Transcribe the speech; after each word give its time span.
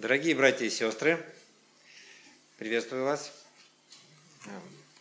Дорогие 0.00 0.36
братья 0.36 0.64
и 0.64 0.70
сестры, 0.70 1.20
приветствую 2.56 3.02
вас. 3.02 3.32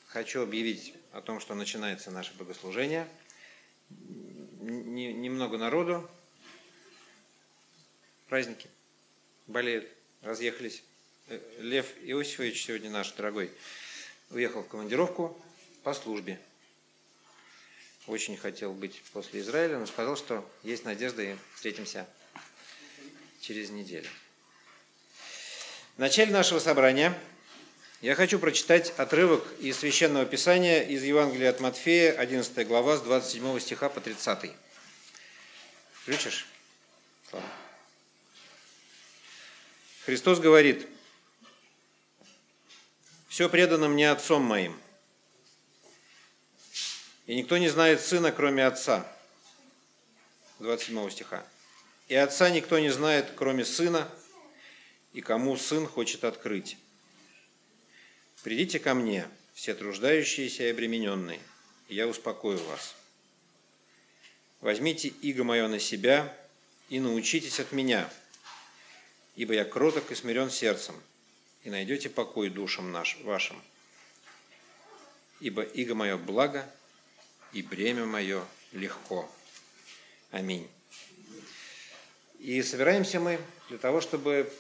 Хочу 0.08 0.42
объявить 0.42 0.96
о 1.12 1.21
том, 1.21 1.39
что 1.39 1.54
начинается 1.54 2.09
наше 2.09 2.33
богослужение. 2.33 3.07
Немного 3.91 5.59
народу, 5.59 6.09
праздники, 8.27 8.68
болеют, 9.45 9.88
разъехались. 10.23 10.82
Э, 11.27 11.39
Лев 11.59 11.86
Иосифович, 12.02 12.66
сегодня 12.66 12.89
наш 12.89 13.11
дорогой, 13.11 13.52
уехал 14.32 14.64
в 14.64 14.68
командировку 14.68 15.39
по 15.84 15.93
службе. 15.93 16.39
Очень 18.07 18.36
хотел 18.36 18.73
быть 18.73 19.04
после 19.14 19.41
Израиля, 19.41 19.77
но 19.77 19.86
сказал, 19.86 20.18
что 20.18 20.43
есть 20.64 20.86
надежда 20.86 21.21
и 21.21 21.36
встретимся 21.54 22.09
через 23.41 23.70
неделю. 23.70 24.09
В 25.98 26.00
начале 26.00 26.32
нашего 26.32 26.60
собрания 26.60 27.20
я 28.02 28.14
хочу 28.14 28.38
прочитать 28.38 28.94
отрывок 28.98 29.44
из 29.60 29.80
Священного 29.80 30.28
Писания 30.28 30.84
из 30.84 31.02
Евангелия 31.02 31.50
от 31.50 31.60
Матфея, 31.60 32.14
11 32.14 32.68
глава, 32.68 32.98
с 32.98 33.02
27 33.02 33.60
стиха 33.60 33.90
по 33.90 34.00
30. 34.00 34.52
Включишь? 35.94 36.46
Слава. 37.28 37.44
Христос 40.06 40.40
говорит, 40.40 40.88
«Все 43.28 43.50
предано 43.50 43.90
мне 43.90 44.12
Отцом 44.12 44.44
моим, 44.44 44.80
и 47.26 47.34
никто 47.34 47.58
не 47.58 47.70
знает 47.70 48.02
Сына, 48.02 48.32
кроме 48.32 48.68
Отца». 48.68 49.04
27 50.59 51.09
стиха. 51.09 51.44
«И 52.08 52.14
Отца 52.14 52.52
никто 52.52 52.78
не 52.78 52.90
знает, 52.92 53.32
кроме 53.36 53.66
Сына, 53.66 54.08
и 55.13 55.21
кому 55.21 55.57
Сын 55.57 55.88
хочет 55.88 56.23
открыть. 56.23 56.77
Придите 58.44 58.80
ко 58.80 58.94
мне, 58.94 59.27
все 59.53 59.73
труждающиеся 59.73 60.64
и 60.64 60.72
обремененные, 60.72 61.39
и 61.88 61.95
я 61.95 62.08
успокою 62.08 62.59
вас. 62.66 62.95
Возьмите 64.61 65.08
иго 65.08 65.44
мое 65.44 65.67
на 65.67 65.80
себя 65.80 66.36
и 66.89 66.99
научитесь 66.99 67.59
от 67.59 67.72
меня, 67.72 68.09
ибо 69.36 69.53
я 69.53 69.66
кроток 69.66 70.11
и 70.11 70.16
смирен 70.16 70.49
сердцем, 70.49 70.95
и 71.64 71.69
найдете 71.69 72.09
покой 72.09 72.49
душам 72.49 72.92
наш, 72.92 73.17
вашим. 73.23 73.61
Ибо 75.39 75.61
иго 75.61 75.94
мое 75.94 76.17
благо, 76.17 76.67
и 77.53 77.61
бремя 77.61 78.05
мое 78.05 78.45
легко. 78.71 79.30
Аминь. 80.31 80.67
И 82.39 82.61
собираемся 82.61 83.19
мы 83.19 83.39
для 83.69 83.77
того, 83.77 84.02
чтобы 84.02 84.52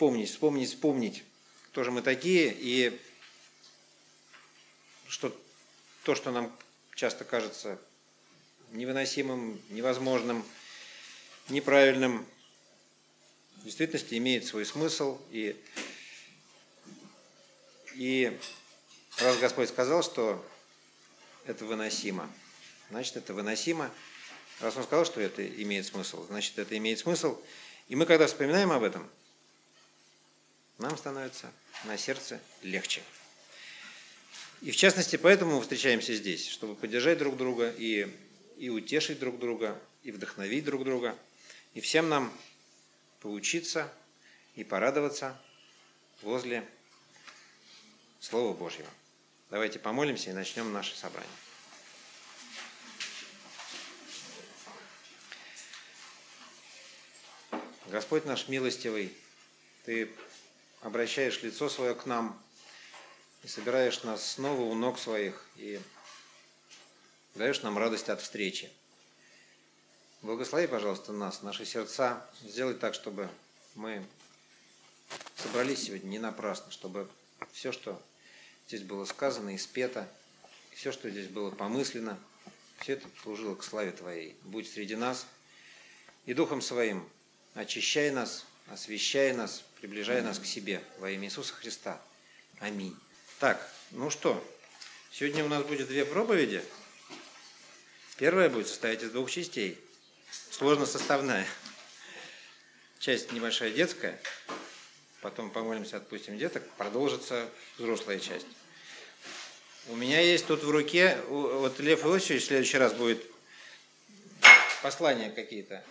вспомнить, 0.00 0.30
вспомнить, 0.30 0.68
вспомнить, 0.70 1.24
кто 1.66 1.84
же 1.84 1.90
мы 1.90 2.00
такие, 2.00 2.56
и 2.58 2.98
что 5.06 5.30
то, 6.04 6.14
что 6.14 6.30
нам 6.30 6.50
часто 6.94 7.26
кажется 7.26 7.78
невыносимым, 8.70 9.60
невозможным, 9.68 10.42
неправильным, 11.50 12.26
в 13.56 13.64
действительности 13.64 14.14
имеет 14.14 14.46
свой 14.46 14.64
смысл. 14.64 15.20
И, 15.32 15.54
и 17.94 18.34
раз 19.18 19.36
Господь 19.36 19.68
сказал, 19.68 20.02
что 20.02 20.42
это 21.44 21.66
выносимо, 21.66 22.32
значит, 22.88 23.18
это 23.18 23.34
выносимо. 23.34 23.90
Раз 24.60 24.78
Он 24.78 24.84
сказал, 24.84 25.04
что 25.04 25.20
это 25.20 25.46
имеет 25.46 25.84
смысл, 25.84 26.26
значит, 26.26 26.58
это 26.58 26.74
имеет 26.78 27.00
смысл. 27.00 27.38
И 27.88 27.96
мы, 27.96 28.06
когда 28.06 28.26
вспоминаем 28.26 28.72
об 28.72 28.82
этом, 28.82 29.06
нам 30.80 30.96
становится 30.96 31.52
на 31.84 31.96
сердце 31.96 32.40
легче. 32.62 33.02
И 34.62 34.70
в 34.70 34.76
частности, 34.76 35.16
поэтому 35.16 35.56
мы 35.56 35.62
встречаемся 35.62 36.14
здесь, 36.14 36.48
чтобы 36.48 36.74
поддержать 36.74 37.18
друг 37.18 37.36
друга 37.36 37.70
и, 37.70 38.14
и 38.58 38.68
утешить 38.68 39.18
друг 39.18 39.38
друга, 39.38 39.80
и 40.02 40.10
вдохновить 40.10 40.64
друг 40.64 40.84
друга, 40.84 41.16
и 41.74 41.80
всем 41.80 42.08
нам 42.08 42.32
поучиться 43.20 43.90
и 44.56 44.64
порадоваться 44.64 45.40
возле 46.22 46.66
Слова 48.20 48.54
Божьего. 48.54 48.88
Давайте 49.50 49.78
помолимся 49.78 50.30
и 50.30 50.34
начнем 50.34 50.72
наше 50.72 50.96
собрание. 50.96 51.30
Господь 57.86 58.24
наш 58.24 58.46
милостивый, 58.46 59.12
Ты 59.84 60.08
обращаешь 60.80 61.42
лицо 61.42 61.68
свое 61.68 61.94
к 61.94 62.06
нам 62.06 62.40
и 63.42 63.48
собираешь 63.48 64.02
нас 64.02 64.32
снова 64.32 64.62
у 64.62 64.74
ног 64.74 64.98
своих 64.98 65.46
и 65.56 65.80
даешь 67.34 67.62
нам 67.62 67.78
радость 67.78 68.08
от 68.08 68.20
встречи. 68.20 68.70
Благослови, 70.22 70.66
пожалуйста, 70.66 71.12
нас, 71.12 71.42
наши 71.42 71.64
сердца. 71.64 72.26
Сделай 72.42 72.74
так, 72.74 72.94
чтобы 72.94 73.30
мы 73.74 74.04
собрались 75.36 75.84
сегодня 75.84 76.08
не 76.08 76.18
напрасно, 76.18 76.70
чтобы 76.70 77.08
все, 77.52 77.72
что 77.72 78.00
здесь 78.68 78.82
было 78.82 79.04
сказано 79.06 79.54
и 79.54 79.58
спето, 79.58 80.06
все, 80.72 80.92
что 80.92 81.08
здесь 81.08 81.28
было 81.28 81.50
помыслено, 81.50 82.18
все 82.80 82.94
это 82.94 83.06
служило 83.22 83.54
к 83.54 83.64
славе 83.64 83.92
Твоей. 83.92 84.36
Будь 84.42 84.70
среди 84.70 84.96
нас 84.96 85.26
и 86.26 86.34
Духом 86.34 86.60
Своим 86.60 87.08
очищай 87.54 88.10
нас, 88.10 88.44
освящай 88.70 89.32
нас, 89.32 89.64
приближай 89.80 90.22
нас 90.22 90.38
к 90.38 90.46
себе 90.46 90.82
во 90.98 91.10
имя 91.10 91.26
Иисуса 91.26 91.52
Христа. 91.54 92.00
Аминь. 92.60 92.96
Так, 93.38 93.68
ну 93.90 94.10
что, 94.10 94.42
сегодня 95.10 95.44
у 95.44 95.48
нас 95.48 95.64
будет 95.64 95.88
две 95.88 96.04
проповеди. 96.04 96.62
Первая 98.16 98.48
будет 98.48 98.68
состоять 98.68 99.02
из 99.02 99.10
двух 99.10 99.30
частей. 99.30 99.78
Сложно 100.50 100.86
составная. 100.86 101.46
Часть 102.98 103.32
небольшая 103.32 103.70
детская, 103.70 104.20
потом 105.22 105.50
помолимся, 105.50 105.96
отпустим 105.96 106.36
деток, 106.36 106.68
продолжится 106.72 107.48
взрослая 107.78 108.20
часть. 108.20 108.46
У 109.88 109.96
меня 109.96 110.20
есть 110.20 110.46
тут 110.46 110.62
в 110.62 110.70
руке, 110.70 111.18
вот 111.28 111.80
Лев 111.80 112.04
Иосифович 112.04 112.42
в 112.42 112.46
следующий 112.46 112.76
раз 112.76 112.92
будет 112.92 113.24
послания 114.82 115.30
какие-то, 115.30 115.82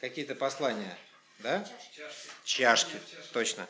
какие-то 0.00 0.36
послания 0.36 0.96
да? 1.38 1.64
Чашки. 2.44 2.96
Чашки, 2.96 3.00
точно. 3.32 3.66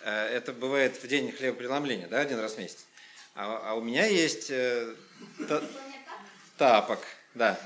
Э, 0.00 0.26
это 0.26 0.52
бывает 0.52 1.02
в 1.02 1.06
день 1.06 1.32
хлебопреломления, 1.32 2.08
да, 2.08 2.20
один 2.20 2.38
раз 2.38 2.54
в 2.54 2.58
месяц. 2.58 2.84
А, 3.34 3.70
а 3.70 3.74
у 3.74 3.80
меня 3.80 4.06
есть 4.06 4.50
э, 4.50 4.94
та, 5.48 5.62
тапок, 6.58 7.00
да. 7.34 7.58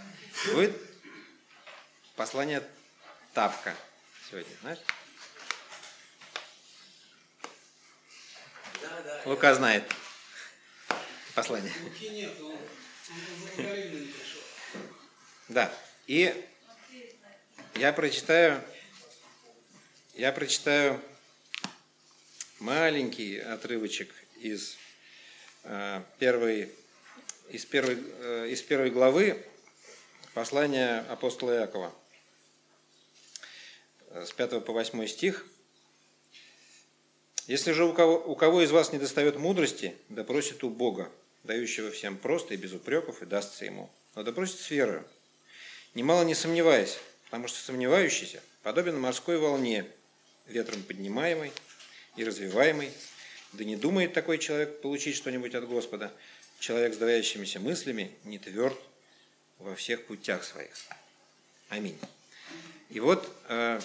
Будет 0.53 0.77
послание 2.15 2.63
тапка 3.35 3.75
сегодня, 4.31 4.53
знаешь? 4.61 4.79
Да, 8.81 9.03
да. 9.03 9.23
Лука 9.25 9.55
знает 9.55 9.85
послание. 11.35 11.73
Луки 11.83 12.09
нет, 12.09 12.33
он, 12.41 12.59
он 13.59 14.09
Да. 15.49 15.73
И 16.07 16.49
я 17.75 17.93
прочитаю 17.93 18.63
я 20.16 20.32
прочитаю 20.32 20.99
маленький 22.59 23.38
отрывочек 23.38 24.15
из 24.41 24.78
э, 25.65 26.03
первой, 26.19 26.72
из 27.50 27.66
первой, 27.66 27.99
э, 27.99 28.49
из 28.49 28.62
первой 28.62 28.91
главы 28.91 29.44
послания 30.32 31.00
апостола 31.10 31.56
Иакова 31.59 31.94
с 34.10 34.33
5 34.33 34.65
по 34.65 34.72
8 34.72 35.07
стих. 35.07 35.47
«Если 37.47 37.72
же 37.72 37.84
у 37.84 37.92
кого, 37.92 38.16
у 38.16 38.34
кого 38.36 38.62
из 38.62 38.71
вас 38.71 38.95
не 38.95 38.98
достает 38.98 39.36
мудрости, 39.36 39.95
да 40.09 40.24
у 40.65 40.71
Бога, 40.71 41.12
дающего 41.45 41.91
всем 41.91 42.16
просто 42.16 42.54
и 42.54 42.57
без 42.57 42.72
упреков, 42.72 43.21
и 43.21 43.27
дастся 43.27 43.66
ему. 43.66 43.91
Но 44.15 44.22
да 44.22 44.33
с 44.47 44.71
верою, 44.71 45.07
немало 45.95 46.24
не 46.24 46.34
сомневаясь, 46.34 46.98
потому 47.27 47.48
что 47.48 47.59
сомневающийся 47.59 48.42
подобен 48.62 48.98
морской 48.98 49.36
волне, 49.36 49.86
ветром 50.48 50.83
поднимаемый 50.83 51.53
и 52.16 52.25
развиваемый. 52.25 52.91
Да 53.53 53.65
не 53.65 53.77
думает 53.77 54.13
такой 54.13 54.39
человек 54.39 54.81
получить 54.81 55.16
что-нибудь 55.16 55.54
от 55.54 55.66
Господа. 55.66 56.13
Человек 56.59 56.95
с 56.95 56.97
двоящимися 56.97 57.60
мыслями 57.60 58.10
не 58.25 58.39
тверд 58.39 58.78
во 59.59 59.75
всех 59.75 60.07
путях 60.07 60.45
своих. 60.45 60.75
Аминь. 61.69 61.98
И 62.91 63.01
вот 63.01 63.28
э, 63.48 63.81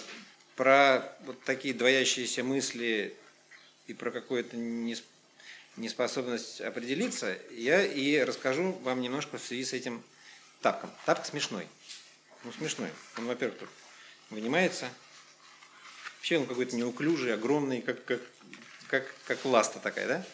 про 0.56 1.16
вот 1.24 1.42
такие 1.42 1.74
двоящиеся 1.74 2.44
мысли 2.44 3.14
и 3.86 3.94
про 3.94 4.10
какую-то 4.10 4.56
неспособность 5.76 6.60
определиться, 6.60 7.36
я 7.50 7.84
и 7.84 8.18
расскажу 8.18 8.72
вам 8.82 9.00
немножко 9.00 9.38
в 9.38 9.44
связи 9.44 9.64
с 9.64 9.72
этим 9.72 10.02
тапком. 10.60 10.90
Тапок 11.04 11.26
смешной. 11.26 11.66
Ну, 12.44 12.52
смешной. 12.52 12.90
Он, 13.18 13.26
во-первых, 13.26 13.58
тут 13.58 13.68
вынимается. 14.30 14.88
Вообще 16.22 16.38
он 16.38 16.46
какой-то 16.46 16.76
неуклюжий, 16.76 17.34
огромный, 17.34 17.82
как, 17.82 18.04
как, 18.04 18.20
как, 18.86 19.12
как 19.26 19.44
ласта 19.44 19.80
такая, 19.80 20.06
да? 20.06 20.26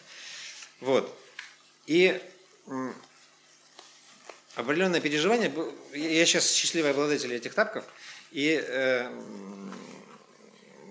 Вот. 0.81 1.19
И 1.87 2.21
определенное 4.53 5.01
переживание, 5.01 5.51
я 5.95 6.25
сейчас 6.27 6.51
счастливый 6.51 6.91
обладатель 6.91 7.33
этих 7.33 7.55
тапков, 7.55 7.85
и 8.29 8.63
э, 8.63 9.11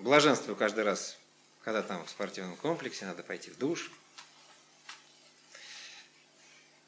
блаженствую 0.03 0.57
каждый 0.57 0.83
раз, 0.83 1.17
когда 1.63 1.83
там 1.83 2.05
в 2.05 2.11
спортивном 2.11 2.57
комплексе 2.57 3.07
надо 3.07 3.23
пойти 3.23 3.53
в 3.53 3.57
душ. 3.57 3.93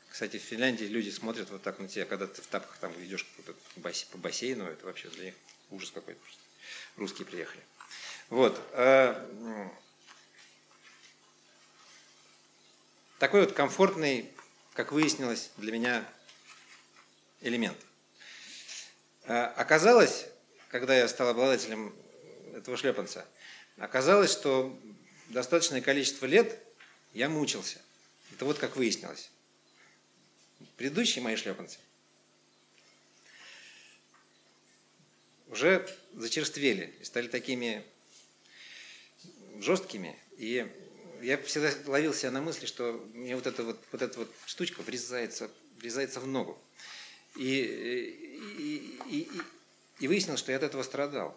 Кстати, 0.08 0.38
в 0.38 0.42
Финляндии 0.42 0.86
люди 0.86 1.10
смотрят 1.10 1.48
вот 1.50 1.62
так 1.62 1.78
на 1.78 1.86
тебя, 1.86 2.06
когда 2.06 2.26
ты 2.26 2.42
в 2.42 2.46
тапках 2.48 2.76
там 2.78 2.92
идешь 3.04 3.24
по 4.10 4.18
бассейну, 4.18 4.64
это 4.64 4.84
вообще 4.84 5.08
для 5.10 5.26
них 5.26 5.34
ужас 5.70 5.92
какой-то. 5.92 6.20
Русские 6.96 7.24
приехали. 7.24 7.62
Вот. 8.30 8.60
Э, 8.74 9.26
такой 13.18 13.40
вот 13.40 13.52
комфортный, 13.52 14.30
как 14.74 14.92
выяснилось, 14.92 15.50
для 15.56 15.72
меня 15.72 16.08
элемент. 17.40 17.76
Э, 19.24 19.46
оказалось, 19.56 20.26
когда 20.68 20.96
я 20.96 21.08
стал 21.08 21.28
обладателем 21.28 21.92
этого 22.54 22.76
шлепанца, 22.76 23.26
оказалось, 23.78 24.30
что 24.30 24.78
достаточное 25.28 25.80
количество 25.80 26.26
лет 26.26 26.56
я 27.12 27.28
мучился. 27.28 27.80
Это 28.32 28.44
вот 28.44 28.58
как 28.58 28.76
выяснилось. 28.76 29.28
Предыдущие 30.76 31.24
мои 31.24 31.34
шлепанцы 31.34 31.78
уже 35.48 35.84
зачерствели 36.14 36.94
и 37.00 37.04
стали 37.04 37.26
такими 37.26 37.84
жесткими. 39.62 40.16
И 40.36 40.66
я 41.22 41.38
всегда 41.38 41.70
ловил 41.86 42.14
себя 42.14 42.30
на 42.30 42.40
мысли, 42.40 42.66
что 42.66 43.04
мне 43.12 43.36
вот 43.36 43.46
эта 43.46 43.62
вот, 43.62 43.78
вот 43.92 44.02
эта 44.02 44.18
вот 44.18 44.30
штучка 44.46 44.82
врезается, 44.82 45.50
врезается 45.78 46.20
в 46.20 46.26
ногу. 46.26 46.58
И, 47.36 47.60
и, 48.58 48.98
и, 49.08 49.30
и, 50.00 50.08
выяснилось, 50.08 50.40
что 50.40 50.52
я 50.52 50.58
от 50.58 50.64
этого 50.64 50.82
страдал. 50.82 51.36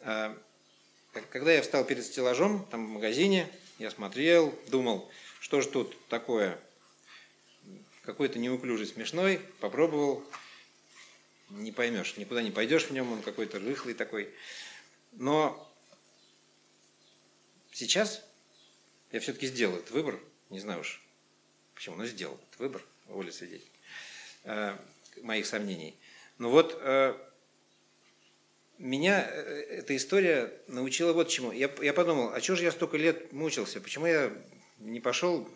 А, 0.00 0.36
когда 1.30 1.52
я 1.52 1.62
встал 1.62 1.84
перед 1.84 2.04
стеллажом, 2.04 2.66
там 2.70 2.86
в 2.86 2.90
магазине, 2.90 3.48
я 3.78 3.90
смотрел, 3.90 4.54
думал, 4.68 5.10
что 5.40 5.60
же 5.60 5.68
тут 5.68 5.96
такое, 6.08 6.58
какой-то 8.02 8.38
неуклюжий, 8.38 8.86
смешной, 8.86 9.40
попробовал, 9.60 10.24
не 11.50 11.72
поймешь, 11.72 12.16
никуда 12.16 12.42
не 12.42 12.50
пойдешь 12.50 12.84
в 12.84 12.90
нем, 12.90 13.12
он 13.12 13.22
какой-то 13.22 13.58
рыхлый 13.58 13.94
такой. 13.94 14.28
Но 15.12 15.69
сейчас 17.70 18.24
я 19.12 19.20
все-таки 19.20 19.46
сделал 19.46 19.76
этот 19.76 19.90
выбор, 19.90 20.20
не 20.50 20.60
знаю 20.60 20.80
уж 20.80 21.02
почему, 21.74 21.96
но 21.96 22.06
сделал 22.06 22.34
этот 22.34 22.60
выбор, 22.60 22.82
воля 23.06 23.32
свидетель, 23.32 23.70
э, 24.44 24.76
моих 25.22 25.46
сомнений. 25.46 25.96
Но 26.38 26.50
вот 26.50 26.78
э, 26.80 27.14
меня 28.78 29.26
э, 29.28 29.42
эта 29.78 29.96
история 29.96 30.52
научила 30.66 31.12
вот 31.12 31.28
чему. 31.28 31.52
Я, 31.52 31.70
я 31.82 31.92
подумал, 31.92 32.32
а 32.32 32.40
что 32.40 32.56
же 32.56 32.64
я 32.64 32.72
столько 32.72 32.96
лет 32.96 33.32
мучился? 33.32 33.80
Почему 33.80 34.06
я 34.06 34.32
не 34.78 35.00
пошел 35.00 35.48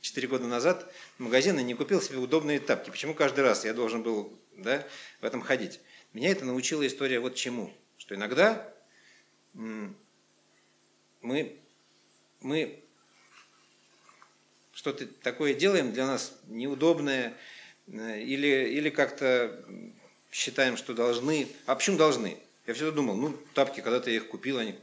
4 0.00 0.28
года 0.28 0.46
назад 0.46 0.92
в 1.18 1.22
магазин 1.22 1.58
и 1.58 1.62
не 1.62 1.74
купил 1.74 2.00
себе 2.00 2.18
удобные 2.18 2.60
тапки? 2.60 2.90
Почему 2.90 3.14
каждый 3.14 3.40
раз 3.40 3.64
я 3.64 3.74
должен 3.74 4.02
был 4.02 4.38
да, 4.56 4.86
в 5.20 5.24
этом 5.24 5.42
ходить? 5.42 5.80
Меня 6.12 6.30
это 6.30 6.44
научила 6.44 6.86
история 6.86 7.20
вот 7.20 7.34
чему. 7.34 7.72
Что 7.98 8.14
иногда 8.14 8.72
мы, 11.20 11.56
мы 12.40 12.82
что-то 14.72 15.06
такое 15.06 15.54
делаем 15.54 15.92
для 15.92 16.06
нас 16.06 16.38
неудобное, 16.46 17.36
э, 17.86 18.22
или, 18.22 18.68
или 18.70 18.90
как-то 18.90 19.64
считаем, 20.30 20.76
что 20.76 20.94
должны. 20.94 21.48
А 21.66 21.74
почему 21.74 21.96
должны? 21.96 22.38
Я 22.66 22.74
всегда 22.74 22.92
думал, 22.92 23.16
ну, 23.16 23.36
тапки, 23.54 23.80
когда-то 23.80 24.10
я 24.10 24.16
их 24.16 24.28
купил, 24.28 24.58
они 24.58 24.78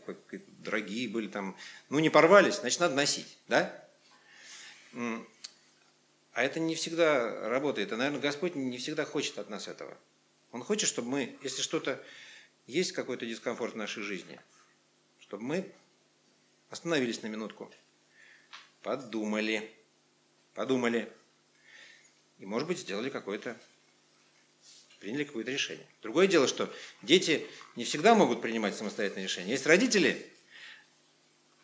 дорогие 0.60 1.08
были 1.08 1.28
там. 1.28 1.56
Ну, 1.90 2.00
не 2.00 2.10
порвались, 2.10 2.56
значит, 2.56 2.80
надо 2.80 2.96
носить, 2.96 3.38
да? 3.48 3.88
А 4.94 6.44
это 6.44 6.60
не 6.60 6.76
всегда 6.76 7.50
работает. 7.50 7.92
И, 7.92 7.96
наверное, 7.96 8.20
Господь 8.20 8.56
не 8.56 8.78
всегда 8.78 9.06
хочет 9.06 9.38
от 9.40 9.50
нас 9.50 9.68
этого. 9.68 9.98
Он 10.52 10.64
хочет, 10.64 10.90
чтобы 10.90 11.10
мы, 11.10 11.38
если 11.42 11.62
что-то 11.62 12.04
есть 12.66 12.92
какой-то 12.92 13.26
дискомфорт 13.26 13.74
в 13.74 13.78
нашей 13.78 14.04
жизни, 14.04 14.40
чтобы 15.20 15.44
мы 15.44 15.72
Остановились 16.70 17.22
на 17.22 17.28
минутку. 17.28 17.72
Подумали. 18.82 19.72
Подумали. 20.54 21.12
И, 22.40 22.46
может 22.46 22.68
быть, 22.68 22.80
сделали 22.80 23.10
какое-то, 23.10 23.58
приняли 25.00 25.24
какое-то 25.24 25.52
решение. 25.52 25.86
Другое 26.02 26.28
дело, 26.28 26.48
что 26.48 26.72
дети 27.02 27.48
не 27.76 27.84
всегда 27.84 28.16
могут 28.16 28.42
принимать 28.42 28.76
самостоятельные 28.76 29.26
решения. 29.26 29.52
Есть 29.52 29.66
родители, 29.66 30.32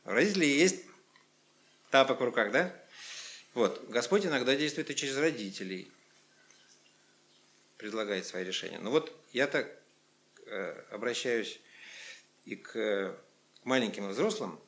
у 0.05 0.09
родителей 0.09 0.57
есть 0.57 0.83
тапок 1.91 2.19
в 2.19 2.23
руках, 2.23 2.51
да? 2.51 2.75
Вот. 3.53 3.87
Господь 3.89 4.25
иногда 4.25 4.55
действует 4.55 4.89
и 4.89 4.95
через 4.95 5.17
родителей. 5.17 5.89
Предлагает 7.77 8.25
свои 8.25 8.43
решения. 8.43 8.79
Но 8.79 8.91
вот 8.91 9.13
я 9.31 9.47
так 9.47 9.69
э, 10.45 10.83
обращаюсь 10.91 11.59
и 12.45 12.55
к, 12.55 12.71
к 12.71 13.15
маленьким 13.65 14.05
и 14.05 14.11
взрослым, 14.11 14.59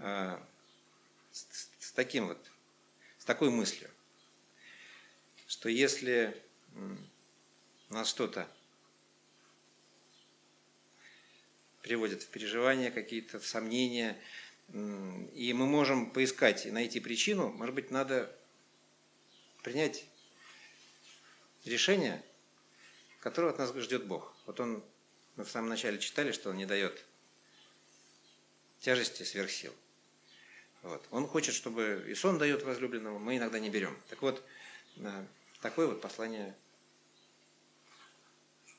Э, 0.00 0.38
с, 1.32 1.46
с 1.78 1.92
таким 1.92 2.28
вот, 2.28 2.50
с 3.18 3.24
такой 3.24 3.50
мыслью, 3.50 3.90
что 5.46 5.68
если 5.68 6.40
нас 7.88 8.08
что-то 8.08 8.48
приводит 11.82 12.22
в 12.22 12.28
переживания 12.28 12.90
какие-то, 12.90 13.38
в 13.38 13.46
сомнения, 13.46 14.18
и 14.72 15.52
мы 15.54 15.66
можем 15.66 16.10
поискать 16.10 16.66
и 16.66 16.70
найти 16.70 17.00
причину, 17.00 17.50
может 17.50 17.74
быть, 17.74 17.90
надо 17.90 18.34
принять 19.62 20.06
решение, 21.64 22.22
которого 23.20 23.52
от 23.52 23.58
нас 23.58 23.74
ждет 23.74 24.06
Бог. 24.06 24.34
Вот 24.46 24.60
он, 24.60 24.82
мы 25.36 25.44
в 25.44 25.50
самом 25.50 25.68
начале 25.68 25.98
читали, 25.98 26.32
что 26.32 26.50
он 26.50 26.56
не 26.56 26.66
дает 26.66 27.04
тяжести 28.80 29.22
сверх 29.22 29.50
сил. 29.50 29.74
Вот. 30.82 31.06
Он 31.10 31.28
хочет, 31.28 31.54
чтобы 31.54 32.04
и 32.08 32.14
сон 32.14 32.38
дает 32.38 32.62
возлюбленному, 32.64 33.18
мы 33.18 33.36
иногда 33.36 33.58
не 33.58 33.70
берем. 33.70 33.96
Так 34.10 34.20
вот, 34.22 34.42
э, 34.96 35.24
такое 35.60 35.86
вот 35.86 36.00
послание 36.00 36.54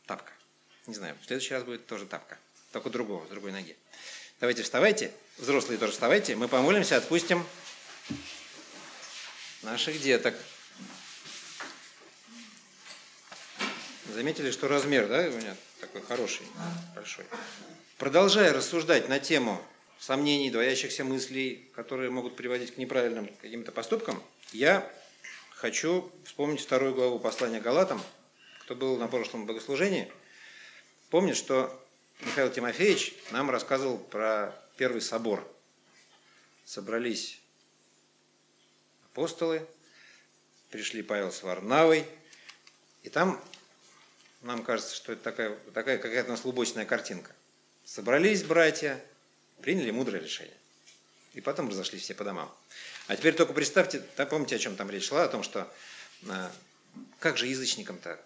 тапка. 0.05 0.33
Не 0.85 0.95
знаю, 0.95 1.15
в 1.21 1.25
следующий 1.25 1.53
раз 1.53 1.63
будет 1.63 1.87
тоже 1.87 2.05
тапка, 2.05 2.37
только 2.73 2.89
другого, 2.89 3.25
с 3.25 3.29
другой 3.29 3.53
ноги. 3.53 3.77
Давайте 4.41 4.63
вставайте, 4.63 5.13
взрослые 5.37 5.79
тоже 5.79 5.93
вставайте, 5.93 6.35
мы 6.35 6.49
помолимся, 6.49 6.97
отпустим 6.97 7.45
наших 9.61 10.01
деток. 10.01 10.35
Заметили, 14.13 14.51
что 14.51 14.67
размер, 14.67 15.07
да, 15.07 15.21
у 15.21 15.31
меня 15.31 15.55
такой 15.79 16.01
хороший, 16.01 16.45
большой. 16.93 17.25
Продолжая 17.97 18.51
рассуждать 18.51 19.07
на 19.07 19.19
тему 19.19 19.65
сомнений, 19.99 20.49
двоящихся 20.49 21.03
мыслей, 21.03 21.69
которые 21.73 22.09
могут 22.09 22.35
приводить 22.35 22.75
к 22.75 22.77
неправильным 22.77 23.29
каким-то 23.41 23.71
поступкам, 23.71 24.21
я 24.51 24.91
хочу 25.51 26.11
вспомнить 26.25 26.61
вторую 26.61 26.93
главу 26.93 27.19
послания 27.19 27.59
Галатам. 27.59 28.01
Кто 28.61 28.75
был 28.75 28.97
на 28.97 29.07
прошлом 29.07 29.45
богослужении, 29.45 30.11
помнит, 31.09 31.35
что 31.35 31.79
Михаил 32.21 32.51
Тимофеевич 32.51 33.13
нам 33.31 33.49
рассказывал 33.49 33.97
про 33.97 34.55
первый 34.77 35.01
собор. 35.01 35.45
Собрались 36.65 37.39
апостолы, 39.11 39.67
пришли 40.69 41.01
Павел 41.01 41.31
с 41.31 41.43
Варнавой, 41.43 42.05
и 43.03 43.09
там 43.09 43.41
нам 44.41 44.63
кажется, 44.63 44.95
что 44.95 45.13
это 45.13 45.23
такая, 45.23 45.57
такая 45.73 45.97
какая-то 45.97 46.29
у 46.29 46.31
нас 46.31 46.45
лубочная 46.45 46.85
картинка. 46.85 47.31
Собрались 47.85 48.43
братья, 48.43 49.01
приняли 49.63 49.91
мудрое 49.91 50.21
решение. 50.21 50.55
И 51.33 51.41
потом 51.41 51.69
разошлись 51.69 52.03
все 52.03 52.13
по 52.13 52.23
домам. 52.23 52.53
А 53.07 53.15
теперь 53.15 53.33
только 53.33 53.53
представьте, 53.53 53.99
помните, 54.29 54.55
о 54.55 54.59
чем 54.59 54.75
там 54.75 54.91
речь 54.91 55.07
шла, 55.07 55.23
о 55.23 55.29
том, 55.29 55.41
что 55.41 55.73
а, 56.29 56.51
как 57.19 57.37
же 57.37 57.47
язычникам-то, 57.47 58.19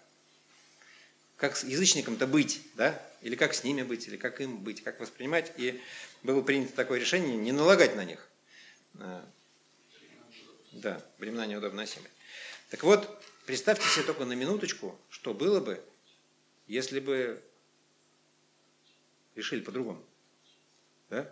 как 1.36 1.56
с 1.56 1.64
язычникам-то 1.64 2.26
быть, 2.26 2.60
да? 2.74 3.00
Или 3.22 3.36
как 3.36 3.54
с 3.54 3.64
ними 3.64 3.82
быть, 3.82 4.06
или 4.08 4.16
как 4.16 4.40
им 4.40 4.58
быть, 4.58 4.82
как 4.82 5.00
воспринимать. 5.00 5.52
И 5.56 5.80
было 6.22 6.42
принято 6.42 6.74
такое 6.74 7.00
решение 7.00 7.36
не 7.36 7.52
налагать 7.52 7.96
на 7.96 8.04
них. 8.04 8.28
А, 8.98 9.24
да, 10.72 11.02
времена 11.18 11.46
неудобносимые. 11.46 12.10
Так 12.68 12.82
вот, 12.82 13.24
представьте 13.46 13.88
себе 13.88 14.04
только 14.04 14.24
на 14.24 14.34
минуточку, 14.34 14.98
что 15.08 15.32
было 15.32 15.60
бы, 15.60 15.82
если 16.66 17.00
бы 17.00 17.42
решили 19.34 19.60
по-другому? 19.60 20.04
Да? 21.10 21.30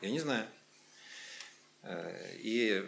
Я 0.00 0.10
не 0.10 0.20
знаю. 0.20 0.46
Э, 1.82 2.36
и 2.38 2.84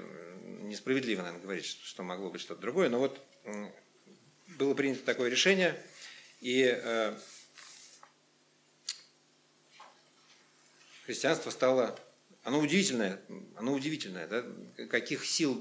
несправедливо, 0.63 1.23
наверное, 1.23 1.43
говорить, 1.43 1.67
что 1.67 2.03
могло 2.03 2.31
быть 2.31 2.41
что-то 2.41 2.61
другое, 2.61 2.89
но 2.89 2.99
вот 2.99 3.21
было 4.59 4.75
принято 4.75 5.05
такое 5.05 5.29
решение, 5.29 5.81
и 6.41 6.63
э, 6.63 7.19
христианство 11.05 11.51
стало, 11.51 11.99
оно 12.43 12.61
удивительное, 12.61 13.21
оно 13.57 13.73
удивительное, 13.73 14.27
да? 14.27 14.45
каких 14.87 15.25
сил 15.25 15.61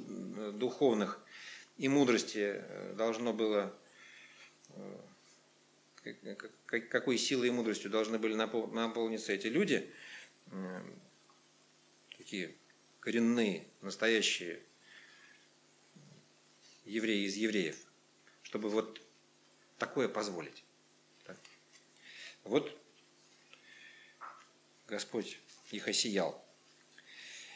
духовных 0.53 1.19
и 1.77 1.87
мудрости 1.87 2.61
должно 2.95 3.33
было, 3.33 3.73
какой 6.89 7.17
силой 7.17 7.47
и 7.47 7.51
мудростью 7.51 7.89
должны 7.89 8.19
были 8.19 8.35
наполниться 8.35 9.33
эти 9.33 9.47
люди, 9.47 9.91
такие 12.17 12.55
коренные, 12.99 13.67
настоящие 13.81 14.61
евреи 16.85 17.25
из 17.25 17.35
евреев, 17.35 17.77
чтобы 18.43 18.69
вот 18.69 19.01
такое 19.77 20.07
позволить. 20.07 20.63
Так. 21.25 21.37
Вот 22.43 22.75
Господь 24.87 25.39
их 25.71 25.87
осиял. 25.87 26.43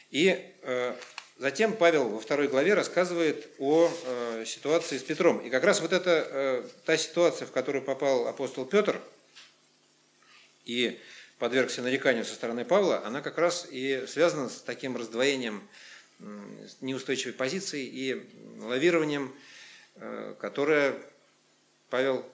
И 0.09 0.55
э, 0.63 0.95
затем 1.39 1.73
Павел 1.75 2.09
во 2.09 2.19
второй 2.19 2.47
главе 2.47 2.75
рассказывает 2.75 3.47
о 3.57 3.89
э, 3.89 4.43
ситуации 4.45 4.97
с 4.97 5.03
Петром. 5.03 5.39
И 5.39 5.49
как 5.49 5.63
раз 5.63 5.81
вот 5.81 5.93
это 5.93 6.27
э, 6.29 6.67
та 6.85 6.97
ситуация, 6.97 7.47
в 7.47 7.51
которую 7.51 7.83
попал 7.83 8.27
апостол 8.27 8.65
Петр, 8.65 9.01
и 10.65 10.99
подвергся 11.39 11.81
нареканию 11.81 12.25
со 12.25 12.35
стороны 12.35 12.65
Павла, 12.65 13.03
она 13.05 13.21
как 13.21 13.37
раз 13.37 13.67
и 13.71 14.05
связана 14.07 14.49
с 14.49 14.61
таким 14.61 14.95
раздвоением 14.95 15.67
неустойчивой 16.81 17.33
позиции 17.33 17.83
и 17.85 18.29
лавированием, 18.59 19.33
э, 19.95 20.35
которое 20.39 20.95
Павел 21.89 22.29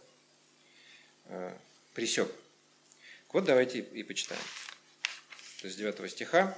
э, 1.26 1.54
присек. 1.94 2.30
Вот 3.32 3.44
давайте 3.44 3.80
и 3.80 4.02
почитаем. 4.04 4.42
То 5.62 5.68
есть 5.68 5.76
с 5.76 5.80
9 5.80 6.10
стиха, 6.10 6.58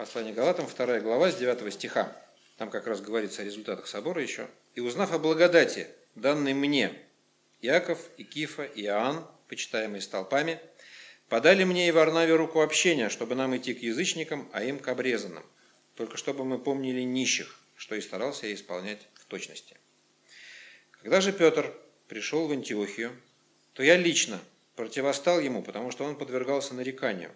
послание 0.00 0.32
Галатам, 0.32 0.66
2 0.66 1.00
глава, 1.00 1.30
с 1.30 1.36
9 1.36 1.74
стиха. 1.74 2.16
Там 2.56 2.70
как 2.70 2.86
раз 2.86 3.02
говорится 3.02 3.42
о 3.42 3.44
результатах 3.44 3.86
собора 3.86 4.22
еще. 4.22 4.48
«И 4.74 4.80
узнав 4.80 5.12
о 5.12 5.18
благодати, 5.18 5.88
данной 6.14 6.54
мне, 6.54 6.94
Иаков, 7.60 7.98
и 8.16 8.24
Кифа, 8.24 8.64
и 8.64 8.84
Иоанн, 8.84 9.26
почитаемые 9.48 10.00
столпами, 10.00 10.58
Подали 11.28 11.64
мне 11.64 11.86
и 11.86 11.92
Варнаве 11.92 12.34
руку 12.34 12.62
общения, 12.62 13.10
чтобы 13.10 13.34
нам 13.34 13.54
идти 13.54 13.74
к 13.74 13.82
язычникам, 13.82 14.48
а 14.52 14.64
им 14.64 14.78
к 14.78 14.88
обрезанным, 14.88 15.44
только 15.94 16.16
чтобы 16.16 16.46
мы 16.46 16.58
помнили 16.58 17.02
нищих, 17.02 17.60
что 17.76 17.94
и 17.94 18.00
старался 18.00 18.46
я 18.46 18.54
исполнять 18.54 19.06
в 19.14 19.26
точности. 19.26 19.76
Когда 20.92 21.20
же 21.20 21.32
Петр 21.32 21.74
пришел 22.08 22.48
в 22.48 22.52
Антиохию, 22.52 23.12
то 23.74 23.82
я 23.82 23.96
лично 23.98 24.40
противостал 24.76 25.40
ему, 25.40 25.62
потому 25.62 25.90
что 25.90 26.04
он 26.04 26.16
подвергался 26.16 26.74
нареканию. 26.74 27.30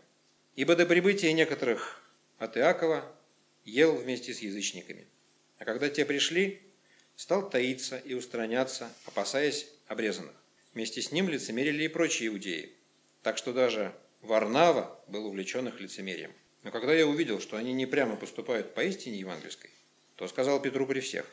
Ибо 0.57 0.75
до 0.75 0.87
прибытия 0.87 1.33
некоторых 1.35 2.01
от 2.45 2.57
Иакова 2.57 3.05
ел 3.65 3.97
вместе 3.97 4.33
с 4.33 4.41
язычниками. 4.41 5.07
А 5.59 5.65
когда 5.65 5.89
те 5.89 6.05
пришли, 6.05 6.61
стал 7.17 7.49
таиться 7.49 7.99
и 7.99 8.15
устраняться, 8.15 8.93
опасаясь 9.07 9.69
обрезанных. 9.87 10.35
Вместе 10.75 11.01
с 11.01 11.13
ним 11.13 11.29
лицемерили 11.29 11.85
и 11.85 11.89
прочие 11.89 12.29
иудеи, 12.29 12.73
так 13.23 13.39
что 13.39 13.53
даже 13.53 13.95
Варнава 14.21 15.01
был 15.09 15.27
увлечен 15.27 15.69
их 15.69 15.81
лицемерием. 15.81 16.33
Но 16.63 16.71
когда 16.71 16.95
я 16.95 17.07
увидел, 17.07 17.41
что 17.41 17.57
они 17.57 17.73
не 17.73 17.87
прямо 17.87 18.17
поступают 18.17 18.75
по 18.75 18.85
истине 18.85 19.19
евангельской, 19.19 19.71
то 20.17 20.27
сказал 20.27 20.61
Петру 20.61 20.87
при 20.87 21.01
всех, 21.01 21.27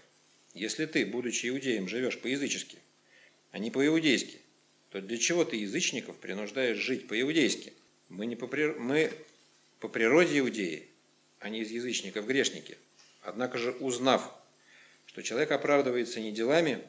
если 0.53 0.85
ты, 0.85 1.05
будучи 1.05 1.47
иудеем, 1.47 1.87
живешь 1.87 2.19
по-язычески, 2.19 2.77
а 3.51 3.59
не 3.59 3.71
по-иудейски, 3.71 4.39
то 4.89 5.01
для 5.01 5.17
чего 5.17 5.45
ты 5.45 5.55
язычников 5.55 6.17
принуждаешь 6.17 6.77
жить 6.77 7.07
по-иудейски? 7.07 7.73
Мы, 8.09 8.25
не 8.25 8.35
по, 8.35 8.47
мы 8.77 9.11
по 9.79 9.87
природе 9.87 10.39
иудеи, 10.39 10.90
а 11.41 11.49
не 11.49 11.61
из 11.61 11.71
язычников 11.71 12.25
грешники. 12.25 12.77
Однако 13.21 13.57
же, 13.57 13.71
узнав, 13.71 14.33
что 15.05 15.21
человек 15.21 15.51
оправдывается 15.51 16.21
не 16.21 16.31
делами 16.31 16.83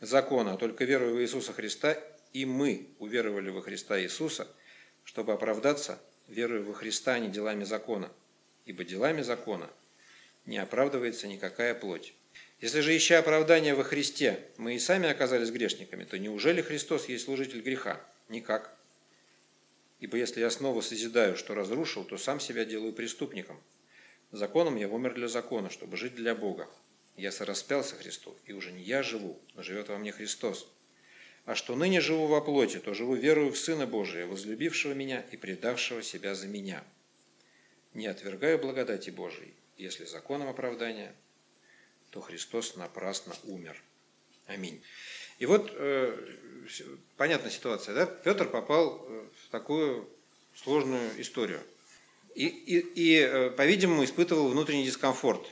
закона, 0.00 0.54
а 0.54 0.56
только 0.56 0.84
верой 0.84 1.12
в 1.12 1.20
Иисуса 1.20 1.52
Христа 1.52 1.98
и 2.32 2.44
мы 2.44 2.86
уверовали 2.98 3.50
во 3.50 3.60
Христа 3.60 4.00
Иисуса, 4.00 4.46
чтобы 5.04 5.32
оправдаться 5.32 5.98
верой 6.28 6.62
во 6.62 6.74
Христа, 6.74 7.14
а 7.14 7.18
не 7.18 7.28
делами 7.28 7.64
закона. 7.64 8.12
Ибо 8.66 8.84
делами 8.84 9.22
закона 9.22 9.68
не 10.46 10.58
оправдывается 10.58 11.26
никакая 11.26 11.74
плоть. 11.74 12.14
Если 12.60 12.80
же, 12.80 12.96
ища 12.96 13.18
оправдания 13.18 13.74
во 13.74 13.82
Христе, 13.82 14.44
мы 14.58 14.74
и 14.74 14.78
сами 14.78 15.08
оказались 15.08 15.50
грешниками, 15.50 16.04
то 16.04 16.18
неужели 16.18 16.62
Христос 16.62 17.08
есть 17.08 17.24
служитель 17.24 17.62
греха? 17.62 18.00
Никак. 18.28 18.76
Ибо 20.00 20.16
если 20.16 20.40
я 20.40 20.50
снова 20.50 20.80
созидаю, 20.80 21.36
что 21.36 21.54
разрушил, 21.54 22.04
то 22.04 22.16
сам 22.16 22.40
себя 22.40 22.64
делаю 22.64 22.92
преступником. 22.92 23.62
Законом 24.32 24.76
я 24.76 24.88
умер 24.88 25.14
для 25.14 25.28
закона, 25.28 25.70
чтобы 25.70 25.96
жить 25.96 26.14
для 26.14 26.34
Бога. 26.34 26.68
Я 27.16 27.30
сораспялся 27.30 27.96
Христу, 27.96 28.36
и 28.46 28.52
уже 28.52 28.72
не 28.72 28.82
я 28.82 29.02
живу, 29.02 29.38
но 29.54 29.62
живет 29.62 29.88
во 29.88 29.98
мне 29.98 30.12
Христос. 30.12 30.72
А 31.44 31.54
что 31.54 31.74
ныне 31.74 32.00
живу 32.00 32.26
во 32.26 32.40
плоти, 32.40 32.78
то 32.78 32.94
живу 32.94 33.14
верою 33.14 33.50
в 33.50 33.58
Сына 33.58 33.86
Божия, 33.86 34.26
возлюбившего 34.26 34.94
меня 34.94 35.24
и 35.32 35.36
предавшего 35.36 36.02
себя 36.02 36.34
за 36.34 36.46
меня. 36.46 36.82
Не 37.92 38.06
отвергаю 38.06 38.58
благодати 38.58 39.10
Божией, 39.10 39.52
если 39.76 40.04
законом 40.04 40.48
оправдания, 40.48 41.14
то 42.10 42.20
Христос 42.20 42.76
напрасно 42.76 43.34
умер. 43.44 43.82
Аминь. 44.46 44.82
И 45.38 45.46
вот 45.46 45.72
понятная 47.16 47.50
ситуация, 47.50 47.94
да? 47.94 48.06
Петр 48.06 48.48
попал 48.48 49.04
э, 49.06 49.24
в 49.46 49.50
такую 49.50 50.08
сложную 50.54 51.20
историю. 51.20 51.60
И, 52.34 52.46
и, 52.46 52.78
и 52.78 53.16
э, 53.18 53.50
по-видимому, 53.50 54.04
испытывал 54.04 54.48
внутренний 54.48 54.84
дискомфорт. 54.84 55.46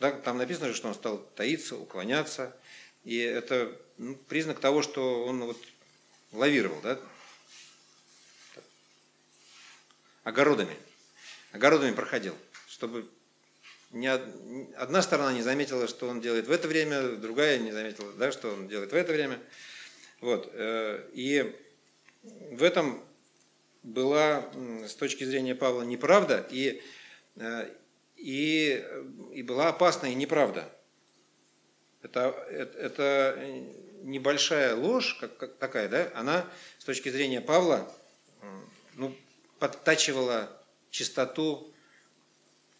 Да? 0.00 0.10
Там 0.12 0.38
написано 0.38 0.68
же, 0.68 0.74
что 0.74 0.88
он 0.88 0.94
стал 0.94 1.18
таиться, 1.36 1.76
уклоняться. 1.76 2.56
И 3.04 3.16
это 3.18 3.76
ну, 3.98 4.14
признак 4.28 4.60
того, 4.60 4.82
что 4.82 5.24
он 5.24 5.44
вот 5.44 5.58
лавировал, 6.32 6.80
да? 6.82 6.98
Огородами. 10.24 10.76
Огородами 11.52 11.94
проходил, 11.94 12.36
чтобы 12.68 13.08
ни 13.90 14.06
одна 14.06 15.02
сторона 15.02 15.32
не 15.32 15.42
заметила, 15.42 15.86
что 15.86 16.08
он 16.08 16.20
делает 16.20 16.46
в 16.46 16.50
это 16.50 16.66
время, 16.66 17.16
другая 17.16 17.58
не 17.58 17.72
заметила, 17.72 18.10
да, 18.12 18.32
что 18.32 18.50
он 18.50 18.68
делает 18.68 18.92
в 18.92 18.94
это 18.94 19.12
время. 19.12 19.38
Вот. 20.22 20.48
Э, 20.54 21.10
и 21.12 21.54
в 22.22 22.62
этом 22.62 23.04
была 23.82 24.48
с 24.86 24.94
точки 24.94 25.24
зрения 25.24 25.56
Павла 25.56 25.82
неправда, 25.82 26.46
и, 26.48 26.80
э, 27.36 27.74
и, 28.16 28.84
и 29.34 29.42
была 29.42 29.68
опасная 29.68 30.14
неправда. 30.14 30.72
Это, 32.02 32.46
это, 32.50 32.78
это 32.78 33.64
небольшая 34.02 34.76
ложь, 34.76 35.16
как, 35.20 35.36
как 35.36 35.56
такая, 35.56 35.88
да, 35.88 36.10
она 36.14 36.48
с 36.78 36.84
точки 36.84 37.08
зрения 37.08 37.40
Павла 37.40 37.92
ну, 38.94 39.14
подтачивала 39.58 40.56
чистоту 40.90 41.72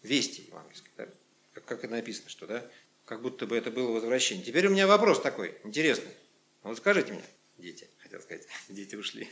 вести 0.01 0.43
евангельской. 0.43 0.91
Да? 0.97 1.07
Как, 1.53 1.65
как 1.65 1.83
это 1.83 1.93
написано, 1.93 2.29
что 2.29 2.47
да, 2.47 2.65
как 3.05 3.21
будто 3.21 3.45
бы 3.45 3.57
это 3.57 3.69
было 3.69 3.91
возвращение. 3.91 4.45
Теперь 4.45 4.67
у 4.67 4.69
меня 4.69 4.87
вопрос 4.87 5.21
такой, 5.21 5.57
интересный. 5.65 6.11
Вот 6.63 6.77
скажите 6.77 7.13
мне, 7.13 7.23
дети, 7.57 7.89
хотел 7.99 8.21
сказать, 8.21 8.47
дети 8.69 8.95
ушли. 8.95 9.31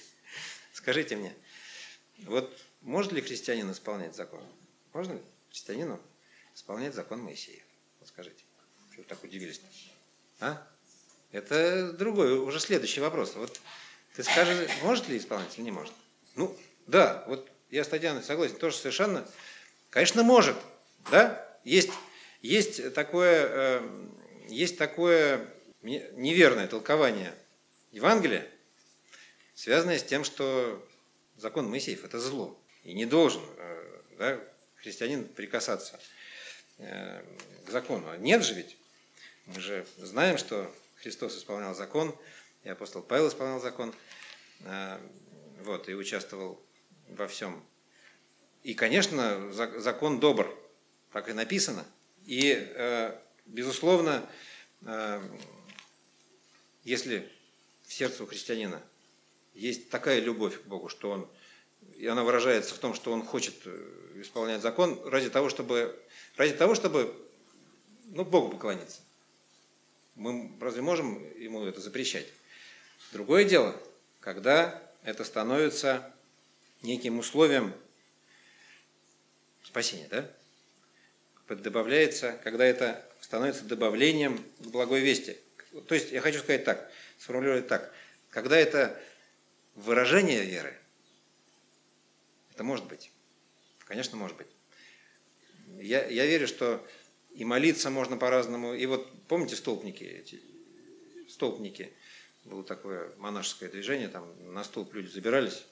Скажите 0.74 1.16
мне, 1.16 1.34
вот 2.20 2.58
может 2.82 3.12
ли 3.12 3.22
христианин 3.22 3.72
исполнять 3.72 4.16
закон? 4.16 4.44
Можно 4.94 5.14
ли 5.14 5.22
христианину 5.50 6.00
исполнять 6.56 6.94
закон 6.94 7.22
Моисея? 7.22 7.62
Вот 8.00 8.10
скажите. 8.10 8.44
Вы 8.98 9.04
так 9.04 9.24
удивились? 9.24 9.62
А? 10.40 10.68
Это 11.32 11.94
другой, 11.94 12.38
уже 12.38 12.60
следующий 12.60 13.00
вопрос. 13.00 13.36
Вот 13.36 13.62
ты 14.16 14.24
скажешь, 14.24 14.70
может 14.82 15.08
ли 15.08 15.18
исполнять 15.18 15.58
или 15.58 15.66
не 15.66 15.72
может? 15.72 15.94
Ну, 16.36 16.56
да, 16.88 17.24
вот 17.28 17.50
я 17.70 17.84
с 17.84 17.88
Татьяной 17.88 18.24
согласен, 18.24 18.58
тоже 18.58 18.76
совершенно, 18.76 19.26
конечно, 19.90 20.24
может, 20.24 20.58
да? 21.10 21.48
Есть, 21.64 21.92
есть 22.42 22.94
такое, 22.94 23.48
э, 23.50 24.10
есть 24.50 24.78
такое 24.78 25.48
неверное 25.82 26.68
толкование 26.68 27.34
Евангелия, 27.92 28.48
связанное 29.56 29.98
с 29.98 30.04
тем, 30.04 30.24
что 30.24 30.86
закон 31.38 31.70
Моисеев– 31.70 32.04
это 32.06 32.20
зло, 32.20 32.58
и 32.84 32.94
не 32.94 33.06
должен 33.06 33.44
э, 33.58 34.02
да, 34.18 34.40
христианин 34.76 35.26
прикасаться 35.26 36.00
э, 36.78 37.24
к 37.66 37.70
закону. 37.70 38.16
Нет 38.18 38.44
же 38.44 38.54
ведь, 38.54 38.78
мы 39.46 39.60
же 39.60 39.86
знаем, 39.98 40.38
что 40.38 40.74
Христос 40.98 41.38
исполнял 41.38 41.74
закон, 41.74 42.16
и 42.64 42.70
апостол 42.70 43.02
Павел 43.02 43.28
исполнял 43.28 43.60
закон. 43.60 43.94
вот, 45.64 45.90
и 45.90 45.96
участвовал 45.96 46.62
во 47.10 47.28
всем. 47.28 47.64
И, 48.64 48.76
конечно, 48.76 49.52
закон 49.52 50.20
добр, 50.20 50.56
так 51.12 51.30
и 51.30 51.34
написано. 51.34 51.86
И, 52.26 52.72
безусловно, 53.48 54.30
если 56.84 57.30
в 57.84 57.94
сердце 57.94 58.24
у 58.24 58.28
христианина 58.28 58.82
есть 59.54 59.90
такая 59.90 60.20
любовь 60.20 60.62
к 60.62 60.66
Богу, 60.66 60.90
что 60.90 61.12
он, 61.12 61.30
и 61.98 62.08
она 62.08 62.24
выражается 62.24 62.74
в 62.74 62.78
том, 62.78 62.94
что 62.94 63.12
он 63.12 63.24
хочет 63.24 63.56
э, 63.66 64.22
исполнять 64.22 64.62
закон 64.62 65.00
ради 65.06 65.30
того, 65.30 65.50
чтобы, 65.50 66.00
ради 66.38 66.54
того, 66.54 66.76
чтобы 66.76 67.14
ну, 68.06 68.24
Богу 68.26 68.50
поклониться. 68.50 69.02
Мы 70.16 70.52
разве 70.60 70.82
можем 70.82 71.24
ему 71.38 71.66
это 71.66 71.82
запрещать? 71.82 72.28
Другое 73.12 73.44
дело, 73.44 73.76
когда 74.20 74.82
это 75.04 75.24
становится 75.24 76.14
неким 76.82 77.20
условием 77.20 77.74
спасения, 79.64 80.08
да? 80.10 80.30
Добавляется, 81.48 82.40
когда 82.44 82.66
это 82.66 83.06
становится 83.20 83.66
добавлением 83.66 84.42
к 84.60 84.68
благой 84.68 85.02
вести. 85.02 85.38
То 85.88 85.96
есть 85.96 86.12
я 86.12 86.22
хочу 86.22 86.40
сказать 86.40 86.64
так, 86.64 86.92
сформулировать 87.18 87.68
так. 87.68 87.94
Когда 88.30 88.58
это 88.58 89.02
выражение 89.76 90.44
веры, 90.44 90.78
это 92.54 92.64
может 92.64 92.86
быть. 92.88 93.12
Конечно, 93.86 94.18
может 94.18 94.38
быть. 94.38 94.48
Я, 95.80 96.06
я 96.08 96.26
верю, 96.26 96.48
что 96.48 96.86
и 97.34 97.46
молиться 97.46 97.90
можно 97.90 98.18
по-разному. 98.18 98.74
И 98.74 98.86
вот 98.86 99.10
помните 99.28 99.56
столпники, 99.56 100.04
эти, 100.04 100.42
столпники, 101.30 101.94
было 102.44 102.64
такое 102.64 103.16
монашеское 103.18 103.70
движение, 103.70 104.08
там 104.08 104.54
на 104.54 104.64
столб 104.64 104.94
люди 104.94 105.08
забирались, 105.08 105.66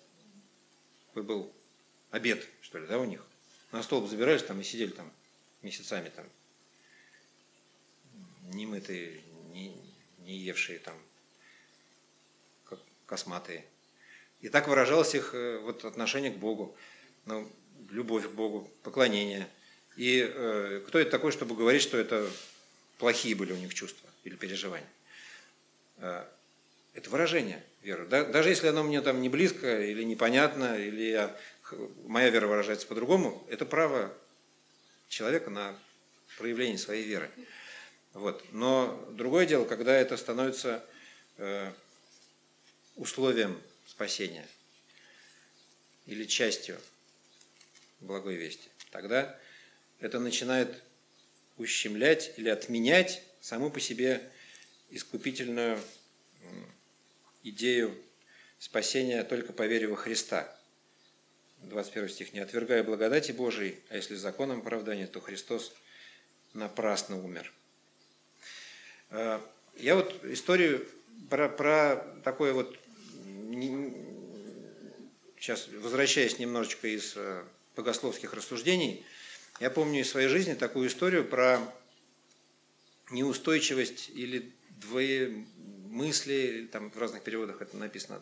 такой 1.08 1.24
был 1.24 1.54
обед, 2.12 2.48
что 2.62 2.78
ли, 2.78 2.88
да, 2.88 3.00
у 3.00 3.06
них. 3.06 3.26
На 3.72 3.84
столб 3.84 4.08
забирались 4.08 4.44
там 4.44 4.60
и 4.60 4.64
сидели 4.64 4.92
там 4.92 5.12
месяцами 5.62 6.10
там, 6.10 6.26
немытые, 8.54 9.22
не, 9.52 9.76
не 10.30 10.38
евшие 10.38 10.80
там, 10.80 10.96
как 12.66 12.80
косматые. 13.06 13.66
И 14.42 14.50
так 14.50 14.68
выражалось 14.68 15.16
их 15.16 15.34
э, 15.34 15.58
вот 15.60 15.84
отношение 15.84 16.32
к 16.32 16.38
Богу, 16.38 16.78
ну, 17.26 17.52
любовь 17.90 18.28
к 18.28 18.32
Богу, 18.32 18.70
поклонение. 18.84 19.50
И 19.98 20.22
э, 20.22 20.84
кто 20.88 21.00
это 21.00 21.12
такой, 21.12 21.32
чтобы 21.32 21.56
говорить, 21.56 21.82
что 21.82 21.98
это 21.98 22.30
плохие 23.00 23.36
были 23.36 23.54
у 23.54 23.58
них 23.58 23.74
чувства 23.74 24.10
или 24.24 24.36
переживания? 24.36 24.88
Э, 25.98 26.26
это 26.94 27.10
выражение 27.10 27.64
веры. 27.82 28.06
Да, 28.06 28.24
даже 28.24 28.50
если 28.50 28.68
оно 28.68 28.84
мне 28.84 29.02
там 29.02 29.22
не 29.22 29.30
близко 29.30 29.82
или 29.82 30.04
непонятно, 30.04 30.78
или 30.78 31.04
я, 31.10 31.38
моя 32.06 32.30
вера 32.30 32.48
выражается 32.48 32.88
по-другому, 32.88 33.46
это 33.50 33.66
право 33.66 34.14
человека 35.08 35.50
на 35.50 35.78
проявление 36.38 36.78
своей 36.78 37.04
веры. 37.04 37.30
Вот. 38.14 38.44
Но 38.52 39.08
другое 39.12 39.46
дело, 39.46 39.66
когда 39.66 39.96
это 39.96 40.18
становится 40.18 40.84
э, 41.38 41.72
условием 42.96 43.62
спасения 43.86 44.48
или 46.06 46.26
частью 46.26 46.80
благой 48.00 48.36
вести, 48.36 48.70
тогда 48.92 49.38
это 50.00 50.20
начинает 50.20 50.82
ущемлять 51.58 52.34
или 52.38 52.50
отменять 52.50 53.22
саму 53.42 53.70
по 53.70 53.80
себе 53.80 54.28
искупительную 54.90 55.80
идею 57.44 57.96
спасения 58.58 59.24
только 59.24 59.54
по 59.54 59.66
вере 59.66 59.88
во 59.88 59.96
Христа. 59.96 60.56
21 61.64 62.10
стих. 62.10 62.34
«Не 62.34 62.40
отвергая 62.40 62.84
благодати 62.84 63.32
Божией, 63.32 63.78
а 63.90 63.98
если 63.98 64.16
законом 64.16 64.60
оправдания, 64.60 65.08
то 65.08 65.20
Христос 65.20 65.74
напрасно 66.54 67.18
умер». 67.18 67.52
Э, 69.12 69.40
я 69.78 69.96
вот 69.96 70.24
историю 70.26 70.86
про, 71.30 71.50
про 71.50 71.98
такое 72.24 72.54
вот, 72.54 72.78
сейчас 75.40 75.68
возвращаясь 75.70 76.40
немножечко 76.40 76.88
из 76.88 77.14
э, 77.16 77.44
богословских 77.76 78.34
рассуждений, 78.34 79.04
я 79.60 79.70
помню 79.70 80.02
из 80.02 80.10
своей 80.10 80.28
жизни 80.28 80.54
такую 80.54 80.88
историю 80.88 81.26
про 81.26 81.60
неустойчивость 83.12 84.10
или 84.14 84.52
двоемыслие, 84.82 86.68
там 86.68 86.92
в 86.92 86.98
разных 86.98 87.24
переводах 87.24 87.62
это 87.62 87.76
написано, 87.78 88.22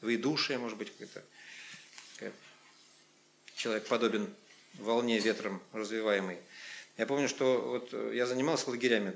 двоедушие, 0.00 0.58
может 0.58 0.78
быть, 0.78 0.90
какое-то. 0.90 1.22
Человек 3.54 3.86
подобен 3.86 4.28
волне 4.74 5.18
ветром 5.18 5.62
развиваемой. 5.72 6.38
Я 6.98 7.06
помню, 7.06 7.28
что 7.28 7.60
вот 7.60 8.12
я 8.12 8.26
занимался 8.26 8.70
лагерями 8.70 9.14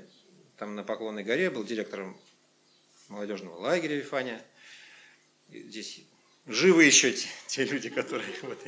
там 0.61 0.75
на 0.75 0.83
Поклонной 0.83 1.23
горе, 1.23 1.49
был 1.49 1.63
директором 1.63 2.15
молодежного 3.07 3.55
лагеря 3.55 3.95
Вифания. 3.95 4.45
Здесь 5.49 6.01
живы 6.45 6.83
еще 6.83 7.11
те, 7.11 7.27
те 7.47 7.63
люди, 7.63 7.89
которые 7.89 8.31
вот 8.43 8.59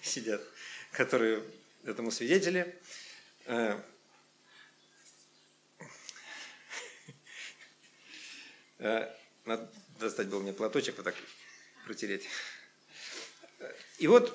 сидят, 0.00 0.40
которые 0.90 1.44
этому 1.84 2.12
свидетели. 2.12 2.74
Э, 3.44 3.78
э, 8.78 9.14
надо 9.44 9.70
достать 10.00 10.28
был 10.28 10.40
мне 10.40 10.54
платочек, 10.54 10.96
вот 10.96 11.04
так 11.04 11.14
протереть. 11.84 12.26
И 13.98 14.06
вот 14.06 14.32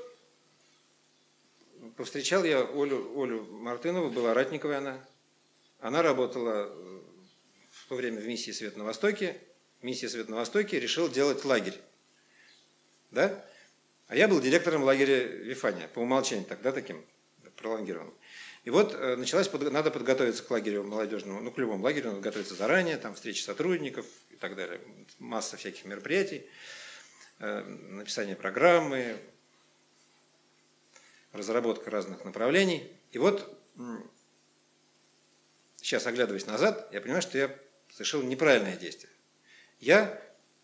повстречал 1.97 2.43
я 2.43 2.59
Олю, 2.59 3.19
Олю 3.19 3.45
Мартынову, 3.45 4.11
была 4.11 4.35
Ратниковая 4.35 4.77
она, 4.77 5.03
она 5.83 6.01
работала 6.01 6.69
э, 6.69 7.01
в 7.71 7.89
то 7.89 7.95
время 7.95 8.21
в 8.21 8.25
миссии 8.25 8.51
«Свет 8.51 8.77
на 8.77 8.85
Востоке». 8.85 9.37
Миссия 9.81 10.07
«Свет 10.07 10.29
на 10.29 10.37
Востоке» 10.37 10.79
решила 10.79 11.09
делать 11.09 11.43
лагерь. 11.43 11.77
Да? 13.11 13.45
А 14.07 14.15
я 14.15 14.29
был 14.29 14.39
директором 14.39 14.83
лагеря 14.83 15.23
Вифания, 15.23 15.89
по 15.89 15.99
умолчанию 15.99 16.45
тогда 16.45 16.71
таким 16.71 17.03
пролонгированным. 17.57 18.13
И 18.63 18.69
вот 18.69 18.95
э, 18.95 19.17
началась, 19.17 19.51
надо 19.51 19.91
подготовиться 19.91 20.41
к 20.41 20.49
лагерю 20.51 20.85
молодежному, 20.85 21.41
ну, 21.41 21.51
к 21.51 21.57
любому 21.57 21.83
лагерю, 21.83 22.11
надо 22.11 22.21
готовиться 22.21 22.55
заранее, 22.55 22.95
там 22.95 23.13
встречи 23.13 23.41
сотрудников 23.41 24.05
и 24.29 24.37
так 24.37 24.55
далее, 24.55 24.79
масса 25.19 25.57
всяких 25.57 25.83
мероприятий, 25.83 26.47
э, 27.39 27.59
написание 27.59 28.37
программы, 28.37 29.17
разработка 31.33 31.91
разных 31.91 32.23
направлений. 32.23 32.89
И 33.11 33.17
вот 33.17 33.59
сейчас 35.83 36.07
оглядываясь 36.07 36.47
назад, 36.47 36.87
я 36.91 37.01
понимаю, 37.01 37.21
что 37.21 37.37
я 37.37 37.53
совершил 37.91 38.23
неправильное 38.23 38.77
действие. 38.77 39.11
Я 39.79 40.19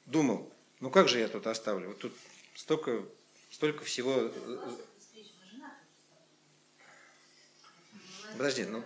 думал, 0.06 0.52
ну 0.80 0.90
как 0.90 1.10
же 1.10 1.20
я 1.20 1.28
тут 1.28 1.46
оставлю? 1.46 1.90
Вот 1.90 2.00
тут 2.00 2.16
столько, 2.56 3.04
столько 3.52 3.84
всего... 3.84 4.32
Подожди, 8.38 8.64
ну, 8.64 8.84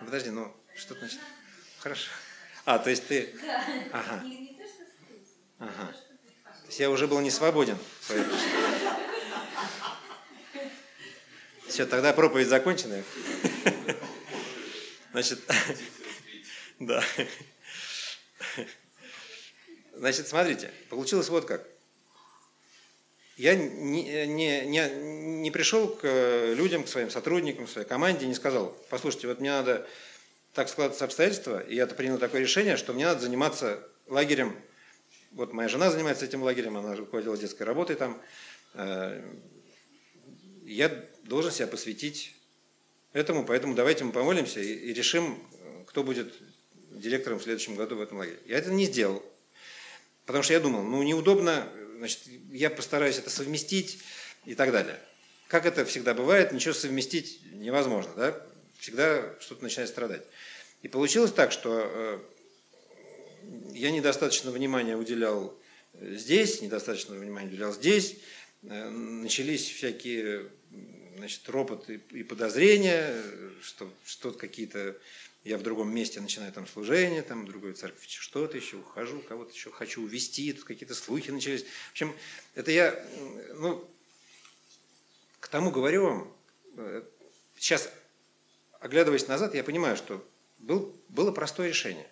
подожди, 0.00 0.30
ну, 0.30 0.54
что 0.76 0.94
значит? 0.94 1.18
Хорошо. 1.78 2.10
А, 2.66 2.78
то 2.78 2.90
есть 2.90 3.06
ты... 3.06 3.34
Ага. 3.92 4.22
Ага. 5.58 5.92
То 6.44 6.66
есть 6.66 6.80
я 6.80 6.90
уже 6.90 7.06
был 7.06 7.20
не 7.20 7.30
свободен. 7.30 7.78
Все, 11.66 11.86
тогда 11.86 12.12
проповедь 12.12 12.48
закончена. 12.48 13.02
Значит, 15.18 15.40
да. 16.78 17.02
Значит, 19.94 20.28
смотрите, 20.28 20.70
получилось 20.90 21.28
вот 21.28 21.44
как. 21.44 21.66
Я 23.36 23.56
не, 23.56 24.26
не, 24.26 24.64
не, 24.64 24.88
не 25.42 25.50
пришел 25.50 25.88
к 25.88 26.54
людям, 26.56 26.84
к 26.84 26.88
своим 26.88 27.10
сотрудникам, 27.10 27.66
к 27.66 27.68
своей 27.68 27.86
команде, 27.86 28.28
не 28.28 28.34
сказал, 28.36 28.76
послушайте, 28.90 29.26
вот 29.26 29.40
мне 29.40 29.50
надо 29.50 29.88
так 30.54 30.68
складываться 30.68 31.04
обстоятельства, 31.04 31.58
и 31.58 31.74
я 31.74 31.88
принял 31.88 32.18
такое 32.18 32.40
решение, 32.40 32.76
что 32.76 32.92
мне 32.92 33.04
надо 33.04 33.20
заниматься 33.20 33.82
лагерем. 34.06 34.56
Вот 35.32 35.52
моя 35.52 35.68
жена 35.68 35.90
занимается 35.90 36.26
этим 36.26 36.44
лагерем, 36.44 36.76
она 36.76 36.94
руководила 36.94 37.36
детской 37.36 37.64
работой 37.64 37.96
там. 37.96 38.22
Э, 38.74 39.20
я 40.64 40.88
должен 41.24 41.50
себя 41.50 41.66
посвятить 41.66 42.37
этому, 43.18 43.44
поэтому 43.44 43.74
давайте 43.74 44.04
мы 44.04 44.12
помолимся 44.12 44.60
и, 44.60 44.72
и 44.72 44.92
решим, 44.92 45.38
кто 45.86 46.02
будет 46.02 46.32
директором 46.90 47.38
в 47.38 47.42
следующем 47.42 47.74
году 47.74 47.96
в 47.96 48.00
этом 48.00 48.18
лагере. 48.18 48.38
Я 48.46 48.58
это 48.58 48.70
не 48.70 48.86
сделал, 48.86 49.24
потому 50.26 50.42
что 50.42 50.52
я 50.52 50.60
думал, 50.60 50.82
ну 50.82 51.02
неудобно, 51.02 51.68
значит, 51.96 52.20
я 52.50 52.70
постараюсь 52.70 53.18
это 53.18 53.30
совместить 53.30 53.98
и 54.44 54.54
так 54.54 54.72
далее. 54.72 54.98
Как 55.48 55.64
это 55.64 55.84
всегда 55.84 56.14
бывает, 56.14 56.52
ничего 56.52 56.74
совместить 56.74 57.40
невозможно, 57.52 58.12
да? 58.14 58.46
Всегда 58.78 59.34
что-то 59.40 59.62
начинает 59.62 59.88
страдать. 59.88 60.22
И 60.82 60.88
получилось 60.88 61.32
так, 61.32 61.50
что 61.52 61.82
э, 61.84 62.18
я 63.72 63.90
недостаточно 63.90 64.50
внимания 64.50 64.96
уделял 64.96 65.58
здесь, 66.00 66.60
недостаточно 66.60 67.16
внимания 67.16 67.48
уделял 67.48 67.72
здесь, 67.72 68.18
э, 68.62 68.88
начались 68.88 69.68
всякие 69.68 70.50
значит, 71.18 71.48
ропот 71.48 71.88
и 71.88 72.22
подозрения, 72.22 73.22
что 73.62 73.92
что-то 74.04 74.38
какие-то 74.38 74.96
я 75.44 75.56
в 75.56 75.62
другом 75.62 75.94
месте 75.94 76.20
начинаю 76.20 76.52
там 76.52 76.66
служение, 76.66 77.22
там 77.22 77.44
в 77.44 77.46
другой 77.46 77.72
церкви 77.72 78.04
что-то 78.06 78.56
еще, 78.56 78.76
ухожу, 78.76 79.20
кого-то 79.20 79.52
еще 79.52 79.70
хочу 79.70 80.02
увести, 80.02 80.52
тут 80.52 80.64
какие-то 80.64 80.94
слухи 80.94 81.30
начались. 81.30 81.64
В 81.64 81.92
общем, 81.92 82.14
это 82.54 82.70
я, 82.70 83.06
ну, 83.54 83.88
к 85.40 85.48
тому 85.48 85.70
говорю 85.70 86.04
вам, 86.04 86.36
э, 86.76 87.02
сейчас, 87.56 87.90
оглядываясь 88.80 89.28
назад, 89.28 89.54
я 89.54 89.64
понимаю, 89.64 89.96
что 89.96 90.26
был, 90.58 90.94
было 91.08 91.32
простое 91.32 91.68
решение, 91.68 92.08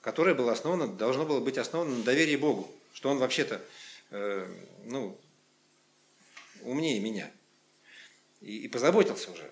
которое 0.00 0.34
было 0.34 0.52
основано, 0.52 0.86
должно 0.86 1.26
было 1.26 1.40
быть 1.40 1.58
основано 1.58 1.96
на 1.96 2.04
доверии 2.04 2.36
Богу, 2.36 2.70
что 2.92 3.08
Он 3.08 3.18
вообще-то, 3.18 3.60
э, 4.10 4.46
ну, 4.84 5.18
умнее 6.62 7.00
меня. 7.00 7.32
И, 8.40 8.58
и 8.58 8.68
позаботился 8.68 9.30
уже. 9.30 9.50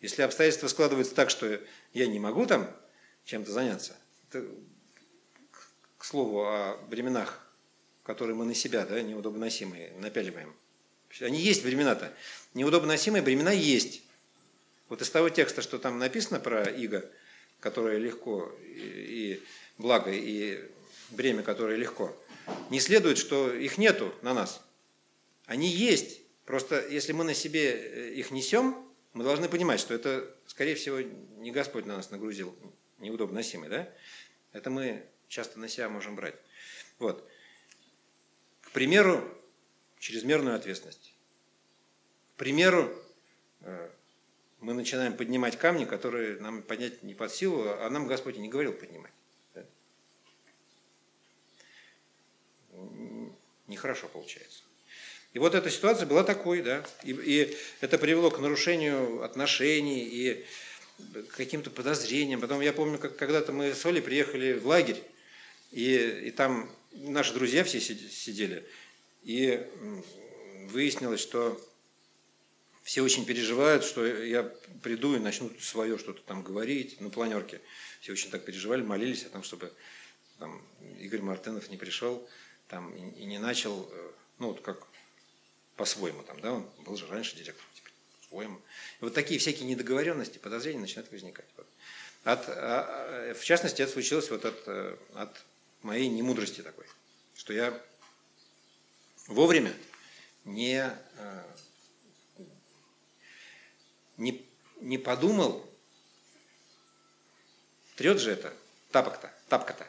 Если 0.00 0.22
обстоятельства 0.22 0.68
складываются 0.68 1.14
так, 1.14 1.30
что 1.30 1.60
я 1.92 2.06
не 2.06 2.18
могу 2.18 2.46
там 2.46 2.68
чем-то 3.24 3.52
заняться, 3.52 3.96
это, 4.28 4.46
к 5.98 6.04
слову 6.04 6.44
о 6.44 6.76
временах, 6.88 7.46
которые 8.02 8.34
мы 8.34 8.44
на 8.44 8.54
себя, 8.54 8.84
да, 8.84 9.00
неудобносимые, 9.00 9.92
напяливаем. 9.98 10.54
Они 11.20 11.40
есть 11.40 11.62
времена-то. 11.62 12.12
Неудобносимые 12.54 13.22
времена 13.22 13.52
есть. 13.52 14.02
Вот 14.88 15.02
из 15.02 15.10
того 15.10 15.28
текста, 15.28 15.62
что 15.62 15.78
там 15.78 15.98
написано 15.98 16.40
про 16.40 16.64
иго, 16.64 17.08
которое 17.60 17.98
легко, 17.98 18.52
и, 18.62 19.36
и 19.36 19.42
благо, 19.78 20.10
и 20.10 20.68
бремя, 21.10 21.42
которое 21.42 21.76
легко, 21.76 22.16
не 22.70 22.80
следует, 22.80 23.18
что 23.18 23.52
их 23.52 23.78
нету 23.78 24.12
на 24.22 24.34
нас. 24.34 24.60
Они 25.46 25.68
есть. 25.68 26.21
Просто 26.44 26.86
если 26.88 27.12
мы 27.12 27.24
на 27.24 27.34
себе 27.34 27.70
э, 27.72 28.14
их 28.14 28.30
несем, 28.30 28.88
мы 29.12 29.24
должны 29.24 29.48
понимать, 29.48 29.80
что 29.80 29.94
это, 29.94 30.34
скорее 30.46 30.74
всего, 30.74 31.00
не 31.00 31.50
Господь 31.50 31.86
на 31.86 31.96
нас 31.96 32.10
нагрузил, 32.10 32.56
неудобно 32.98 33.36
носимый, 33.36 33.68
да? 33.68 33.92
Это 34.52 34.70
мы 34.70 35.06
часто 35.28 35.58
на 35.58 35.68
себя 35.68 35.88
можем 35.88 36.16
брать. 36.16 36.34
Вот. 36.98 37.28
К 38.62 38.70
примеру, 38.70 39.22
чрезмерную 39.98 40.56
ответственность. 40.56 41.14
К 42.34 42.38
примеру, 42.38 42.92
э, 43.60 43.90
мы 44.60 44.74
начинаем 44.74 45.16
поднимать 45.16 45.58
камни, 45.58 45.84
которые 45.84 46.40
нам 46.40 46.62
поднять 46.62 47.02
не 47.02 47.14
под 47.14 47.32
силу, 47.32 47.68
а 47.68 47.88
нам 47.90 48.06
Господь 48.06 48.36
не 48.36 48.48
говорил 48.48 48.72
поднимать. 48.72 49.12
Да? 49.54 49.64
Нехорошо 53.66 54.08
получается. 54.08 54.64
И 55.32 55.38
вот 55.38 55.54
эта 55.54 55.70
ситуация 55.70 56.06
была 56.06 56.24
такой, 56.24 56.60
да, 56.62 56.84
и, 57.02 57.12
и 57.12 57.56
это 57.80 57.96
привело 57.96 58.30
к 58.30 58.38
нарушению 58.38 59.22
отношений 59.22 60.04
и 60.04 60.44
к 60.98 61.36
каким-то 61.36 61.70
подозрениям. 61.70 62.40
Потом 62.40 62.60
я 62.60 62.72
помню, 62.72 62.98
как 62.98 63.16
когда-то 63.16 63.52
мы 63.52 63.74
с 63.74 63.84
Олей 63.86 64.02
приехали 64.02 64.52
в 64.52 64.66
лагерь, 64.66 65.02
и, 65.70 66.26
и 66.26 66.30
там 66.30 66.70
наши 66.92 67.32
друзья 67.32 67.64
все 67.64 67.80
сидели, 67.80 68.66
и 69.22 69.66
выяснилось, 70.70 71.20
что 71.20 71.58
все 72.82 73.00
очень 73.02 73.24
переживают, 73.24 73.84
что 73.84 74.04
я 74.04 74.42
приду 74.82 75.16
и 75.16 75.18
начну 75.18 75.50
свое 75.60 75.96
что-то 75.96 76.20
там 76.22 76.42
говорить 76.42 77.00
на 77.00 77.08
планерке. 77.08 77.60
Все 78.00 78.12
очень 78.12 78.30
так 78.30 78.44
переживали, 78.44 78.82
молились 78.82 79.24
о 79.24 79.30
том, 79.30 79.42
чтобы 79.44 79.72
там, 80.38 80.60
Игорь 80.98 81.22
Мартынов 81.22 81.70
не 81.70 81.76
пришел 81.76 82.28
там, 82.68 82.92
и, 82.94 83.22
и 83.22 83.24
не 83.24 83.38
начал, 83.38 83.88
э, 83.90 84.10
ну 84.38 84.48
вот 84.48 84.60
как 84.60 84.86
по-своему 85.82 86.22
там, 86.22 86.40
да, 86.40 86.52
он 86.52 86.62
был 86.84 86.96
же 86.96 87.08
раньше 87.08 87.34
директором, 87.34 87.68
теперь 87.74 87.92
по-своему. 88.20 88.60
Вот 89.00 89.14
такие 89.14 89.40
всякие 89.40 89.68
недоговоренности, 89.68 90.38
подозрения 90.38 90.78
начинают 90.78 91.10
возникать. 91.10 91.48
Вот. 91.56 91.66
От, 92.22 92.48
а, 92.48 92.52
а, 92.52 93.34
в 93.34 93.42
частности, 93.42 93.82
это 93.82 93.90
случилось 93.90 94.30
вот 94.30 94.44
от, 94.44 94.62
э, 94.66 94.96
от 95.14 95.44
моей 95.82 96.06
немудрости 96.06 96.60
такой, 96.60 96.86
что 97.34 97.52
я 97.52 97.76
вовремя 99.26 99.74
не, 100.44 100.88
э, 101.16 101.44
не, 104.18 104.46
не 104.82 104.98
подумал, 104.98 105.68
трет 107.96 108.20
же 108.20 108.30
это, 108.30 108.54
тапок-то, 108.92 109.34
тапка-то, 109.48 109.88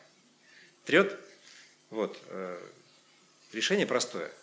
трет, 0.86 1.20
вот, 1.92 2.20
э, 2.30 2.68
решение 3.52 3.86
простое– 3.86 4.34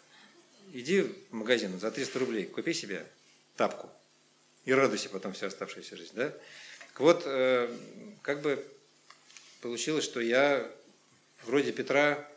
иди 0.73 1.03
в 1.03 1.33
магазин 1.33 1.79
за 1.79 1.91
300 1.91 2.19
рублей, 2.19 2.47
купи 2.47 2.73
себе 2.73 3.07
тапку 3.57 3.91
и 4.65 4.73
радуйся 4.73 5.09
потом 5.09 5.33
всю 5.33 5.47
оставшуюся 5.47 5.97
жизнь. 5.97 6.15
Да? 6.15 6.33
Вот 6.97 7.23
э, 7.25 7.75
как 8.23 8.43
бы 8.43 8.65
получилось, 9.63 10.05
что 10.05 10.21
я 10.21 10.71
вроде 11.45 11.73
Петра 11.73 12.29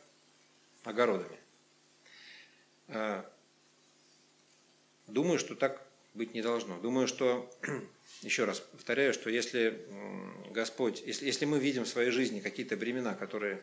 огородами. 0.83 1.37
Э, 2.87 3.23
думаю, 5.07 5.37
что 5.39 5.55
так 5.55 5.81
быть 6.13 6.33
не 6.33 6.41
должно. 6.41 6.79
Думаю, 6.79 7.07
что, 7.07 7.51
еще 8.21 8.45
раз 8.45 8.59
повторяю, 8.59 9.13
что 9.13 9.29
если 9.29 9.85
Господь, 10.51 11.03
если, 11.05 11.25
если 11.25 11.45
мы 11.45 11.59
видим 11.59 11.83
в 11.83 11.89
своей 11.89 12.11
жизни 12.11 12.39
какие-то 12.39 12.77
бремена, 12.77 13.15
которые 13.15 13.61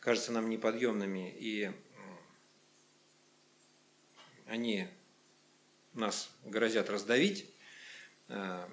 кажутся 0.00 0.32
нам 0.32 0.48
неподъемными 0.50 1.32
и 1.38 1.70
они 4.50 4.88
нас 5.94 6.28
грозят 6.44 6.90
раздавить, 6.90 7.48
э, 8.28 8.68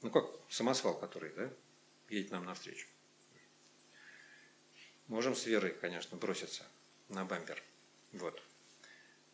ну 0.00 0.10
как 0.10 0.26
самосвал, 0.48 0.98
который 0.98 1.32
да, 1.34 1.50
едет 2.08 2.30
нам 2.30 2.46
навстречу. 2.46 2.86
Можем 5.06 5.36
с 5.36 5.44
верой, 5.44 5.74
конечно, 5.78 6.16
броситься 6.16 6.64
на 7.08 7.26
бампер. 7.26 7.62
Вот. 8.12 8.42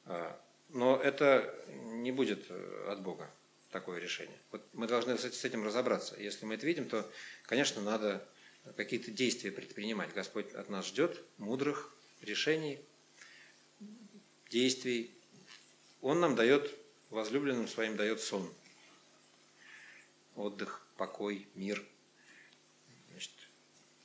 Э, 0.06 0.36
но 0.70 0.96
это 0.96 1.54
не 1.68 2.10
будет 2.10 2.46
э, 2.48 2.86
от 2.88 3.00
Бога 3.00 3.30
такое 3.70 4.00
решение. 4.00 4.38
Вот 4.50 4.66
мы 4.72 4.88
должны 4.88 5.16
с 5.16 5.44
этим 5.44 5.64
разобраться. 5.64 6.16
Если 6.18 6.44
мы 6.44 6.54
это 6.54 6.66
видим, 6.66 6.88
то, 6.88 7.08
конечно, 7.44 7.80
надо 7.80 8.26
какие-то 8.76 9.12
действия 9.12 9.52
предпринимать. 9.52 10.12
Господь 10.12 10.52
от 10.54 10.68
нас 10.68 10.86
ждет 10.86 11.22
мудрых 11.36 11.94
решений, 12.20 12.80
действий. 14.50 15.14
Он 16.00 16.20
нам 16.20 16.34
дает, 16.36 16.74
возлюбленным 17.10 17.68
своим 17.68 17.96
дает 17.96 18.20
сон, 18.20 18.52
отдых, 20.36 20.86
покой, 20.96 21.46
мир. 21.54 21.84
Значит, 23.10 23.32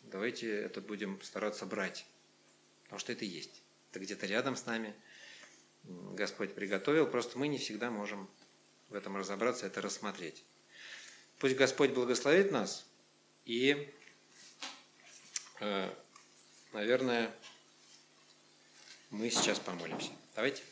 давайте 0.03 0.49
это 0.49 0.82
будем 0.82 1.21
стараться 1.21 1.65
брать, 1.65 2.06
потому 2.84 2.99
что 2.99 3.12
это 3.12 3.25
есть. 3.25 3.62
Это 3.91 3.99
где-то 3.99 4.25
рядом 4.25 4.56
с 4.56 4.65
нами. 4.65 4.95
Господь 5.84 6.56
приготовил, 6.56 7.06
просто 7.08 7.38
мы 7.38 7.47
не 7.47 7.58
всегда 7.58 7.91
можем 7.91 8.29
в 8.89 8.95
этом 8.95 9.17
разобраться, 9.17 9.67
это 9.67 9.82
рассмотреть. 9.82 10.43
Пусть 11.39 11.56
Господь 11.56 11.91
благословит 11.91 12.51
нас 12.51 12.86
и, 13.45 13.93
э, 15.60 15.93
наверное, 16.71 17.36
мы 19.10 19.29
сейчас 19.29 19.60
помолимся. 19.60 20.12
Давайте. 20.36 20.63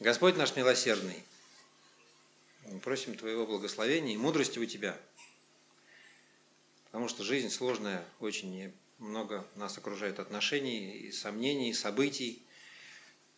Господь 0.00 0.36
наш 0.36 0.54
милосердный, 0.54 1.22
мы 2.66 2.78
просим 2.80 3.16
Твоего 3.16 3.46
благословения 3.46 4.12
и 4.12 4.18
мудрости 4.18 4.58
у 4.58 4.66
Тебя, 4.66 5.00
потому 6.84 7.08
что 7.08 7.24
жизнь 7.24 7.48
сложная, 7.48 8.04
очень 8.20 8.70
много 8.98 9.46
нас 9.54 9.78
окружает 9.78 10.18
отношений, 10.18 10.98
и 10.98 11.10
сомнений, 11.10 11.70
и 11.70 11.74
событий, 11.74 12.42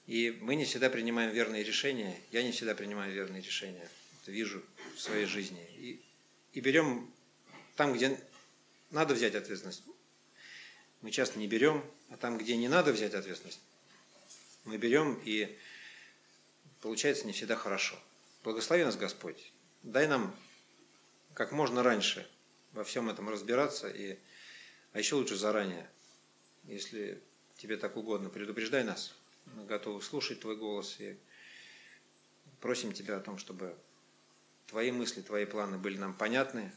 и 0.09 0.37
мы 0.41 0.57
не 0.57 0.65
всегда 0.65 0.91
принимаем 0.91 1.31
верные 1.31 1.63
решения, 1.63 2.21
я 2.33 2.43
не 2.43 2.51
всегда 2.51 2.75
принимаю 2.75 3.15
верные 3.15 3.43
решения, 3.43 3.89
это 4.23 4.33
вижу 4.33 4.61
в 4.97 5.01
своей 5.01 5.27
жизни, 5.27 5.65
и, 5.77 6.03
и 6.53 6.61
берем 6.61 7.09
там, 7.77 7.93
где 7.93 8.21
надо 8.91 9.15
взять 9.15 9.35
ответственность, 9.35 9.83
мы 11.01 11.11
часто 11.11 11.39
не 11.39 11.47
берем, 11.47 11.85
а 12.11 12.17
там, 12.17 12.39
где 12.39 12.57
не 12.57 12.69
надо 12.69 12.93
взять 12.93 13.15
ответственность, 13.15 13.61
мы 14.65 14.77
берем, 14.77 15.21
и 15.25 15.57
получается 16.81 17.27
не 17.27 17.33
всегда 17.33 17.57
хорошо. 17.57 17.97
Благослови 18.45 18.85
нас 18.85 18.97
Господь, 18.97 19.53
дай 19.83 20.07
нам 20.07 20.35
как 21.35 21.53
можно 21.53 21.83
раньше 21.83 22.29
во 22.73 22.85
всем 22.85 23.09
этом 23.09 23.29
разбираться, 23.29 23.89
и, 23.89 24.19
а 24.93 24.99
еще 24.99 25.15
лучше 25.15 25.37
заранее, 25.37 25.89
если 26.65 27.21
тебе 27.57 27.77
так 27.77 27.97
угодно, 27.97 28.29
предупреждай 28.29 28.85
нас. 28.85 29.15
Мы 29.55 29.65
готовы 29.65 30.03
слушать 30.03 30.41
Твой 30.41 30.57
голос 30.57 30.97
и 31.01 31.17
просим 32.61 32.93
Тебя 32.93 33.17
о 33.17 33.21
том, 33.21 33.39
чтобы 33.39 33.77
Твои 34.67 34.91
мысли, 34.91 35.23
Твои 35.23 35.45
планы 35.45 35.79
были 35.79 35.97
нам 35.97 36.15
понятны. 36.15 36.73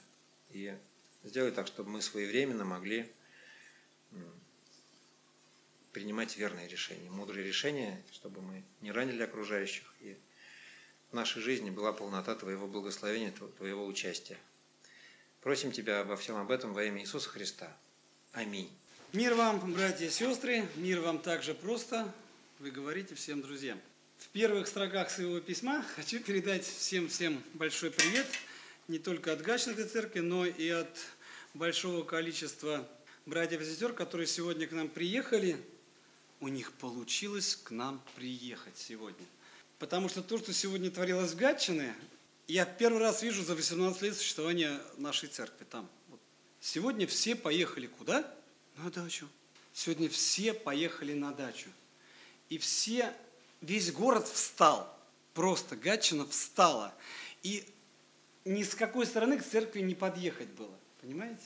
И 0.52 0.76
сделай 1.24 1.52
так, 1.52 1.68
чтобы 1.68 1.90
мы 1.90 2.02
своевременно 2.02 2.66
могли 2.66 3.12
принимать 5.92 6.38
верные 6.38 6.68
решения, 6.68 7.10
мудрые 7.10 7.46
решения, 7.46 8.02
чтобы 8.12 8.42
мы 8.42 8.64
не 8.82 8.92
ранили 8.92 9.24
окружающих, 9.24 9.94
и 10.00 10.18
в 11.12 11.16
нашей 11.16 11.42
жизни 11.42 11.70
была 11.70 11.92
полнота 11.92 12.36
Твоего 12.36 12.68
благословения, 12.68 13.34
Твоего 13.58 13.86
участия. 13.86 14.38
Просим 15.42 15.72
Тебя 15.72 16.02
обо 16.02 16.16
всем 16.16 16.38
об 16.38 16.52
этом 16.52 16.74
во 16.74 16.84
имя 16.86 17.02
Иисуса 17.02 17.30
Христа. 17.30 17.76
Аминь. 18.32 18.72
Мир 19.12 19.34
вам, 19.34 19.74
братья 19.74 20.06
и 20.06 20.10
сестры, 20.10 20.66
мир 20.76 21.02
вам 21.02 21.20
также 21.20 21.54
просто, 21.54 22.10
вы 22.60 22.72
говорите 22.72 23.14
всем 23.16 23.42
друзьям. 23.42 23.78
В 24.18 24.28
первых 24.30 24.68
строках 24.68 25.10
своего 25.10 25.42
письма 25.42 25.84
хочу 25.96 26.22
передать 26.22 26.64
всем-всем 26.64 27.44
большой 27.56 27.92
привет, 27.92 28.28
не 28.88 29.00
только 29.00 29.34
от 29.34 29.42
Гачной 29.42 29.76
церкви, 29.76 30.20
но 30.20 30.46
и 30.46 30.70
от 30.70 30.98
большого 31.54 32.04
количества 32.04 32.88
братьев 33.26 33.62
и 33.62 33.66
сестер, 33.66 33.94
которые 33.94 34.28
сегодня 34.28 34.68
к 34.68 34.72
нам 34.72 34.90
приехали 34.90 35.58
у 36.42 36.48
них 36.48 36.74
получилось 36.74 37.56
к 37.56 37.72
нам 37.72 38.02
приехать 38.16 38.78
сегодня. 38.78 39.26
Потому 39.80 40.10
что 40.10 40.22
то, 40.22 40.38
что 40.40 40.52
сегодня 40.54 40.92
творилось 40.92 41.32
в 41.32 41.38
Гатчине, 41.38 41.96
я 42.48 42.66
первый 42.66 43.00
раз 43.00 43.22
вижу 43.22 43.44
за 43.44 43.56
18 43.56 44.02
лет 44.02 44.18
существования 44.18 44.82
нашей 44.98 45.30
церкви 45.30 45.66
там. 45.70 45.88
Сегодня 46.60 47.08
все 47.08 47.36
поехали 47.36 47.88
куда? 47.88 48.30
На 48.78 48.90
дачу. 48.90 49.28
Сегодня 49.74 50.10
все 50.10 50.54
поехали 50.54 51.14
на 51.14 51.32
дачу. 51.32 51.70
И 52.50 52.58
все, 52.58 53.14
весь 53.62 53.92
город 53.92 54.28
встал. 54.28 54.92
Просто 55.34 55.76
Гатчина 55.76 56.28
встала. 56.28 56.94
И 57.44 57.64
ни 58.46 58.64
с 58.64 58.76
какой 58.76 59.06
стороны 59.06 59.38
к 59.38 59.44
церкви 59.46 59.82
не 59.82 59.96
подъехать 59.96 60.50
было. 60.50 60.78
Понимаете? 61.02 61.44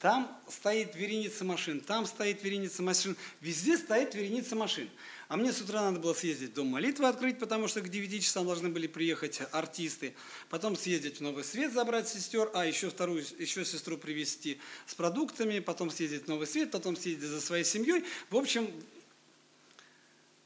Там 0.00 0.34
стоит 0.48 0.96
вереница 0.96 1.44
машин, 1.44 1.80
там 1.80 2.06
стоит 2.06 2.42
вереница 2.42 2.82
машин, 2.82 3.16
везде 3.42 3.76
стоит 3.76 4.14
вереница 4.14 4.56
машин. 4.56 4.88
А 5.28 5.36
мне 5.36 5.52
с 5.52 5.60
утра 5.60 5.82
надо 5.82 6.00
было 6.00 6.14
съездить 6.14 6.52
в 6.52 6.54
дом 6.54 6.68
молитвы 6.68 7.06
открыть, 7.06 7.38
потому 7.38 7.68
что 7.68 7.82
к 7.82 7.88
9 7.90 8.24
часам 8.24 8.46
должны 8.46 8.70
были 8.70 8.86
приехать 8.86 9.42
артисты. 9.52 10.14
Потом 10.48 10.74
съездить 10.74 11.18
в 11.18 11.20
Новый 11.20 11.44
Свет, 11.44 11.74
забрать 11.74 12.08
сестер, 12.08 12.50
а 12.54 12.64
еще 12.64 12.88
вторую, 12.88 13.22
еще 13.38 13.62
сестру 13.66 13.98
привезти 13.98 14.58
с 14.86 14.94
продуктами, 14.94 15.58
потом 15.58 15.90
съездить 15.90 16.24
в 16.24 16.28
Новый 16.28 16.46
Свет, 16.46 16.70
потом 16.70 16.96
съездить 16.96 17.28
за 17.28 17.40
своей 17.42 17.64
семьей. 17.64 18.02
В 18.30 18.36
общем, 18.36 18.72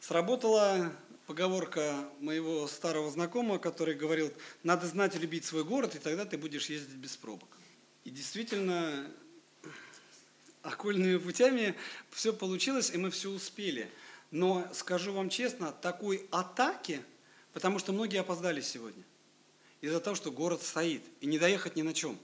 сработала 0.00 0.92
поговорка 1.26 2.08
моего 2.20 2.66
старого 2.66 3.10
знакомого, 3.10 3.58
который 3.58 3.94
говорил, 3.94 4.32
надо 4.62 4.86
знать 4.86 5.16
и 5.16 5.18
любить 5.18 5.44
свой 5.44 5.64
город, 5.64 5.94
и 5.94 5.98
тогда 5.98 6.24
ты 6.24 6.36
будешь 6.36 6.68
ездить 6.68 6.96
без 6.96 7.16
пробок. 7.16 7.48
И 8.04 8.10
действительно, 8.10 9.10
окольными 10.62 11.18
путями 11.18 11.74
все 12.10 12.32
получилось, 12.32 12.90
и 12.90 12.98
мы 12.98 13.10
все 13.10 13.30
успели. 13.30 13.90
Но 14.30 14.68
скажу 14.74 15.12
вам 15.12 15.30
честно, 15.30 15.72
такой 15.72 16.26
атаки, 16.30 17.02
потому 17.52 17.78
что 17.78 17.92
многие 17.92 18.20
опоздали 18.20 18.60
сегодня, 18.60 19.02
из-за 19.80 20.00
того, 20.00 20.16
что 20.16 20.30
город 20.30 20.62
стоит, 20.62 21.02
и 21.20 21.26
не 21.26 21.38
доехать 21.38 21.76
ни 21.76 21.82
на 21.82 21.94
чем, 21.94 22.18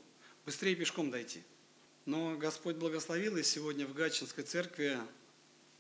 быстрее 0.45 0.75
пешком 0.75 1.11
дойти. 1.11 1.43
Но 2.07 2.37
Господь 2.37 2.77
благословил, 2.77 3.37
и 3.37 3.43
сегодня 3.43 3.87
в 3.87 3.95
Гатчинской 3.95 4.43
церкви 4.43 4.99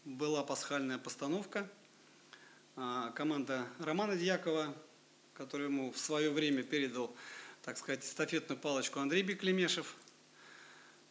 была 0.04 0.42
пасхальная 0.44 0.98
постановка. 0.98 1.68
А, 2.82 3.10
команда 3.10 3.68
Романа 3.78 4.16
Дьякова, 4.16 4.74
который 5.34 5.66
ему 5.66 5.92
в 5.92 5.98
свое 5.98 6.30
время 6.30 6.62
передал, 6.62 7.14
так 7.62 7.76
сказать, 7.76 8.02
эстафетную 8.02 8.58
палочку 8.58 9.00
Андрей 9.00 9.22
Беклемешев. 9.22 9.96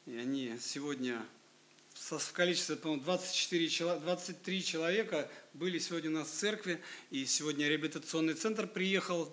И 0.08 0.18
они 0.18 0.58
сегодня 0.60 1.24
в 1.94 2.32
количестве, 2.34 2.76
по-моему, 2.76 3.04
24, 3.04 4.00
23 4.00 4.64
человека 4.64 5.30
были 5.54 5.78
сегодня 5.78 6.10
у 6.10 6.14
нас 6.14 6.30
в 6.30 6.34
церкви, 6.34 6.82
и 7.12 7.24
сегодня 7.28 7.68
реабилитационный 7.68 8.34
центр 8.34 8.66
приехал, 8.66 9.32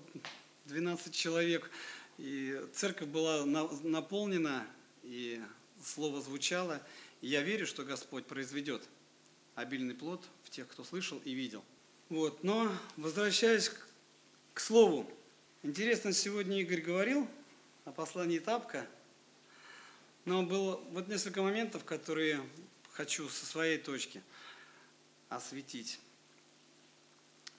12 0.67 1.15
человек, 1.15 1.71
и 2.19 2.61
церковь 2.75 3.09
была 3.09 3.47
наполнена, 3.47 4.67
и 5.05 5.41
слово 5.83 6.21
звучало, 6.21 6.83
и 7.23 7.29
я 7.29 7.41
верю, 7.41 7.67
что 7.67 7.83
Господь 7.83 8.27
произведет 8.27 8.83
обильный 9.55 9.95
плод 9.95 10.23
в 10.45 10.51
тех, 10.51 10.69
кто 10.69 10.85
слышал 10.85 11.19
и 11.25 11.33
видел. 11.33 11.65
Вот, 12.09 12.45
но 12.45 12.71
возвращаясь 12.97 13.69
к, 13.69 13.89
к 14.55 14.61
слову, 14.61 15.11
интересно, 15.63 16.13
сегодня 16.13 16.61
Игорь 16.61 16.81
говорил 16.81 17.29
о 17.85 17.93
послании 17.93 18.39
Тапка– 18.39 18.87
но 20.27 20.43
было 20.43 20.81
вот 20.91 21.09
несколько 21.09 21.41
моментов, 21.41 21.85
которые 21.85 22.43
хочу 22.91 23.29
со 23.29 23.47
своей 23.47 23.79
точки 23.79 24.21
осветить. 25.29 26.01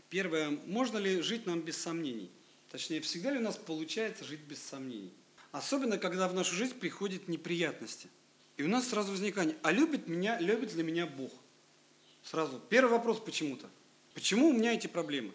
Первое. 0.10 0.49
Можно 0.49 0.97
ли 0.97 1.21
жить 1.21 1.45
нам 1.45 1.62
без 1.62 1.77
сомнений? 1.77 2.29
Точнее, 2.69 2.99
всегда 2.99 3.31
ли 3.31 3.39
у 3.39 3.41
нас 3.41 3.55
получается 3.55 4.25
жить 4.25 4.41
без 4.41 4.62
сомнений? 4.62 5.13
Особенно, 5.53 5.97
когда 5.97 6.27
в 6.27 6.33
нашу 6.33 6.55
жизнь 6.55 6.77
приходят 6.77 7.29
неприятности. 7.29 8.10
И 8.57 8.63
у 8.63 8.67
нас 8.67 8.89
сразу 8.89 9.12
возникает, 9.12 9.57
а 9.63 9.71
любит, 9.71 10.07
меня, 10.07 10.38
любит 10.39 10.73
ли 10.73 10.83
меня 10.83 11.07
Бог? 11.07 11.31
Сразу. 12.23 12.62
Первый 12.69 12.91
вопрос 12.91 13.21
почему-то. 13.21 13.69
Почему 14.17 14.49
у 14.49 14.51
меня 14.51 14.73
эти 14.73 14.88
проблемы? 14.88 15.32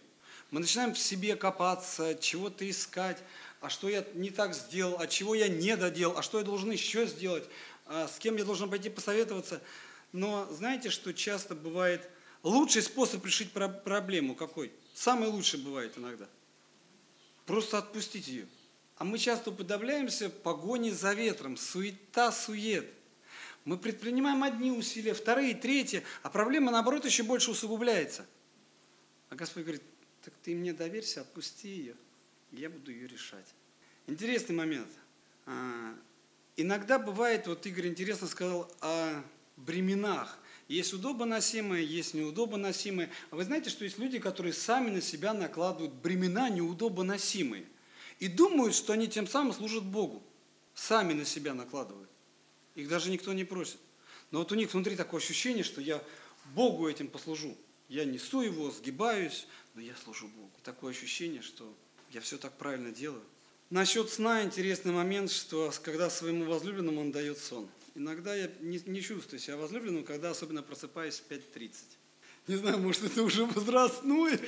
Мы 0.50 0.58
начинаем 0.58 0.92
в 0.92 0.98
себе 0.98 1.36
копаться, 1.36 2.16
чего-то 2.16 2.68
искать, 2.68 3.22
а 3.60 3.70
что 3.70 3.88
я 3.88 4.04
не 4.14 4.30
так 4.30 4.56
сделал, 4.56 4.96
а 4.98 5.06
чего 5.06 5.36
я 5.36 5.46
не 5.46 5.76
доделал, 5.76 6.18
а 6.18 6.22
что 6.22 6.40
я 6.40 6.44
должен 6.44 6.68
еще 6.72 7.06
сделать, 7.06 7.44
а 7.86 8.08
с 8.08 8.18
кем 8.18 8.34
я 8.34 8.44
должен 8.44 8.68
пойти 8.68 8.90
посоветоваться. 8.90 9.62
Но 10.10 10.48
знаете, 10.50 10.90
что 10.90 11.14
часто 11.14 11.54
бывает 11.54 12.10
лучший 12.42 12.82
способ 12.82 13.24
решить 13.24 13.52
проблему 13.52 14.34
какой? 14.34 14.72
Самый 14.94 15.28
лучший 15.28 15.60
бывает 15.60 15.96
иногда. 15.96 16.26
Просто 17.46 17.78
отпустить 17.78 18.26
ее. 18.26 18.48
А 18.96 19.04
мы 19.04 19.18
часто 19.18 19.50
уподобляемся 19.50 20.28
погоне 20.28 20.90
за 20.92 21.12
ветром, 21.12 21.56
суета-сует. 21.56 22.92
Мы 23.64 23.78
предпринимаем 23.78 24.42
одни 24.42 24.72
усилия, 24.72 25.14
вторые, 25.14 25.54
третьи, 25.54 26.02
а 26.24 26.30
проблема, 26.30 26.72
наоборот, 26.72 27.04
еще 27.04 27.22
больше 27.22 27.52
усугубляется. 27.52 28.26
А 29.32 29.34
Господь 29.34 29.62
говорит, 29.62 29.82
так 30.22 30.34
ты 30.42 30.54
мне 30.54 30.74
доверься, 30.74 31.22
отпусти 31.22 31.68
ее 31.68 31.96
я 32.50 32.68
буду 32.68 32.92
ее 32.92 33.06
решать. 33.06 33.46
Интересный 34.06 34.54
момент. 34.54 34.90
А, 35.46 35.94
иногда 36.58 36.98
бывает, 36.98 37.46
вот 37.46 37.64
Игорь 37.64 37.86
интересно 37.86 38.26
сказал 38.26 38.70
о 38.82 39.24
бременах. 39.56 40.38
Есть 40.68 40.92
удобоносимые, 40.92 41.82
есть 41.82 42.12
неудобоносимые. 42.12 43.08
А 43.30 43.36
вы 43.36 43.44
знаете, 43.44 43.70
что 43.70 43.84
есть 43.84 43.96
люди, 43.96 44.18
которые 44.18 44.52
сами 44.52 44.90
на 44.90 45.00
себя 45.00 45.32
накладывают 45.32 45.94
бремена 45.94 46.50
неудобоносимые. 46.50 47.64
И 48.18 48.28
думают, 48.28 48.74
что 48.74 48.92
они 48.92 49.08
тем 49.08 49.26
самым 49.26 49.54
служат 49.54 49.84
Богу. 49.84 50.22
Сами 50.74 51.14
на 51.14 51.24
себя 51.24 51.54
накладывают. 51.54 52.10
Их 52.74 52.86
даже 52.86 53.10
никто 53.10 53.32
не 53.32 53.44
просит. 53.44 53.78
Но 54.30 54.40
вот 54.40 54.52
у 54.52 54.56
них 54.56 54.74
внутри 54.74 54.94
такое 54.94 55.22
ощущение, 55.22 55.64
что 55.64 55.80
я 55.80 56.04
Богу 56.54 56.86
этим 56.86 57.08
послужу. 57.08 57.56
Я 57.88 58.04
несу 58.04 58.40
его, 58.40 58.70
сгибаюсь, 58.70 59.46
но 59.74 59.80
я 59.80 59.94
служу 59.96 60.28
Богу. 60.28 60.52
Такое 60.62 60.92
ощущение, 60.92 61.42
что 61.42 61.72
я 62.10 62.20
все 62.20 62.38
так 62.38 62.56
правильно 62.56 62.90
делаю. 62.90 63.22
Насчет 63.70 64.10
сна 64.10 64.42
интересный 64.42 64.92
момент, 64.92 65.30
что 65.30 65.72
когда 65.82 66.10
своему 66.10 66.44
возлюбленному 66.44 67.00
он 67.00 67.12
дает 67.12 67.38
сон. 67.38 67.68
Иногда 67.94 68.34
я 68.34 68.50
не, 68.60 68.80
не 68.86 69.02
чувствую 69.02 69.40
себя 69.40 69.56
возлюбленным, 69.56 70.04
когда 70.04 70.30
особенно 70.30 70.62
просыпаюсь 70.62 71.20
в 71.20 71.30
5.30. 71.30 71.72
Не 72.48 72.56
знаю, 72.56 72.78
может 72.78 73.04
это 73.04 73.22
уже 73.22 73.44
возрастное. 73.44 74.38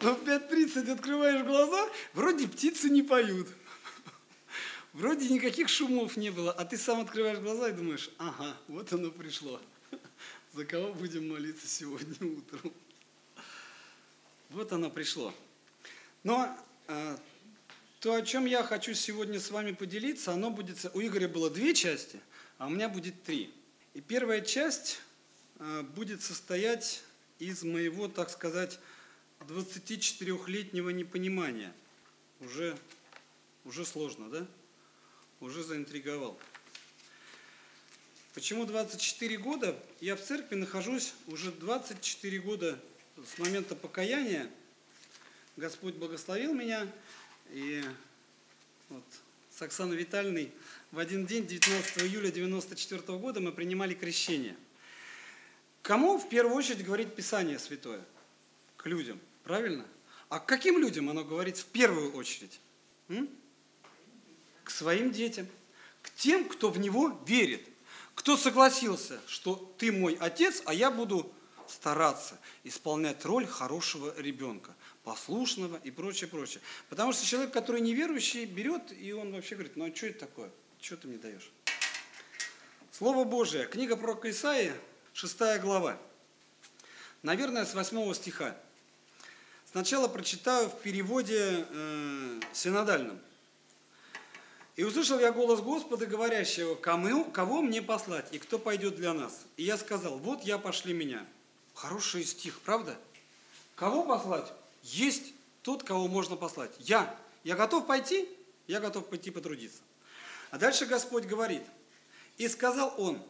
Но 0.00 0.14
в 0.14 0.22
5.30 0.24 0.90
открываешь 0.90 1.44
глаза, 1.44 1.88
вроде 2.14 2.48
птицы 2.48 2.88
не 2.88 3.02
поют. 3.02 3.48
Вроде 4.92 5.28
никаких 5.28 5.68
шумов 5.68 6.16
не 6.16 6.30
было, 6.30 6.52
а 6.52 6.64
ты 6.64 6.76
сам 6.76 7.00
открываешь 7.00 7.38
глаза 7.38 7.68
и 7.68 7.72
думаешь, 7.72 8.10
ага, 8.18 8.56
вот 8.68 8.92
оно 8.92 9.10
пришло. 9.10 9.60
За 10.54 10.64
кого 10.64 10.94
будем 10.94 11.28
молиться 11.28 11.68
сегодня 11.68 12.16
утром? 12.26 12.72
Вот 14.48 14.72
оно 14.72 14.90
пришло. 14.90 15.34
Но 16.22 16.56
э, 16.86 17.18
то, 18.00 18.14
о 18.14 18.22
чем 18.22 18.46
я 18.46 18.62
хочу 18.62 18.94
сегодня 18.94 19.40
с 19.40 19.50
вами 19.50 19.72
поделиться, 19.72 20.32
оно 20.32 20.50
будет... 20.50 20.86
У 20.94 21.00
Игоря 21.02 21.28
было 21.28 21.50
две 21.50 21.74
части, 21.74 22.18
а 22.56 22.66
у 22.66 22.70
меня 22.70 22.88
будет 22.88 23.22
три. 23.24 23.52
И 23.92 24.00
первая 24.00 24.40
часть 24.40 25.00
э, 25.58 25.82
будет 25.82 26.22
состоять 26.22 27.02
из 27.38 27.62
моего, 27.62 28.08
так 28.08 28.30
сказать, 28.30 28.80
24-летнего 29.40 30.88
непонимания. 30.88 31.74
Уже, 32.40 32.76
уже 33.66 33.84
сложно, 33.84 34.30
да? 34.30 34.46
Уже 35.40 35.62
заинтриговал. 35.62 36.38
Почему 38.38 38.66
24 38.66 39.36
года? 39.38 39.76
Я 40.00 40.14
в 40.14 40.20
церкви 40.20 40.54
нахожусь 40.54 41.12
уже 41.26 41.50
24 41.50 42.38
года 42.38 42.78
с 43.16 43.36
момента 43.36 43.74
покаяния 43.74 44.48
Господь 45.56 45.96
благословил 45.96 46.54
меня, 46.54 46.86
и 47.50 47.82
вот 48.90 49.02
с 49.50 49.60
Оксаной 49.60 49.96
Витальной 49.96 50.52
в 50.92 51.00
один 51.00 51.26
день, 51.26 51.48
19 51.48 52.02
июля 52.02 52.28
1994 52.28 53.18
года, 53.18 53.40
мы 53.40 53.50
принимали 53.50 53.94
крещение. 53.94 54.54
Кому 55.82 56.16
в 56.16 56.28
первую 56.28 56.54
очередь 56.54 56.84
говорит 56.84 57.16
Писание 57.16 57.58
Святое? 57.58 58.04
К 58.76 58.86
людям, 58.86 59.18
правильно? 59.42 59.84
А 60.28 60.38
к 60.38 60.46
каким 60.46 60.80
людям 60.80 61.10
оно 61.10 61.24
говорит 61.24 61.58
в 61.58 61.64
первую 61.64 62.12
очередь? 62.12 62.60
М? 63.08 63.28
К 64.62 64.70
своим 64.70 65.10
детям, 65.10 65.48
к 66.02 66.10
тем, 66.10 66.48
кто 66.48 66.70
в 66.70 66.78
него 66.78 67.20
верит, 67.26 67.68
кто 68.18 68.36
согласился, 68.36 69.20
что 69.28 69.72
ты 69.78 69.92
мой 69.92 70.16
отец, 70.18 70.60
а 70.64 70.74
я 70.74 70.90
буду 70.90 71.32
стараться 71.68 72.36
исполнять 72.64 73.24
роль 73.24 73.46
хорошего 73.46 74.12
ребенка, 74.18 74.74
послушного 75.04 75.80
и 75.84 75.92
прочее, 75.92 76.28
прочее. 76.28 76.60
Потому 76.88 77.12
что 77.12 77.24
человек, 77.24 77.52
который 77.52 77.80
неверующий, 77.80 78.44
берет 78.44 78.90
и 78.90 79.12
он 79.12 79.32
вообще 79.32 79.54
говорит, 79.54 79.76
ну 79.76 79.88
а 79.88 79.94
что 79.94 80.06
это 80.08 80.18
такое? 80.18 80.50
Что 80.80 80.96
ты 80.96 81.06
мне 81.06 81.18
даешь? 81.18 81.48
Слово 82.90 83.22
Божие, 83.22 83.66
книга 83.66 83.96
пророка 83.96 84.28
Исаии, 84.30 84.72
6 85.12 85.38
глава. 85.60 85.96
Наверное, 87.22 87.64
с 87.64 87.72
8 87.72 88.14
стиха. 88.14 88.56
Сначала 89.70 90.08
прочитаю 90.08 90.70
в 90.70 90.80
переводе 90.80 91.66
э, 91.70 92.40
синодальном. 92.52 93.20
«И 94.78 94.84
услышал 94.84 95.18
я 95.18 95.32
голос 95.32 95.60
Господа, 95.60 96.06
говорящего, 96.06 96.76
кому, 96.76 97.24
кого 97.24 97.62
мне 97.62 97.82
послать, 97.82 98.32
и 98.32 98.38
кто 98.38 98.60
пойдет 98.60 98.94
для 98.94 99.12
нас? 99.12 99.44
И 99.56 99.64
я 99.64 99.76
сказал, 99.76 100.18
вот 100.18 100.44
я, 100.44 100.56
пошли 100.56 100.94
меня». 100.94 101.26
Хороший 101.74 102.24
стих, 102.24 102.60
правда? 102.60 102.96
Кого 103.74 104.04
послать? 104.04 104.52
Есть 104.84 105.32
тот, 105.62 105.82
кого 105.82 106.06
можно 106.06 106.36
послать. 106.36 106.70
Я. 106.78 107.18
Я 107.42 107.56
готов 107.56 107.88
пойти? 107.88 108.28
Я 108.68 108.78
готов 108.78 109.08
пойти 109.08 109.32
потрудиться. 109.32 109.80
А 110.52 110.58
дальше 110.58 110.86
Господь 110.86 111.24
говорит, 111.24 111.62
и 112.36 112.46
сказал 112.46 112.94
он, 112.98 113.20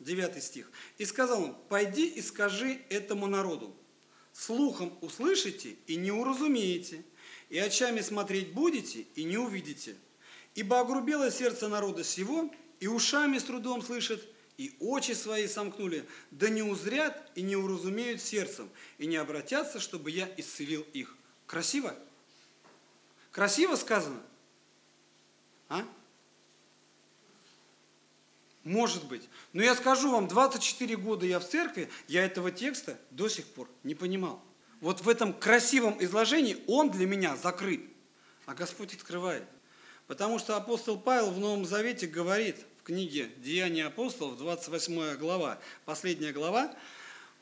9 0.00 0.44
стих, 0.44 0.70
и 0.98 1.06
сказал 1.06 1.42
он, 1.42 1.56
пойди 1.70 2.06
и 2.06 2.20
скажи 2.20 2.82
этому 2.90 3.28
народу, 3.28 3.74
слухом 4.34 4.92
услышите 5.00 5.76
и 5.86 5.96
не 5.96 6.12
уразумеете, 6.12 7.02
и 7.48 7.58
очами 7.58 8.02
смотреть 8.02 8.52
будете 8.52 9.06
и 9.14 9.24
не 9.24 9.38
увидите. 9.38 9.96
Ибо 10.56 10.80
огрубело 10.80 11.30
сердце 11.30 11.68
народа 11.68 12.02
сего, 12.02 12.50
и 12.80 12.88
ушами 12.88 13.38
с 13.38 13.44
трудом 13.44 13.82
слышат, 13.82 14.26
и 14.56 14.74
очи 14.80 15.12
свои 15.12 15.46
сомкнули, 15.46 16.08
да 16.30 16.48
не 16.48 16.62
узрят 16.62 17.30
и 17.34 17.42
не 17.42 17.56
уразумеют 17.56 18.22
сердцем, 18.22 18.70
и 18.96 19.06
не 19.06 19.18
обратятся, 19.18 19.80
чтобы 19.80 20.10
я 20.10 20.26
исцелил 20.38 20.80
их. 20.94 21.14
Красиво? 21.46 21.94
Красиво 23.32 23.76
сказано? 23.76 24.18
А? 25.68 25.86
Может 28.64 29.04
быть. 29.04 29.28
Но 29.52 29.62
я 29.62 29.74
скажу 29.74 30.10
вам, 30.10 30.26
24 30.26 30.96
года 30.96 31.26
я 31.26 31.38
в 31.38 31.46
церкви, 31.46 31.90
я 32.08 32.24
этого 32.24 32.50
текста 32.50 32.98
до 33.10 33.28
сих 33.28 33.44
пор 33.44 33.68
не 33.84 33.94
понимал. 33.94 34.42
Вот 34.80 35.02
в 35.02 35.08
этом 35.10 35.34
красивом 35.34 36.02
изложении 36.02 36.64
он 36.66 36.90
для 36.90 37.06
меня 37.06 37.36
закрыт, 37.36 37.82
а 38.46 38.54
Господь 38.54 38.94
открывает. 38.94 39.44
Потому 40.06 40.38
что 40.38 40.56
апостол 40.56 40.98
Павел 40.98 41.30
в 41.30 41.38
Новом 41.38 41.64
Завете 41.64 42.06
говорит– 42.06 42.56
книге 42.86 43.28
«Деяния 43.38 43.86
апостолов», 43.86 44.38
28 44.38 45.16
глава, 45.16 45.58
последняя 45.86 46.32
глава. 46.32 46.72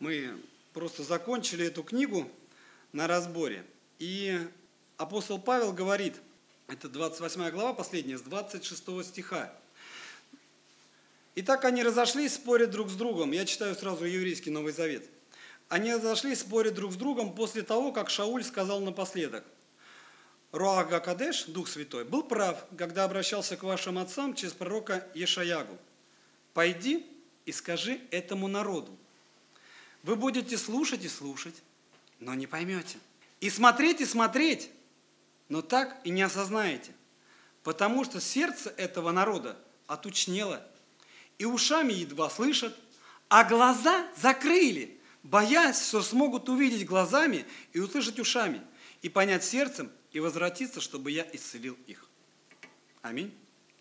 Мы 0.01 0.41
просто 0.73 1.03
закончили 1.03 1.67
эту 1.67 1.83
книгу 1.83 2.27
на 2.93 3.07
разборе. 3.07 3.63
И 3.99 4.41
апостол 4.97 5.39
Павел 5.39 5.75
говорит, 5.75 6.15
это 6.67 6.89
28 6.89 7.51
глава, 7.51 7.75
последняя, 7.75 8.17
с 8.17 8.23
26 8.23 9.05
стиха. 9.05 9.53
Итак, 11.35 11.67
они 11.67 11.83
разошлись, 11.83 12.37
спорят 12.37 12.71
друг 12.71 12.89
с 12.89 12.95
другом. 12.95 13.33
Я 13.33 13.45
читаю 13.45 13.75
сразу 13.75 14.07
еврейский 14.07 14.49
Новый 14.49 14.73
Завет. 14.73 15.05
Они 15.69 15.93
разошлись, 15.93 16.41
спорят 16.41 16.73
друг 16.73 16.95
с 16.95 16.97
другом 16.97 17.35
после 17.35 17.65
того, 17.65 17.93
как 17.93 18.09
Шауль 18.09 18.45
сказал 18.45 18.81
напоследок. 18.81 19.45
Руага 20.55 21.01
Кадеш, 21.01 21.47
Дух 21.47 21.67
Святой, 21.67 22.05
был 22.05 22.23
прав, 22.23 22.65
когда 22.79 23.03
обращался 23.03 23.57
к 23.57 23.65
вашим 23.65 23.99
отцам 23.99 24.37
через 24.37 24.53
пророка 24.53 25.05
Ешаягу. 25.13 25.77
«Пойди 26.53 27.05
и 27.45 27.51
скажи 27.51 28.01
этому 28.13 28.47
народу, 28.47 28.97
вы 30.05 30.15
будете 30.15 30.57
слушать 30.57 31.05
и 31.05 31.09
слушать, 31.09 31.57
но 32.21 32.35
не 32.35 32.47
поймете. 32.47 32.99
И 33.41 33.51
смотреть 33.51 34.01
и 34.01 34.07
смотреть, 34.07 34.71
но 35.49 35.61
так 35.61 36.01
и 36.05 36.11
не 36.11 36.23
осознаете. 36.23 36.93
Потому 37.65 38.05
что 38.05 38.21
сердце 38.21 38.73
этого 38.77 39.11
народа 39.11 39.59
отучнело, 39.89 40.65
и 41.37 41.47
ушами 41.47 41.95
едва 41.95 42.31
слышат, 42.31 42.79
а 43.29 43.43
глаза 43.43 44.07
закрыли, 44.17 45.01
боясь, 45.25 45.85
что 45.89 46.01
смогут 46.01 46.49
увидеть 46.49 46.87
глазами 46.87 47.45
и 47.73 47.81
услышать 47.81 48.21
ушами, 48.21 48.63
и 49.03 49.09
понять 49.09 49.43
сердцем, 49.43 49.91
и 50.15 50.21
возвратиться, 50.21 50.81
чтобы 50.81 51.11
я 51.11 51.29
исцелил 51.33 51.77
их. 51.87 52.09
Аминь. 53.03 53.35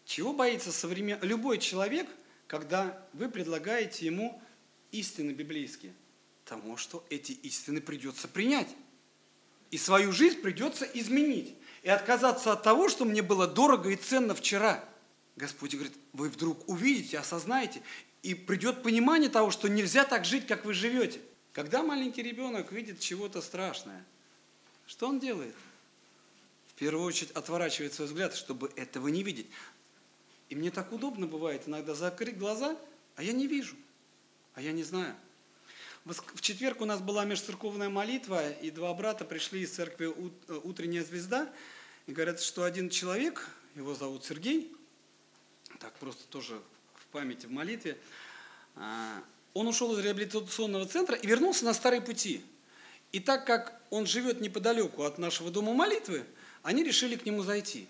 Чего 0.03 0.33
боится 0.33 0.73
современ... 0.73 1.19
любой 1.21 1.59
человек, 1.59 2.09
когда 2.47 3.07
вы 3.13 3.29
предлагаете 3.29 4.07
ему 4.07 4.41
истины 4.91 5.31
библейские? 5.31 5.93
Тому, 6.43 6.75
что 6.75 7.05
эти 7.09 7.31
истины 7.31 7.79
придется 7.79 8.27
принять. 8.27 8.67
И 9.69 9.77
свою 9.77 10.11
жизнь 10.11 10.41
придется 10.41 10.85
изменить. 10.85 11.55
И 11.83 11.89
отказаться 11.89 12.51
от 12.51 12.63
того, 12.63 12.89
что 12.89 13.05
мне 13.05 13.21
было 13.21 13.47
дорого 13.47 13.89
и 13.89 13.95
ценно 13.95 14.33
вчера. 14.33 14.83
Господь 15.35 15.75
говорит, 15.75 15.93
вы 16.13 16.29
вдруг 16.29 16.67
увидите, 16.67 17.19
осознаете, 17.19 17.81
и 18.23 18.33
придет 18.33 18.81
понимание 18.81 19.29
того, 19.29 19.51
что 19.51 19.67
нельзя 19.67 20.03
так 20.03 20.25
жить, 20.25 20.47
как 20.47 20.65
вы 20.65 20.73
живете. 20.73 21.21
Когда 21.51 21.83
маленький 21.83 22.23
ребенок 22.23 22.71
видит 22.71 22.99
чего-то 22.99 23.41
страшное, 23.41 24.03
что 24.87 25.07
он 25.07 25.19
делает? 25.19 25.55
В 26.75 26.79
первую 26.79 27.05
очередь 27.05 27.31
отворачивает 27.31 27.93
свой 27.93 28.07
взгляд, 28.07 28.35
чтобы 28.35 28.71
этого 28.75 29.07
не 29.07 29.23
видеть. 29.23 29.47
И 30.49 30.55
мне 30.55 30.71
так 30.71 30.91
удобно 30.91 31.27
бывает 31.27 31.63
иногда 31.67 31.93
закрыть 31.93 32.37
глаза, 32.37 32.77
а 33.15 33.23
я 33.23 33.33
не 33.33 33.47
вижу, 33.47 33.75
а 34.53 34.61
я 34.61 34.71
не 34.71 34.83
знаю. 34.83 35.15
В 36.05 36.41
четверг 36.41 36.81
у 36.81 36.85
нас 36.85 36.99
была 36.99 37.23
межцерковная 37.23 37.89
молитва, 37.89 38.51
и 38.51 38.71
два 38.71 38.93
брата 38.93 39.23
пришли 39.23 39.61
из 39.61 39.71
церкви 39.71 40.07
э, 40.07 40.59
«Утренняя 40.63 41.03
звезда», 41.03 41.49
и 42.07 42.11
говорят, 42.11 42.41
что 42.41 42.63
один 42.63 42.89
человек, 42.89 43.47
его 43.75 43.95
зовут 43.95 44.25
Сергей, 44.25 44.75
так 45.79 45.93
просто 45.93 46.27
тоже 46.27 46.61
в 46.95 47.05
памяти 47.07 47.45
в 47.45 47.51
молитве, 47.51 47.97
а, 48.75 49.23
он 49.53 49.67
ушел 49.67 49.97
из 49.97 50.03
реабилитационного 50.03 50.85
центра 50.85 51.15
и 51.15 51.25
вернулся 51.25 51.63
на 51.63 51.73
старые 51.73 52.01
пути. 52.01 52.43
И 53.11 53.19
так 53.19 53.45
как 53.45 53.81
он 53.89 54.05
живет 54.05 54.41
неподалеку 54.41 55.03
от 55.03 55.17
нашего 55.17 55.51
дома 55.51 55.73
молитвы, 55.73 56.25
они 56.63 56.83
решили 56.83 57.15
к 57.15 57.25
нему 57.25 57.43
зайти. 57.43 57.87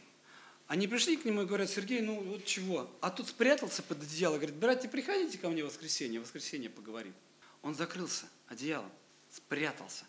Они 0.67 0.87
пришли 0.87 1.17
к 1.17 1.25
нему 1.25 1.43
и 1.43 1.45
говорят, 1.45 1.69
Сергей, 1.69 2.01
ну 2.01 2.19
вот 2.21 2.45
чего? 2.45 2.89
А 3.01 3.11
тут 3.11 3.27
спрятался 3.27 3.83
под 3.83 4.01
одеяло, 4.01 4.35
говорит, 4.35 4.55
братья, 4.55 4.89
приходите 4.89 5.37
ко 5.37 5.49
мне 5.49 5.63
в 5.63 5.67
воскресенье, 5.67 6.19
в 6.19 6.23
воскресенье 6.23 6.69
поговорим. 6.69 7.13
Он 7.61 7.75
закрылся 7.75 8.25
одеялом, 8.47 8.91
спрятался. 9.29 10.05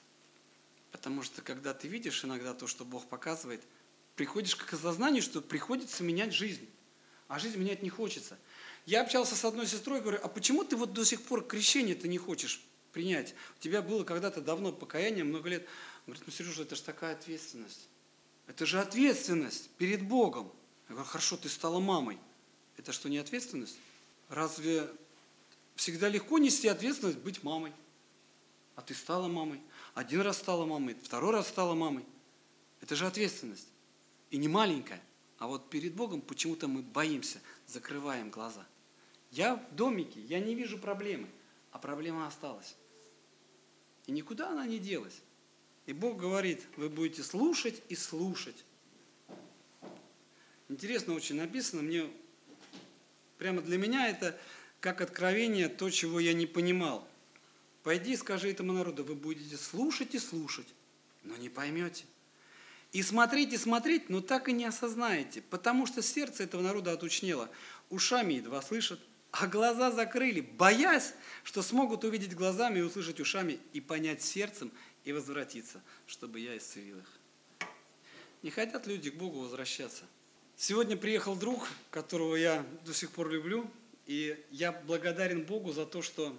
Потому 0.90 1.22
что 1.22 1.42
когда 1.42 1.74
ты 1.74 1.88
видишь 1.88 2.24
иногда 2.24 2.54
то, 2.54 2.66
что 2.66 2.84
Бог 2.84 3.08
показывает, 3.08 3.62
приходишь 4.16 4.56
к 4.56 4.72
осознанию, 4.72 5.22
что 5.22 5.40
приходится 5.42 6.02
менять 6.02 6.32
жизнь. 6.32 6.68
А 7.28 7.38
жизнь 7.38 7.58
менять 7.58 7.82
не 7.82 7.90
хочется. 7.90 8.38
Я 8.86 9.02
общался 9.02 9.34
с 9.34 9.44
одной 9.44 9.66
сестрой, 9.66 10.00
говорю, 10.00 10.20
а 10.22 10.28
почему 10.28 10.64
ты 10.64 10.76
вот 10.76 10.92
до 10.92 11.04
сих 11.04 11.22
пор 11.22 11.44
крещение 11.46 11.94
ты 11.94 12.06
не 12.06 12.18
хочешь 12.18 12.62
принять? 12.92 13.34
У 13.58 13.62
тебя 13.62 13.82
было 13.82 14.04
когда-то 14.04 14.40
давно 14.40 14.72
покаяние, 14.72 15.24
много 15.24 15.48
лет. 15.48 15.62
Он 16.06 16.12
говорит, 16.12 16.22
ну, 16.26 16.32
Сережа, 16.32 16.62
это 16.62 16.76
же 16.76 16.82
такая 16.82 17.14
ответственность. 17.14 17.88
Это 18.46 18.66
же 18.66 18.80
ответственность 18.80 19.70
перед 19.78 20.06
Богом. 20.06 20.50
Я 20.88 20.94
говорю, 20.94 21.08
хорошо, 21.08 21.36
ты 21.36 21.48
стала 21.48 21.80
мамой. 21.80 22.18
Это 22.76 22.92
что, 22.92 23.08
не 23.08 23.18
ответственность? 23.18 23.76
Разве 24.28 24.88
всегда 25.76 26.08
легко 26.08 26.38
нести 26.38 26.68
ответственность 26.68 27.18
быть 27.18 27.42
мамой? 27.42 27.72
А 28.76 28.82
ты 28.82 28.94
стала 28.94 29.28
мамой. 29.28 29.60
Один 29.94 30.20
раз 30.20 30.38
стала 30.38 30.66
мамой, 30.66 30.96
второй 31.02 31.32
раз 31.32 31.48
стала 31.48 31.74
мамой. 31.74 32.04
Это 32.80 32.96
же 32.96 33.06
ответственность. 33.06 33.68
И 34.30 34.36
не 34.36 34.48
маленькая. 34.48 35.02
А 35.38 35.46
вот 35.46 35.70
перед 35.70 35.94
Богом 35.94 36.20
почему-то 36.20 36.68
мы 36.68 36.82
боимся, 36.82 37.40
закрываем 37.66 38.30
глаза. 38.30 38.66
Я 39.30 39.56
в 39.56 39.74
домике, 39.74 40.20
я 40.20 40.38
не 40.38 40.54
вижу 40.54 40.78
проблемы, 40.78 41.28
а 41.70 41.78
проблема 41.78 42.26
осталась. 42.26 42.76
И 44.06 44.12
никуда 44.12 44.50
она 44.50 44.66
не 44.66 44.78
делась. 44.78 45.20
И 45.86 45.92
Бог 45.92 46.16
говорит, 46.16 46.62
вы 46.76 46.88
будете 46.88 47.22
слушать 47.22 47.82
и 47.88 47.94
слушать. 47.94 48.64
Интересно 50.68 51.14
очень 51.14 51.36
написано, 51.36 51.82
мне 51.82 52.10
прямо 53.36 53.60
для 53.60 53.76
меня 53.76 54.08
это 54.08 54.38
как 54.80 55.00
откровение 55.00 55.68
то, 55.68 55.90
чего 55.90 56.20
я 56.20 56.32
не 56.32 56.46
понимал. 56.46 57.06
Пойди 57.82 58.14
и 58.14 58.16
скажи 58.16 58.50
этому 58.50 58.72
народу, 58.72 59.04
вы 59.04 59.14
будете 59.14 59.56
слушать 59.56 60.14
и 60.14 60.18
слушать, 60.18 60.66
но 61.22 61.36
не 61.36 61.50
поймете. 61.50 62.04
И 62.92 63.02
смотреть, 63.02 63.52
и 63.52 63.58
смотреть, 63.58 64.08
но 64.08 64.20
так 64.20 64.48
и 64.48 64.52
не 64.52 64.64
осознаете, 64.64 65.42
потому 65.42 65.84
что 65.86 66.00
сердце 66.00 66.44
этого 66.44 66.62
народа 66.62 66.92
отучнело. 66.92 67.50
Ушами 67.90 68.34
едва 68.34 68.62
слышат, 68.62 69.00
а 69.32 69.48
глаза 69.48 69.90
закрыли, 69.90 70.40
боясь, 70.40 71.14
что 71.42 71.60
смогут 71.60 72.04
увидеть 72.04 72.34
глазами 72.34 72.78
и 72.78 72.82
услышать 72.82 73.20
ушами, 73.20 73.58
и 73.72 73.80
понять 73.80 74.22
сердцем, 74.22 74.70
и 75.04 75.12
возвратиться, 75.12 75.80
чтобы 76.06 76.40
я 76.40 76.56
исцелил 76.56 76.98
их. 76.98 77.68
Не 78.42 78.50
хотят 78.50 78.86
люди 78.86 79.10
к 79.10 79.14
Богу 79.14 79.40
возвращаться. 79.40 80.04
Сегодня 80.56 80.96
приехал 80.96 81.34
друг, 81.34 81.68
которого 81.90 82.36
я 82.36 82.64
до 82.84 82.94
сих 82.94 83.10
пор 83.10 83.30
люблю, 83.30 83.70
и 84.06 84.38
я 84.50 84.72
благодарен 84.72 85.44
Богу 85.44 85.72
за 85.72 85.86
то, 85.86 86.02
что 86.02 86.36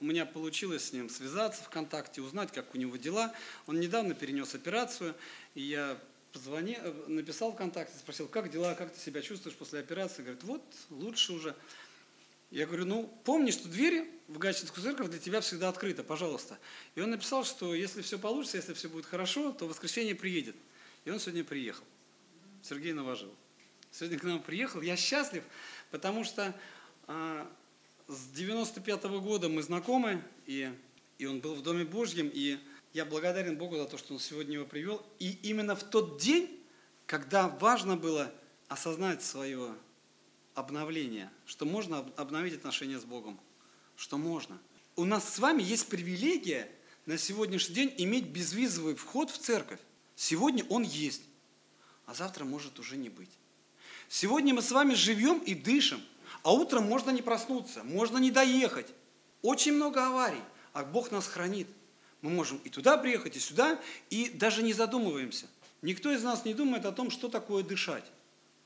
у 0.00 0.04
меня 0.04 0.26
получилось 0.26 0.88
с 0.88 0.92
ним 0.92 1.08
связаться 1.08 1.62
ВКонтакте, 1.64 2.20
узнать, 2.20 2.52
как 2.52 2.74
у 2.74 2.78
него 2.78 2.96
дела. 2.96 3.34
Он 3.66 3.80
недавно 3.80 4.14
перенес 4.14 4.54
операцию, 4.54 5.14
и 5.54 5.62
я 5.62 5.98
позвонил, 6.32 6.78
написал 7.06 7.52
ВКонтакте, 7.52 7.96
спросил, 7.98 8.28
как 8.28 8.50
дела, 8.50 8.74
как 8.74 8.92
ты 8.92 9.00
себя 9.00 9.22
чувствуешь 9.22 9.56
после 9.56 9.80
операции. 9.80 10.22
Говорит, 10.22 10.42
вот, 10.44 10.62
лучше 10.90 11.32
уже. 11.32 11.56
Я 12.50 12.66
говорю, 12.66 12.84
ну, 12.84 13.20
помни, 13.24 13.50
что 13.50 13.68
двери 13.68 14.10
в 14.28 14.38
Гатчинскую 14.38 14.82
церковь 14.82 15.08
для 15.08 15.18
тебя 15.18 15.40
всегда 15.40 15.68
открыта, 15.68 16.04
пожалуйста. 16.04 16.58
И 16.94 17.00
он 17.00 17.10
написал, 17.10 17.44
что 17.44 17.74
если 17.74 18.02
все 18.02 18.18
получится, 18.18 18.56
если 18.56 18.74
все 18.74 18.88
будет 18.88 19.06
хорошо, 19.06 19.52
то 19.52 19.66
в 19.66 19.70
воскресенье 19.70 20.14
приедет. 20.14 20.56
И 21.04 21.10
он 21.10 21.20
сегодня 21.20 21.44
приехал. 21.44 21.84
Сергей 22.62 22.92
Новожил. 22.92 23.34
Сегодня 23.90 24.18
к 24.18 24.24
нам 24.24 24.42
приехал. 24.42 24.80
Я 24.80 24.96
счастлив, 24.96 25.44
потому 25.90 26.24
что 26.24 26.54
а, 27.06 27.50
с 28.08 28.28
95 28.28 29.04
-го 29.04 29.20
года 29.20 29.48
мы 29.48 29.62
знакомы, 29.62 30.22
и, 30.46 30.72
и 31.18 31.26
он 31.26 31.40
был 31.40 31.54
в 31.54 31.62
Доме 31.62 31.84
Божьем, 31.84 32.30
и 32.32 32.58
я 32.92 33.04
благодарен 33.04 33.56
Богу 33.56 33.76
за 33.76 33.86
то, 33.86 33.98
что 33.98 34.14
он 34.14 34.20
сегодня 34.20 34.54
его 34.54 34.64
привел. 34.64 35.04
И 35.18 35.32
именно 35.42 35.76
в 35.76 35.82
тот 35.82 36.20
день, 36.20 36.60
когда 37.06 37.48
важно 37.48 37.96
было 37.96 38.32
осознать 38.68 39.22
свое 39.22 39.74
обновление, 40.54 41.30
что 41.46 41.64
можно 41.64 41.98
обновить 42.16 42.54
отношения 42.54 42.98
с 42.98 43.04
Богом, 43.04 43.38
что 43.96 44.18
можно. 44.18 44.58
У 44.96 45.04
нас 45.04 45.28
с 45.28 45.38
вами 45.38 45.62
есть 45.62 45.88
привилегия 45.88 46.70
на 47.06 47.18
сегодняшний 47.18 47.74
день 47.74 47.94
иметь 47.98 48.26
безвизовый 48.26 48.94
вход 48.94 49.30
в 49.30 49.38
церковь. 49.38 49.80
Сегодня 50.16 50.64
он 50.68 50.82
есть, 50.82 51.22
а 52.06 52.14
завтра 52.14 52.44
может 52.44 52.78
уже 52.78 52.96
не 52.96 53.08
быть. 53.08 53.30
Сегодня 54.08 54.54
мы 54.54 54.62
с 54.62 54.70
вами 54.70 54.94
живем 54.94 55.38
и 55.38 55.54
дышим– 55.54 56.00
а 56.44 56.52
утром 56.52 56.84
можно 56.84 57.10
не 57.10 57.22
проснуться, 57.22 57.82
можно 57.82 58.18
не 58.18 58.30
доехать. 58.30 58.86
Очень 59.40 59.72
много 59.72 60.06
аварий, 60.06 60.42
а 60.74 60.84
Бог 60.84 61.10
нас 61.10 61.26
хранит. 61.26 61.66
Мы 62.20 62.30
можем 62.30 62.58
и 62.58 62.68
туда 62.68 62.98
приехать, 62.98 63.36
и 63.36 63.40
сюда, 63.40 63.80
и 64.10 64.28
даже 64.28 64.62
не 64.62 64.74
задумываемся. 64.74 65.46
Никто 65.80 66.12
из 66.12 66.22
нас 66.22 66.44
не 66.44 66.52
думает 66.52 66.84
о 66.84 66.92
том, 66.92 67.10
что 67.10 67.28
такое 67.28 67.62
дышать. 67.64 68.04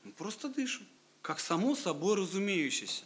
Мы 0.03 0.11
просто 0.11 0.49
дышим, 0.49 0.85
как 1.29 1.39
само 1.39 1.75
собой 1.75 2.15
разумеющееся. 2.15 3.03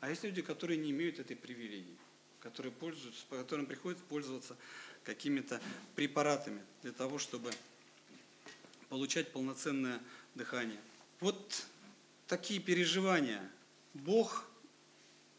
А 0.00 0.08
есть 0.08 0.24
люди, 0.24 0.40
которые 0.40 0.78
не 0.78 0.92
имеют 0.92 1.18
этой 1.18 1.36
привилегии, 1.36 1.98
которые 2.40 2.72
пользуются, 2.72 3.26
по 3.28 3.36
которым 3.36 3.66
приходится 3.66 4.02
пользоваться 4.06 4.56
какими-то 5.04 5.60
препаратами 5.94 6.62
для 6.80 6.92
того, 6.92 7.18
чтобы 7.18 7.50
получать 8.88 9.30
полноценное 9.30 10.00
дыхание. 10.34 10.80
Вот 11.20 11.66
такие 12.26 12.60
переживания– 12.60 13.46
Бог 13.92 14.48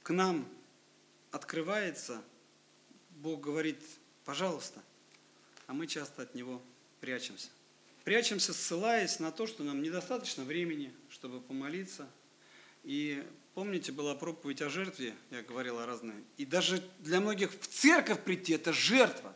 к 0.03 0.11
нам 0.11 0.47
открывается, 1.31 2.21
Бог 3.15 3.41
говорит, 3.41 3.79
пожалуйста, 4.25 4.79
а 5.65 5.73
мы 5.73 5.88
часто 5.88 6.21
от 6.21 6.35
Него 6.35 6.61
прячемся. 7.01 7.49
Прячемся, 8.03 8.53
ссылаясь 8.53 9.19
на 9.19 9.31
то, 9.31 9.47
что 9.47 9.63
нам 9.63 9.81
недостаточно 9.81 10.43
времени, 10.43 10.93
чтобы 11.09 11.41
помолиться. 11.41 12.07
И 12.88 13.21
помните, 13.53 13.91
была 13.91 14.15
проповедь 14.15 14.61
о 14.61 14.69
жертве, 14.69 15.13
я 15.29 15.43
говорил 15.43 15.77
о 15.77 15.85
разной. 15.85 16.23
И 16.38 16.45
даже 16.45 16.81
для 16.99 17.19
многих 17.19 17.51
в 17.51 17.67
церковь 17.67 18.23
прийти– 18.23 18.53
это 18.53 18.71
жертва. 18.71 19.35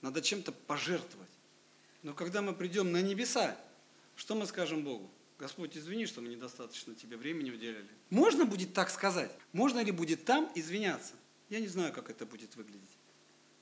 Надо 0.00 0.22
чем-то 0.22 0.50
пожертвовать. 0.50 1.28
Но 2.02 2.14
когда 2.14 2.40
мы 2.40 2.54
придем 2.54 2.90
на 2.90 3.02
небеса, 3.02 3.54
что 4.16 4.34
мы 4.34 4.46
скажем 4.46 4.82
Богу? 4.82 5.10
Господь, 5.38 5.76
извини, 5.76 6.06
что 6.06 6.22
мы 6.22 6.28
недостаточно 6.28 6.94
тебе 6.94 7.18
времени 7.18 7.50
уделили. 7.50 7.86
Можно 8.08 8.46
будет 8.46 8.72
так 8.72 8.88
сказать? 8.88 9.30
Можно 9.52 9.84
ли 9.84 9.92
будет 9.92 10.24
там 10.24 10.50
извиняться? 10.54 11.12
Я 11.50 11.60
не 11.60 11.68
знаю, 11.68 11.92
как 11.92 12.08
это 12.08 12.24
будет 12.24 12.56
выглядеть. 12.56 12.96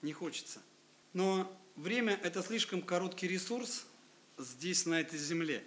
Не 0.01 0.13
хочется. 0.13 0.61
Но 1.13 1.53
время– 1.75 2.21
это 2.23 2.41
слишком 2.45 2.83
короткий 2.83 3.27
ресурс 3.27 3.85
здесь, 4.39 4.87
на 4.87 5.01
этой 5.01 5.19
земле, 5.19 5.65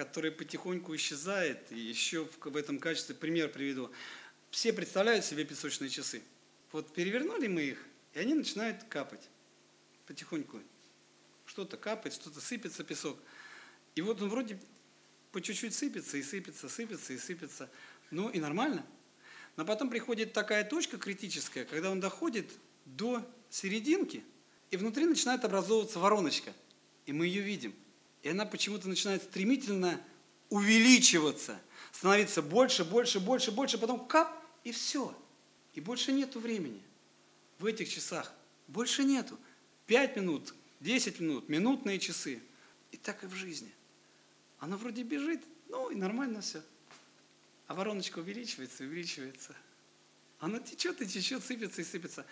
который 0.00 0.30
потихоньку 0.30 0.96
исчезает. 0.96 1.70
И 1.70 1.78
еще 1.78 2.24
в 2.24 2.56
этом 2.56 2.78
качестве 2.78 3.14
пример 3.14 3.50
приведу. 3.50 3.90
Все 4.50 4.72
представляют 4.72 5.26
себе 5.26 5.44
песочные 5.44 5.90
часы. 5.90 6.22
Вот 6.72 6.94
перевернули 6.94 7.48
мы 7.48 7.62
их, 7.64 7.84
и 8.14 8.18
они 8.18 8.32
начинают 8.32 8.82
капать 8.84 9.28
потихоньку. 10.06 10.58
Что-то 11.44 11.76
капает, 11.76 12.14
что-то 12.14 12.40
сыпется 12.40 12.82
песок. 12.82 13.18
И 13.94 14.00
вот 14.00 14.22
он 14.22 14.30
вроде 14.30 14.58
по 15.32 15.42
чуть-чуть 15.42 15.74
сыпется 15.74 16.16
и 16.16 16.22
сыпется, 16.22 16.70
сыпется 16.70 17.12
и 17.12 17.18
сыпется. 17.18 17.68
Ну 18.10 18.30
и 18.30 18.40
нормально. 18.40 18.86
Но 19.56 19.66
потом 19.66 19.90
приходит 19.90 20.32
такая 20.32 20.64
точка 20.64 20.96
критическая, 20.96 21.66
когда 21.66 21.90
он 21.90 22.00
доходит 22.00 22.50
до 22.86 23.22
серединки, 23.50 24.24
и 24.70 24.78
внутри 24.78 25.04
начинает 25.04 25.44
образовываться 25.44 25.98
вороночка. 25.98 26.54
И 27.04 27.12
мы 27.12 27.26
ее 27.26 27.42
видим. 27.42 27.74
И 28.22 28.28
она 28.28 28.44
почему-то 28.44 28.88
начинает 28.88 29.22
стремительно 29.22 30.00
увеличиваться, 30.48 31.60
становиться 31.92 32.42
больше, 32.42 32.84
больше, 32.84 33.20
больше, 33.20 33.50
больше, 33.50 33.78
потом 33.78 34.06
кап, 34.06 34.36
и 34.64 34.72
все. 34.72 35.16
И 35.74 35.80
больше 35.80 36.12
нету 36.12 36.40
времени 36.40 36.82
в 37.58 37.66
этих 37.66 37.88
часах. 37.88 38.32
Больше 38.68 39.04
нету. 39.04 39.38
Пять 39.86 40.16
минут, 40.16 40.54
десять 40.80 41.20
минут, 41.20 41.48
минутные 41.48 41.98
часы. 41.98 42.42
И 42.92 42.96
так 42.96 43.22
и 43.22 43.26
в 43.26 43.34
жизни. 43.34 43.72
Оно 44.58 44.76
вроде 44.76 45.02
бежит, 45.02 45.42
ну 45.68 45.90
и 45.90 45.94
нормально 45.94 46.40
все. 46.40 46.62
А 47.66 47.74
вороночка 47.74 48.18
увеличивается, 48.18 48.82
увеличивается. 48.82 49.54
Она 50.40 50.58
течет 50.58 51.00
и 51.00 51.06
течет, 51.06 51.44
сыпется 51.44 51.82
и 51.82 51.84
сыпется. 51.84 52.26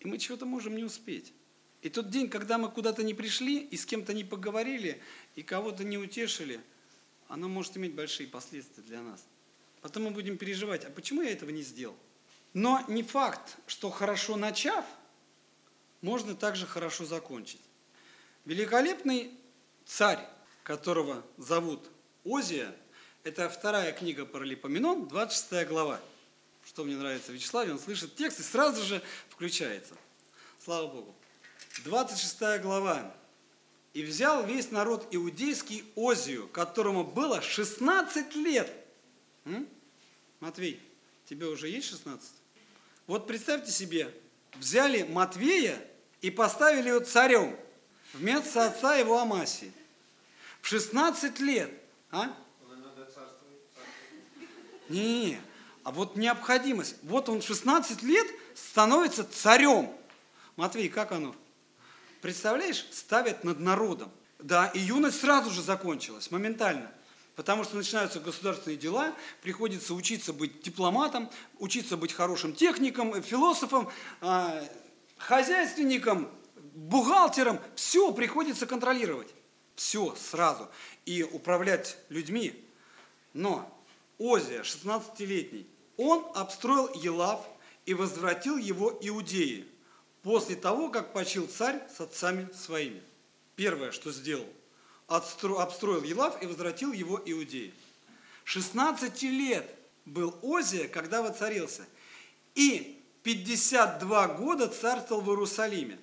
И 0.00 0.08
мы 0.08 0.18
чего-то 0.18 0.46
можем 0.46 0.76
не 0.76 0.84
успеть. 0.84 1.32
И 1.82 1.88
тот 1.88 2.10
день, 2.10 2.28
когда 2.28 2.58
мы 2.58 2.70
куда-то 2.70 3.02
не 3.02 3.14
пришли, 3.14 3.60
и 3.60 3.76
с 3.76 3.86
кем-то 3.86 4.12
не 4.12 4.24
поговорили, 4.24 5.00
и 5.36 5.42
кого-то 5.42 5.84
не 5.84 5.96
утешили, 5.96 6.60
оно 7.28 7.48
может 7.48 7.76
иметь 7.76 7.94
большие 7.94 8.28
последствия 8.28 8.82
для 8.82 9.02
нас. 9.02 9.24
Потом 9.80 10.04
мы 10.04 10.10
будем 10.10 10.38
переживать, 10.38 10.84
а 10.84 10.90
почему 10.90 11.22
я 11.22 11.30
этого 11.30 11.50
не 11.50 11.62
сделал? 11.62 11.96
Но 12.52 12.84
не 12.88 13.02
факт, 13.02 13.58
что 13.66 13.90
хорошо 13.90 14.36
начав, 14.36 14.84
можно 16.00 16.34
также 16.34 16.66
хорошо 16.66 17.04
закончить. 17.04 17.60
Великолепный 18.44 19.32
царь 19.84 20.26
которого 20.68 21.24
зовут 21.38 21.88
Озия, 22.26 22.76
это 23.24 23.48
вторая 23.48 23.90
книга 23.92 24.26
Паралипоменон, 24.26 25.08
26 25.08 25.66
глава. 25.66 25.98
Что 26.66 26.84
мне 26.84 26.94
нравится 26.94 27.32
Вячеславе, 27.32 27.72
он 27.72 27.78
слышит 27.78 28.14
текст 28.16 28.40
и 28.40 28.42
сразу 28.42 28.82
же 28.84 29.02
включается. 29.30 29.94
Слава 30.62 30.86
Богу. 30.88 31.14
26 31.84 32.60
глава. 32.60 33.14
«И 33.94 34.02
взял 34.02 34.44
весь 34.44 34.70
народ 34.70 35.08
иудейский 35.10 35.84
Озию, 35.96 36.48
которому 36.48 37.04
было 37.04 37.40
16 37.40 38.34
лет». 38.36 38.70
М? 39.44 39.66
Матвей, 40.40 40.80
тебе 41.24 41.46
уже 41.46 41.68
есть 41.68 41.88
16? 41.88 42.30
Вот 43.06 43.26
представьте 43.26 43.72
себе, 43.72 44.14
взяли 44.54 45.02
Матвея 45.02 45.82
и 46.20 46.30
поставили 46.30 46.88
его 46.88 47.00
царем 47.00 47.56
вместо 48.12 48.66
отца 48.66 48.94
его 48.96 49.18
Амасии. 49.18 49.72
В 50.60 50.66
16 50.68 51.40
лет. 51.40 51.70
А? 52.10 52.36
Не-не-не. 54.88 55.40
А 55.84 55.90
вот 55.90 56.16
необходимость. 56.16 56.96
Вот 57.02 57.28
он 57.28 57.40
в 57.40 57.44
16 57.44 58.02
лет 58.02 58.26
становится 58.54 59.24
царем. 59.24 59.90
Матвей, 60.56 60.88
как 60.88 61.12
оно? 61.12 61.34
Представляешь, 62.20 62.86
ставят 62.90 63.44
над 63.44 63.60
народом. 63.60 64.10
Да, 64.38 64.66
и 64.68 64.78
юность 64.78 65.20
сразу 65.20 65.50
же 65.50 65.62
закончилась, 65.62 66.30
моментально. 66.30 66.90
Потому 67.36 67.64
что 67.64 67.76
начинаются 67.76 68.20
государственные 68.20 68.76
дела, 68.76 69.14
приходится 69.42 69.94
учиться 69.94 70.32
быть 70.32 70.60
дипломатом, 70.62 71.30
учиться 71.58 71.96
быть 71.96 72.12
хорошим 72.12 72.52
техником, 72.52 73.22
философом, 73.22 73.88
а, 74.20 74.64
хозяйственником, 75.16 76.28
бухгалтером. 76.74 77.60
Все 77.76 78.12
приходится 78.12 78.66
контролировать 78.66 79.28
все 79.78 80.14
сразу 80.16 80.68
и 81.06 81.22
управлять 81.22 81.96
людьми. 82.08 82.52
Но 83.32 83.72
Озия, 84.18 84.62
16-летний, 84.62 85.66
он 85.96 86.26
обстроил 86.34 86.92
Елав 86.94 87.48
и 87.86 87.94
возвратил 87.94 88.56
его 88.56 88.98
Иудеи 89.00 89.66
после 90.28 90.56
того, 90.56 90.90
как 90.90 91.14
почил 91.14 91.48
царь 91.48 91.80
с 91.96 92.02
отцами 92.02 92.50
своими. 92.52 93.00
первое, 93.56 93.92
что 93.92 94.12
сделал, 94.12 94.44
обстроил 95.06 96.02
Елав 96.02 96.42
и 96.42 96.46
возвратил 96.46 96.92
его 96.92 97.18
Иудеи. 97.24 97.72
16 98.44 99.22
лет 99.22 99.74
был 100.04 100.38
Озия, 100.42 100.86
когда 100.86 101.22
воцарился. 101.22 101.86
И 102.54 103.02
52 103.22 104.28
года 104.34 104.68
царствовал 104.68 105.22
в 105.22 105.30
Иерусалиме. 105.30 105.98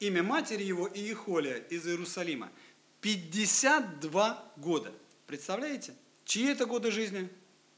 Имя 0.00 0.24
матери 0.24 0.64
его 0.64 0.90
Иехолия 0.92 1.58
из 1.70 1.86
Иерусалима. 1.86 2.50
52 3.02 4.52
года. 4.56 4.92
Представляете? 5.28 5.94
Чьи 6.24 6.50
это 6.50 6.66
годы 6.66 6.90
жизни? 6.90 7.28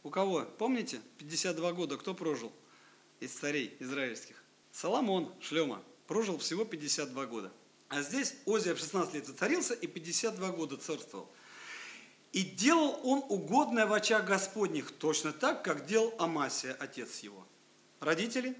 У 0.02 0.08
кого? 0.08 0.46
Помните? 0.56 1.02
52 1.18 1.72
года. 1.74 1.98
Кто 1.98 2.14
прожил 2.14 2.50
из 3.20 3.32
царей 3.32 3.76
израильских? 3.78 4.41
Соломон, 4.72 5.32
Шлема, 5.40 5.82
прожил 6.06 6.38
всего 6.38 6.64
52 6.64 7.26
года. 7.26 7.52
А 7.88 8.02
здесь 8.02 8.34
Озия 8.46 8.74
в 8.74 8.78
16 8.78 9.14
лет 9.14 9.26
царился 9.38 9.74
и 9.74 9.86
52 9.86 10.50
года 10.52 10.76
царствовал. 10.78 11.30
И 12.32 12.42
делал 12.42 12.98
он 13.04 13.22
угодное 13.28 13.84
в 13.84 13.92
очах 13.92 14.24
Господних, 14.24 14.90
точно 14.90 15.32
так, 15.32 15.62
как 15.62 15.84
делал 15.84 16.14
Амасия, 16.18 16.72
отец 16.72 17.20
его. 17.20 17.46
Родители, 18.00 18.56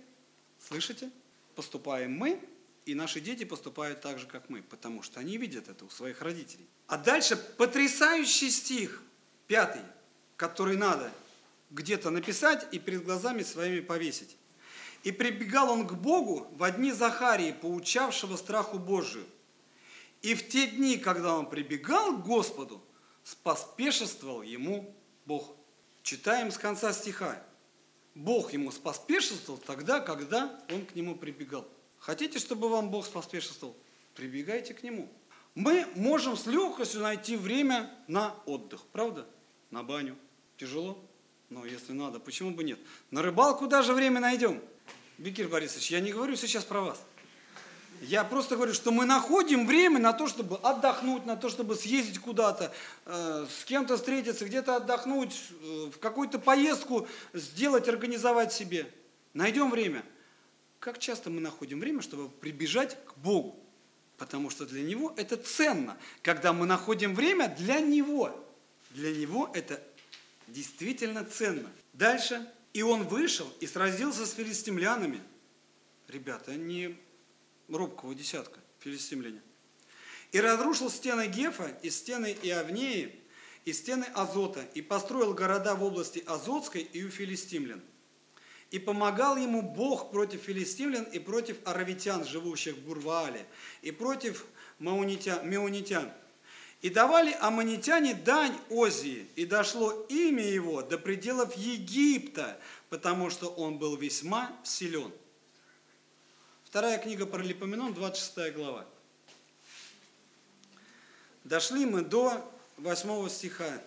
слышите? 0.60 1.10
Поступаем 1.54 2.12
мы, 2.12 2.38
и 2.84 2.94
наши 2.94 3.20
дети 3.20 3.44
поступают 3.44 4.02
так 4.02 4.18
же, 4.18 4.26
как 4.26 4.50
мы, 4.50 4.62
потому 4.62 5.02
что 5.02 5.20
они 5.20 5.38
видят 5.38 5.68
это 5.68 5.86
у 5.86 5.90
своих 5.90 6.20
родителей. 6.20 6.66
А 6.86 6.98
дальше 6.98 7.36
потрясающий 7.36 8.50
стих, 8.50 9.02
пятый, 9.46 9.82
который 10.36 10.76
надо 10.76 11.10
где-то 11.70 12.10
написать 12.10 12.66
и 12.72 12.78
перед 12.78 13.04
глазами 13.04 13.42
своими 13.42 13.80
повесить. 13.80 14.36
И 15.02 15.10
прибегал 15.10 15.70
он 15.70 15.86
к 15.86 15.94
Богу 15.94 16.46
в 16.52 16.70
дни 16.72 16.92
Захарии, 16.92 17.52
поучавшего 17.52 18.36
страху 18.36 18.78
Божию. 18.78 19.26
И 20.22 20.34
в 20.34 20.48
те 20.48 20.68
дни, 20.68 20.96
когда 20.96 21.36
он 21.36 21.46
прибегал 21.46 22.16
к 22.16 22.24
Господу, 22.24 22.80
споспешествовал 23.24 24.42
ему 24.42 24.94
Бог. 25.26 25.56
Читаем 26.02 26.50
с 26.50 26.58
конца 26.58 26.92
стиха. 26.92 27.42
Бог 28.14 28.52
ему 28.52 28.70
споспешествовал 28.70 29.58
тогда, 29.58 30.00
когда 30.00 30.60
он 30.70 30.84
к 30.86 30.94
нему 30.94 31.16
прибегал. 31.16 31.66
Хотите, 31.98 32.38
чтобы 32.38 32.68
вам 32.68 32.90
Бог 32.90 33.06
споспешествовал? 33.06 33.76
Прибегайте 34.14 34.74
к 34.74 34.82
нему. 34.82 35.08
Мы 35.54 35.86
можем 35.94 36.36
с 36.36 36.46
легкостью 36.46 37.00
найти 37.00 37.36
время 37.36 37.90
на 38.06 38.34
отдых, 38.46 38.82
правда? 38.92 39.26
На 39.70 39.82
баню. 39.82 40.16
Тяжело? 40.56 40.98
Но 41.48 41.66
если 41.66 41.92
надо, 41.92 42.18
почему 42.18 42.52
бы 42.52 42.64
нет? 42.64 42.78
На 43.10 43.22
рыбалку 43.22 43.66
даже 43.66 43.92
время 43.92 44.20
найдем. 44.20 44.62
Бекир 45.22 45.46
Борисович, 45.46 45.92
я 45.92 46.00
не 46.00 46.12
говорю 46.12 46.34
сейчас 46.34 46.64
про 46.64 46.80
вас. 46.80 47.00
Я 48.00 48.24
просто 48.24 48.56
говорю, 48.56 48.74
что 48.74 48.90
мы 48.90 49.04
находим 49.04 49.68
время 49.68 50.00
на 50.00 50.12
то, 50.12 50.26
чтобы 50.26 50.56
отдохнуть, 50.56 51.24
на 51.26 51.36
то, 51.36 51.48
чтобы 51.48 51.76
съездить 51.76 52.18
куда-то, 52.18 52.74
э, 53.06 53.46
с 53.48 53.64
кем-то 53.64 53.96
встретиться, 53.96 54.44
где-то 54.44 54.74
отдохнуть, 54.74 55.40
э, 55.50 55.90
в 55.94 55.98
какую-то 56.00 56.40
поездку 56.40 57.06
сделать, 57.34 57.88
организовать 57.88 58.52
себе. 58.52 58.92
Найдем 59.32 59.70
время. 59.70 60.04
Как 60.80 60.98
часто 60.98 61.30
мы 61.30 61.40
находим 61.40 61.78
время, 61.78 62.02
чтобы 62.02 62.28
прибежать 62.28 62.98
к 63.06 63.16
Богу? 63.18 63.56
Потому 64.18 64.50
что 64.50 64.66
для 64.66 64.82
Него 64.82 65.14
это 65.16 65.36
ценно, 65.36 65.96
когда 66.22 66.52
мы 66.52 66.66
находим 66.66 67.14
время 67.14 67.46
для 67.56 67.78
Него. 67.78 68.44
Для 68.90 69.14
Него 69.14 69.48
это 69.54 69.80
действительно 70.48 71.24
ценно. 71.24 71.70
Дальше. 71.92 72.44
И 72.72 72.82
он 72.82 73.04
вышел 73.04 73.50
и 73.60 73.66
сразился 73.66 74.26
с 74.26 74.32
филистимлянами. 74.32 75.20
Ребята, 76.08 76.54
не 76.54 76.98
робкого 77.68 78.14
десятка, 78.14 78.60
филистимляне. 78.80 79.42
И 80.32 80.40
разрушил 80.40 80.90
стены 80.90 81.28
Гефа, 81.28 81.78
и 81.82 81.90
стены 81.90 82.36
Иавнеи, 82.42 83.20
и 83.64 83.72
стены 83.72 84.06
Азота, 84.14 84.62
и 84.74 84.80
построил 84.80 85.34
города 85.34 85.74
в 85.74 85.84
области 85.84 86.22
Азотской 86.26 86.82
и 86.82 87.04
у 87.04 87.10
филистимлян. 87.10 87.82
И 88.70 88.78
помогал 88.78 89.36
ему 89.36 89.60
Бог 89.60 90.10
против 90.10 90.42
филистимлян 90.42 91.04
и 91.04 91.18
против 91.18 91.58
аравитян, 91.64 92.24
живущих 92.24 92.76
в 92.76 92.86
Бурваале, 92.86 93.46
и 93.82 93.90
против 93.90 94.46
маунитян, 94.78 95.48
меунитян. 95.48 96.10
И 96.82 96.90
давали 96.90 97.36
аммонитяне 97.40 98.12
дань 98.12 98.58
Озии, 98.68 99.28
и 99.36 99.46
дошло 99.46 99.92
имя 100.08 100.44
его 100.44 100.82
до 100.82 100.98
пределов 100.98 101.56
Египта, 101.56 102.58
потому 102.90 103.30
что 103.30 103.48
он 103.48 103.78
был 103.78 103.96
весьма 103.96 104.50
силен. 104.64 105.12
Вторая 106.64 106.98
книга 106.98 107.24
про 107.24 107.40
Липоменон, 107.40 107.94
26 107.94 108.54
глава. 108.54 108.84
Дошли 111.44 111.86
мы 111.86 112.02
до 112.02 112.52
8 112.78 113.28
стиха. 113.28 113.80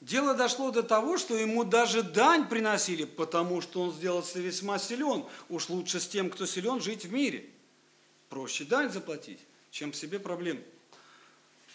Дело 0.00 0.34
дошло 0.34 0.70
до 0.70 0.84
того, 0.84 1.18
что 1.18 1.36
ему 1.36 1.64
даже 1.64 2.04
дань 2.04 2.48
приносили, 2.48 3.04
потому 3.04 3.60
что 3.60 3.82
он 3.82 3.92
сделался 3.92 4.38
весьма 4.38 4.78
силен. 4.78 5.24
Уж 5.48 5.70
лучше 5.70 5.98
с 5.98 6.06
тем, 6.06 6.30
кто 6.30 6.46
силен, 6.46 6.80
жить 6.80 7.04
в 7.04 7.12
мире. 7.12 7.50
Проще 8.28 8.64
дань 8.64 8.92
заплатить, 8.92 9.40
чем 9.76 9.92
себе 9.92 10.18
проблем 10.18 10.58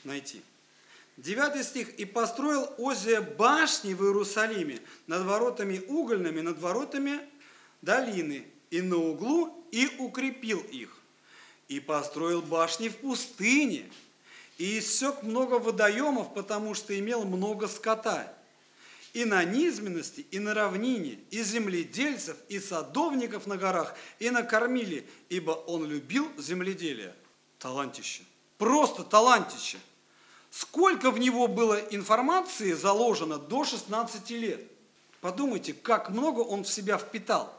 найти. 0.04 0.42
Девятый 1.18 1.64
стих. 1.64 1.94
«И 2.00 2.06
построил 2.06 2.68
Озия 2.80 3.22
башни 3.22 3.94
в 3.94 4.04
Иерусалиме 4.04 4.80
над 5.06 5.24
воротами 5.24 5.78
угольными, 5.88 6.42
над 6.42 6.58
воротами 6.60 7.20
долины, 7.84 8.48
и 8.72 8.82
на 8.82 8.98
углу, 8.98 9.64
и 9.70 9.88
укрепил 10.00 10.62
их. 10.62 10.98
И 11.68 11.80
построил 11.80 12.42
башни 12.42 12.90
в 12.90 12.98
пустыне, 12.98 13.86
и 14.58 14.80
иссек 14.80 15.22
много 15.22 15.60
водоемов, 15.60 16.34
потому 16.34 16.74
что 16.74 16.98
имел 16.98 17.24
много 17.24 17.68
скота. 17.68 18.36
И 19.14 19.26
на 19.26 19.44
низменности, 19.44 20.26
и 20.32 20.40
на 20.40 20.56
равнине, 20.56 21.20
и 21.30 21.44
земледельцев, 21.44 22.38
и 22.50 22.60
садовников 22.60 23.46
на 23.46 23.58
горах, 23.58 23.96
и 24.18 24.32
накормили, 24.32 25.06
ибо 25.30 25.52
он 25.52 25.86
любил 25.86 26.28
земледелие. 26.40 27.14
Талантище. 27.62 28.24
Просто 28.58 29.06
талантище. 29.06 29.80
Сколько 30.50 31.12
в 31.12 31.20
него 31.20 31.48
было 31.48 31.78
информации 31.80 32.74
заложено 32.74 33.38
до 33.40 33.64
16 33.64 34.30
лет. 34.32 34.62
Подумайте, 35.22 35.72
как 35.74 36.10
много 36.10 36.42
он 36.42 36.66
в 36.66 36.70
себя 36.70 36.98
впитал 36.98 37.58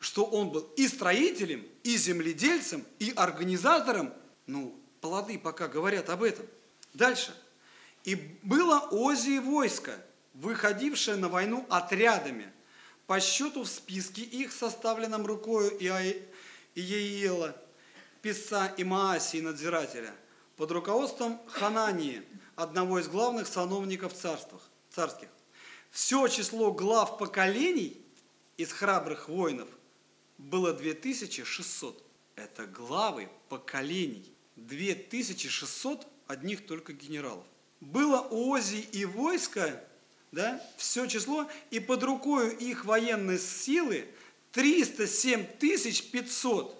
что 0.00 0.24
он 0.24 0.50
был 0.50 0.60
и 0.76 0.86
строителем, 0.86 1.66
и 1.82 1.96
земледельцем, 1.96 2.84
и 2.98 3.12
организатором. 3.16 4.12
Ну, 4.46 4.74
плоды 5.00 5.38
пока 5.38 5.68
говорят 5.68 6.08
об 6.08 6.22
этом. 6.22 6.46
Дальше. 6.94 7.34
И 8.04 8.14
было 8.42 8.78
Озии 8.90 9.38
войско, 9.38 9.94
выходившее 10.34 11.16
на 11.16 11.28
войну 11.28 11.66
отрядами, 11.68 12.50
по 13.06 13.20
счету 13.20 13.64
в 13.64 13.68
списке 13.68 14.22
их, 14.22 14.52
составленном 14.52 15.26
рукою 15.26 15.70
Иеила, 16.74 17.56
писца 18.22 18.72
и 18.76 18.84
Маасии, 18.84 19.38
надзирателя, 19.40 20.14
под 20.56 20.70
руководством 20.72 21.40
Ханании, 21.46 22.22
одного 22.56 22.98
из 22.98 23.08
главных 23.08 23.46
сановников 23.46 24.12
царствах, 24.14 24.62
царских. 24.90 25.28
Все 25.90 26.26
число 26.28 26.72
глав 26.72 27.18
поколений 27.18 28.00
из 28.56 28.72
храбрых 28.72 29.28
воинов 29.28 29.68
было 30.36 30.72
2600. 30.72 32.04
Это 32.34 32.66
главы 32.66 33.28
поколений. 33.48 34.32
2600 34.56 36.06
одних 36.26 36.66
только 36.66 36.92
генералов. 36.92 37.44
Было 37.80 38.20
у 38.20 38.50
Ози 38.50 38.86
и 38.92 39.04
войско, 39.04 39.82
да, 40.32 40.60
все 40.76 41.06
число, 41.06 41.48
и 41.70 41.78
под 41.80 42.02
рукой 42.02 42.54
их 42.56 42.84
военной 42.84 43.38
силы 43.38 44.08
307 44.52 45.44
500, 45.44 46.76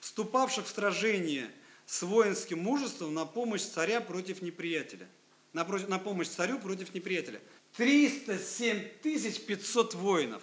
вступавших 0.00 0.66
в 0.66 0.70
сражение 0.70 1.50
с 1.86 2.02
воинским 2.02 2.58
мужеством 2.58 3.14
на 3.14 3.24
помощь 3.24 3.62
царя 3.62 4.00
против 4.00 4.42
неприятеля. 4.42 5.08
На, 5.52 5.64
на 5.64 5.98
помощь 5.98 6.28
царю 6.28 6.58
против 6.58 6.94
неприятеля. 6.94 7.40
307 7.76 8.88
500 9.02 9.94
воинов. 9.94 10.42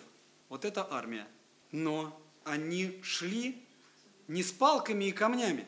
Вот 0.50 0.66
это 0.66 0.88
армия. 0.90 1.28
Но 1.72 2.20
они 2.44 3.00
шли 3.04 3.62
не 4.28 4.44
с 4.44 4.52
палками 4.52 5.06
и 5.06 5.12
камнями. 5.12 5.68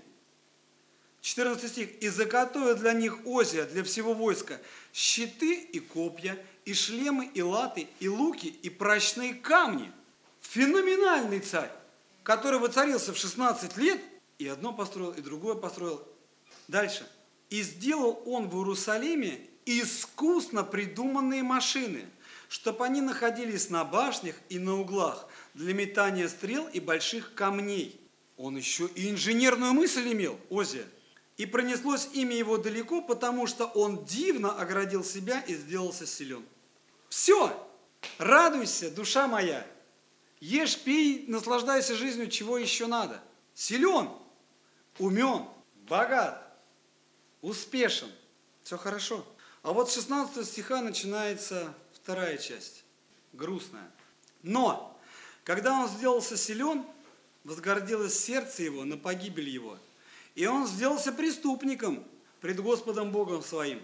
14 1.21 1.69
стих. 1.69 2.01
«И 2.01 2.09
заготовил 2.09 2.75
для 2.75 2.93
них 2.93 3.19
Озия, 3.25 3.65
для 3.65 3.83
всего 3.83 4.13
войска, 4.13 4.59
щиты 4.93 5.55
и 5.55 5.79
копья, 5.79 6.37
и 6.65 6.73
шлемы, 6.73 7.25
и 7.33 7.41
латы, 7.41 7.87
и 7.99 8.07
луки, 8.07 8.47
и 8.47 8.69
прочные 8.69 9.33
камни». 9.33 9.91
Феноменальный 10.41 11.41
царь, 11.41 11.71
который 12.29 12.59
воцарился 12.59 13.11
в 13.11 13.17
16 13.17 13.75
лет, 13.77 13.99
и 14.37 14.47
одно 14.47 14.71
построил, 14.71 15.09
и 15.13 15.19
другое 15.19 15.55
построил. 15.55 16.07
Дальше. 16.67 17.09
«И 17.49 17.63
сделал 17.63 18.21
он 18.27 18.49
в 18.49 18.55
Иерусалиме 18.55 19.47
искусно 19.65 20.63
придуманные 20.63 21.41
машины, 21.41 22.05
чтобы 22.47 22.85
они 22.85 23.01
находились 23.01 23.71
на 23.71 23.83
башнях 23.83 24.35
и 24.47 24.59
на 24.59 24.79
углах, 24.79 25.27
для 25.55 25.73
метания 25.73 26.27
стрел 26.27 26.67
и 26.67 26.79
больших 26.79 27.33
камней. 27.33 27.99
он 28.37 28.57
еще 28.57 28.85
и 28.93 29.09
инженерную 29.09 29.73
мысль 29.73 30.13
имел, 30.13 30.39
Озия. 30.51 30.85
И 31.37 31.47
пронеслось 31.47 32.09
имя 32.13 32.35
его 32.35 32.59
далеко, 32.59 33.01
потому 33.01 33.47
что 33.47 33.65
он 33.65 34.05
дивно 34.05 34.51
оградил 34.51 35.03
себя 35.03 35.41
и 35.47 35.55
сделался 35.55 36.05
силен. 36.05 36.45
Все, 37.09 37.51
радуйся, 38.19 38.91
душа 38.91 39.27
моя, 39.27 39.65
ешь, 40.39 40.77
пей, 40.79 41.25
наслаждайся 41.27 41.95
жизнью, 41.95 42.29
чего 42.29 42.57
еще 42.57 42.87
надо. 42.87 43.21
Силен, 43.53 44.09
умен, 44.97 45.45
богат, 45.87 46.41
успешен, 47.41 48.09
все 48.63 48.77
хорошо. 48.77 49.25
А 49.61 49.73
вот 49.73 49.89
с 49.89 49.95
16 49.95 50.45
стиха 50.47 50.81
начинается 50.81 51.73
вторая 51.93 52.37
часть, 52.37 52.83
грустная. 53.33 53.91
Но, 54.41 54.97
когда 55.43 55.73
он 55.73 55.89
сделался 55.89 56.37
силен, 56.37 56.85
возгордилось 57.43 58.17
сердце 58.17 58.63
его 58.63 58.85
на 58.85 58.97
погибель 58.97 59.49
его, 59.49 59.77
и 60.35 60.45
он 60.45 60.67
сделался 60.67 61.11
преступником 61.11 62.03
пред 62.39 62.61
Господом 62.61 63.11
Богом 63.11 63.43
своим, 63.43 63.81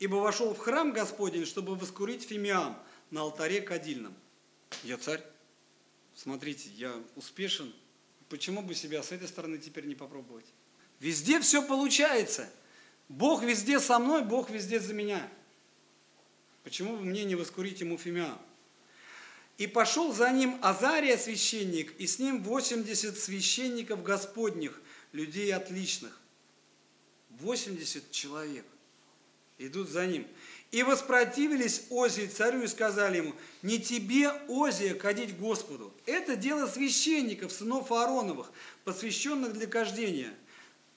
ибо 0.00 0.16
вошел 0.16 0.54
в 0.54 0.58
храм 0.58 0.92
Господень, 0.92 1.46
чтобы 1.46 1.76
воскурить 1.76 2.24
фимиам 2.24 2.76
на 3.10 3.20
алтаре 3.20 3.60
кадильном. 3.60 4.14
Я 4.82 4.96
царь, 4.96 5.22
смотрите, 6.14 6.70
я 6.76 6.94
успешен, 7.16 7.72
почему 8.28 8.62
бы 8.62 8.74
себя 8.74 9.02
с 9.02 9.12
этой 9.12 9.28
стороны 9.28 9.58
теперь 9.58 9.86
не 9.86 9.94
попробовать? 9.94 10.46
Везде 11.00 11.40
все 11.40 11.62
получается. 11.62 12.48
Бог 13.08 13.42
везде 13.42 13.80
со 13.80 13.98
мной, 13.98 14.24
Бог 14.24 14.50
везде 14.50 14.80
за 14.80 14.94
меня. 14.94 15.28
Почему 16.64 16.96
бы 16.96 17.04
мне 17.04 17.24
не 17.24 17.34
воскурить 17.34 17.80
ему 17.80 17.98
фимиам? 17.98 18.38
И 19.58 19.66
пошел 19.66 20.12
за 20.12 20.30
ним 20.30 20.58
Азария 20.62 21.18
священник, 21.18 21.92
и 21.98 22.06
с 22.06 22.18
ним 22.18 22.42
80 22.42 23.18
священников 23.18 24.02
господних, 24.02 24.80
людей 25.12 25.52
отличных. 25.52 26.18
80 27.30 28.10
человек 28.10 28.64
идут 29.58 29.88
за 29.88 30.06
ним. 30.06 30.26
И 30.72 30.82
воспротивились 30.82 31.82
Озии 31.90 32.26
царю 32.26 32.62
и 32.62 32.66
сказали 32.66 33.18
ему, 33.18 33.34
не 33.60 33.78
тебе, 33.78 34.30
Озия, 34.48 34.94
кадить 34.94 35.38
Господу. 35.38 35.92
Это 36.06 36.34
дело 36.34 36.66
священников, 36.66 37.52
сынов 37.52 37.92
Аароновых, 37.92 38.50
посвященных 38.84 39.52
для 39.52 39.66
кождения. 39.66 40.34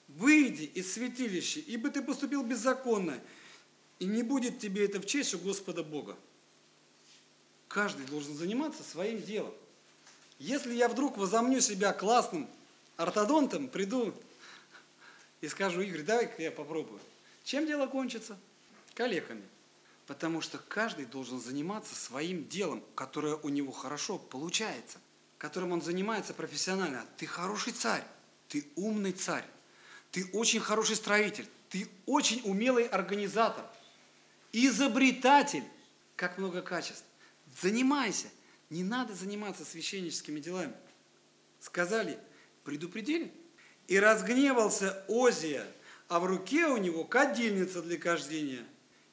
Выйди 0.08 0.62
из 0.62 0.94
святилища, 0.94 1.60
ибо 1.60 1.90
ты 1.90 2.00
поступил 2.00 2.42
беззаконно, 2.42 3.20
и 3.98 4.06
не 4.06 4.22
будет 4.22 4.58
тебе 4.60 4.86
это 4.86 4.98
в 4.98 5.04
честь 5.04 5.34
у 5.34 5.38
Господа 5.38 5.82
Бога. 5.82 6.16
Каждый 7.68 8.06
должен 8.06 8.34
заниматься 8.34 8.82
своим 8.82 9.20
делом. 9.20 9.52
Если 10.38 10.72
я 10.72 10.88
вдруг 10.88 11.18
возомню 11.18 11.60
себя 11.60 11.92
классным 11.92 12.48
ортодонтом, 12.96 13.68
приду 13.68 14.14
и 15.42 15.48
скажу, 15.48 15.82
Игорь, 15.82 16.02
давай-ка 16.02 16.42
я 16.42 16.50
попробую. 16.50 17.00
Чем 17.44 17.66
дело 17.66 17.86
кончится? 17.86 18.38
Коллегами. 18.94 19.42
Потому 20.06 20.40
что 20.40 20.58
каждый 20.58 21.04
должен 21.04 21.40
заниматься 21.40 21.94
своим 21.94 22.48
делом, 22.48 22.82
которое 22.94 23.34
у 23.36 23.48
него 23.48 23.72
хорошо 23.72 24.18
получается, 24.18 24.98
которым 25.36 25.72
он 25.72 25.82
занимается 25.82 26.32
профессионально. 26.32 27.04
Ты 27.16 27.26
хороший 27.26 27.72
царь, 27.72 28.04
ты 28.48 28.66
умный 28.76 29.12
царь, 29.12 29.44
ты 30.12 30.30
очень 30.32 30.60
хороший 30.60 30.96
строитель, 30.96 31.48
ты 31.68 31.88
очень 32.06 32.40
умелый 32.44 32.86
организатор, 32.86 33.64
изобретатель. 34.52 35.64
Как 36.14 36.38
много 36.38 36.62
качеств. 36.62 37.04
Занимайся. 37.60 38.28
Не 38.70 38.82
надо 38.82 39.14
заниматься 39.14 39.66
священническими 39.66 40.40
делами. 40.40 40.72
Сказали, 41.60 42.18
предупредили. 42.64 43.30
И 43.86 43.98
разгневался 43.98 45.04
Озия, 45.08 45.66
а 46.08 46.18
в 46.20 46.24
руке 46.24 46.66
у 46.66 46.78
него 46.78 47.04
кадильница 47.04 47.82
для 47.82 47.98
кождения. 47.98 48.64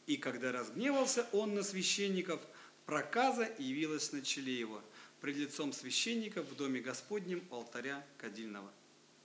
И 0.08 0.18
когда 0.18 0.52
разгневался 0.52 1.28
он 1.32 1.56
на 1.56 1.64
священников, 1.64 2.42
проказа 2.86 3.50
явилась 3.58 4.12
на 4.12 4.22
челе 4.22 4.58
его, 4.58 4.82
пред 5.22 5.38
лицом 5.38 5.72
священников 5.72 6.48
в 6.48 6.56
доме 6.56 6.82
Господнем 6.82 7.44
алтаря 7.50 8.06
кадильного. 8.18 8.72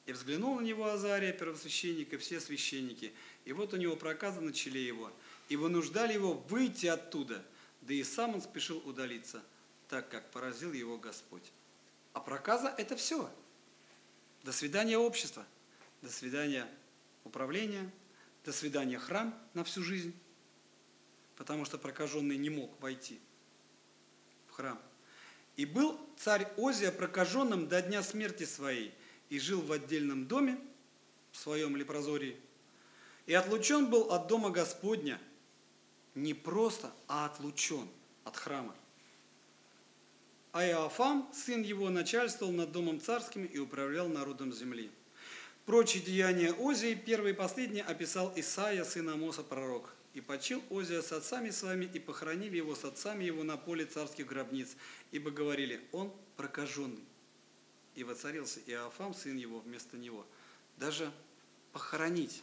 И 0.07 0.13
взглянул 0.13 0.61
на 0.61 0.65
него 0.65 0.87
Азария, 0.87 1.33
первосвященник, 1.33 2.13
и 2.13 2.17
все 2.17 2.41
священники, 2.41 3.13
и 3.45 3.53
вот 3.53 3.75
у 3.75 3.77
него 3.77 3.97
проказа 3.97 4.41
на 4.41 4.53
челе 4.53 4.87
его, 4.87 5.13
и 5.49 5.57
вынуждали 5.57 6.15
его 6.15 6.35
выйти 6.35 6.87
оттуда– 6.87 7.45
да 7.83 7.95
и 7.95 8.03
сам 8.03 8.35
он 8.35 8.43
спешил 8.43 8.79
удалиться, 8.85 9.43
так 9.89 10.09
как 10.09 10.31
поразил 10.31 10.73
его 10.73 10.99
Господь. 10.99 11.53
А 12.13 12.21
проказа– 12.21 12.75
это 12.79 12.97
все. 12.97 13.31
До 14.43 14.53
свидания 14.53 14.99
общество, 14.99 15.45
до 16.03 16.11
свидания 16.11 16.69
управление, 17.25 17.91
до 18.45 18.53
свидания 18.53 18.99
храм 18.99 19.35
на 19.55 19.65
всю 19.65 19.83
жизнь, 19.83 20.15
потому 21.39 21.65
что 21.65 21.79
прокаженный 21.79 22.37
не 22.37 22.51
мог 22.51 22.71
войти 22.83 23.19
в 24.49 24.53
храм. 24.53 24.79
И 25.57 25.65
был 25.65 25.99
царь 26.19 26.47
Озия 26.59 26.93
прокаженным 26.93 27.69
до 27.69 27.81
дня 27.81 28.03
смерти 28.03 28.45
своей, 28.45 28.93
и 29.31 29.39
жил 29.39 29.63
в 29.63 29.73
отдельном 29.73 30.27
доме, 30.27 30.59
в 31.33 31.39
своем 31.39 31.77
лепрозории, 31.77 32.37
и 33.27 33.33
отлучен 33.33 33.89
был 33.89 34.13
от 34.13 34.27
дома 34.27 34.51
Господня– 34.51 35.19
не 36.19 36.35
просто, 36.35 36.93
а 37.07 37.27
отлучен 37.27 37.89
от 38.25 38.37
храма. 38.37 38.75
А 40.53 40.67
Иоафам, 40.67 41.31
сын 41.33 41.63
его, 41.63 41.91
начальствовал 41.91 42.53
над 42.53 42.73
домом 42.73 43.01
царским 43.01 43.45
и 43.45 43.59
управлял 43.59 44.09
народом 44.09 44.53
земли. 44.53 44.91
Прочие 45.65 46.03
деяния 46.03 46.53
Озии, 46.53 46.95
первый 46.95 47.33
и 47.33 47.35
последний, 47.35 47.83
описал 47.83 48.33
Исаия, 48.35 48.85
сын 48.85 49.09
Амоса, 49.11 49.45
пророк. 49.45 49.95
«И 50.19 50.21
почил 50.21 50.61
Озия 50.69 51.01
с 51.01 51.13
отцами 51.13 51.51
своими, 51.51 51.85
и 51.85 52.01
похоронили 52.01 52.57
его 52.57 52.75
с 52.75 52.85
отцами 52.85 53.23
его 53.23 53.45
на 53.45 53.57
поле 53.57 53.87
царских 53.87 54.27
гробниц, 54.27 54.75
ибо 55.13 55.31
говорили, 55.31 55.81
он 55.93 56.13
прокаженный». 56.37 57.05
И 57.95 58.03
воцарился 58.03 58.59
Иоафам, 58.67 59.15
сын 59.15 59.37
его, 59.37 59.61
вместо 59.61 59.97
него. 59.97 60.27
Даже 60.77 61.13
похоронить 61.73 62.43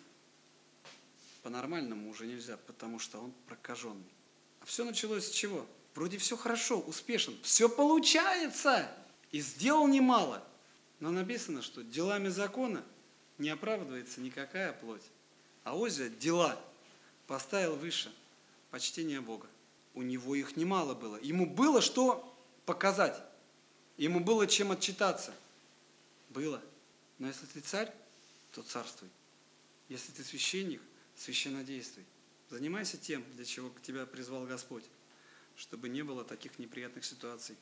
по-нормальному 1.44 2.10
уже 2.10 2.26
нельзя, 2.26 2.56
потому 2.56 2.98
что 2.98 3.20
он 3.20 3.34
прокаженный. 3.46 4.10
А 4.62 4.66
все 4.66 4.86
началось 4.86 5.28
с 5.28 5.32
чего? 5.32 5.68
Вроде 5.96 6.18
все 6.18 6.38
хорошо, 6.38 6.80
успешен, 6.80 7.36
все 7.44 7.68
получается. 7.68 8.90
И 9.32 9.42
сделал 9.42 9.86
немало. 9.90 10.48
Но 11.02 11.12
написано, 11.12 11.62
что 11.62 11.84
делами 11.84 12.30
закона 12.30 12.86
не 13.38 13.50
оправдывается 13.50 14.22
никакая 14.22 14.72
плоть. 14.72 15.04
А 15.66 15.76
Озия 15.76 16.08
дела 16.08 16.58
поставил 17.28 17.76
выше 17.76 18.14
почтения 18.72 19.22
Бога. 19.22 19.48
У 19.94 20.02
него 20.02 20.36
их 20.36 20.58
немало 20.58 20.94
было. 20.94 21.18
Ему 21.22 21.46
было 21.46 21.82
что 21.82 22.36
показать. 22.66 23.22
Ему 23.98 24.20
было 24.20 24.48
чем 24.48 24.72
отчитаться. 24.72 25.34
Было. 26.30 26.62
Но 27.18 27.28
если 27.28 27.46
ты 27.46 27.62
царь, 27.62 27.94
то 28.52 28.62
царствуй. 28.62 29.10
Если 29.88 30.12
ты 30.12 30.24
священник, 30.24 30.82
священнодействуй. 31.16 32.04
Занимайся 32.50 32.98
тем, 32.98 33.24
для 33.36 33.46
чего 33.46 33.72
тебя 33.82 34.06
призвал 34.06 34.46
Господь, 34.46 34.84
чтобы 35.56 35.90
не 35.90 36.04
было 36.04 36.24
таких 36.24 36.60
неприятных 36.60 37.06
ситуаций. 37.06 37.56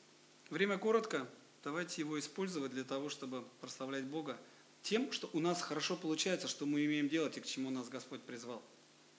Время 0.50 0.78
коротко, 0.78 1.28
давайте 1.62 2.02
его 2.02 2.18
использовать 2.18 2.72
для 2.72 2.84
того, 2.84 3.08
чтобы 3.08 3.44
прославлять 3.60 4.04
Бога 4.04 4.38
тем, 4.82 5.10
что 5.12 5.30
у 5.32 5.40
нас 5.40 5.62
хорошо 5.62 5.96
получается, 5.96 6.48
что 6.48 6.66
мы 6.66 6.84
имеем 6.84 7.08
делать 7.08 7.38
и 7.38 7.40
к 7.40 7.46
чему 7.46 7.70
нас 7.70 7.88
Господь 7.88 8.22
призвал. 8.22 8.62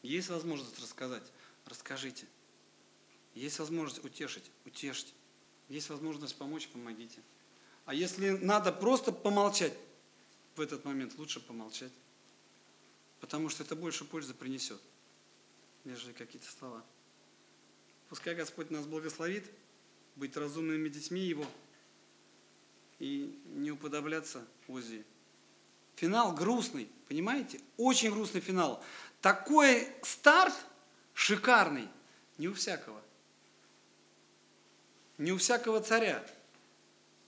Есть 0.06 0.30
возможность 0.30 0.80
рассказать, 0.80 1.24
расскажите. 1.66 2.26
Есть 3.34 3.60
возможность 3.60 4.04
утешить, 4.04 4.50
утешьте. 4.66 5.12
Есть 5.68 5.90
возможность 5.90 6.36
помочь, 6.38 6.68
помогите. 6.70 7.22
А 7.86 7.94
если 7.94 8.30
надо 8.30 8.72
просто 8.72 9.12
помолчать 9.12 9.74
в 10.56 10.62
этот 10.62 10.86
момент, 10.86 11.18
лучше 11.18 11.40
помолчать 11.40 11.92
потому 13.26 13.50
что 13.50 13.64
это 13.64 13.76
больше 13.76 14.06
пользы 14.06 14.36
принесет, 14.36 14.80
нежели 15.84 16.14
какие-то 16.14 16.48
слова. 16.48 16.86
Пускай 18.08 18.36
Господь 18.36 18.70
нас 18.70 18.86
благословит 18.86 19.50
быть 20.16 20.38
разумными 20.38 20.90
детьми 20.90 21.22
Его 21.22 21.46
и 23.00 23.42
не 23.48 23.72
уподобляться 23.72 24.46
Озии. 24.68 25.04
Финал 25.96 26.34
грустный, 26.34 26.90
понимаете? 27.08 27.60
Очень 27.78 28.12
грустный 28.12 28.42
финал. 28.42 28.84
Такой 29.22 29.88
старт 30.04 30.54
шикарный 31.14 31.88
не 32.38 32.48
у 32.48 32.54
всякого. 32.54 33.02
Не 35.18 35.32
у 35.32 35.38
всякого 35.38 35.82
царя 35.82 36.26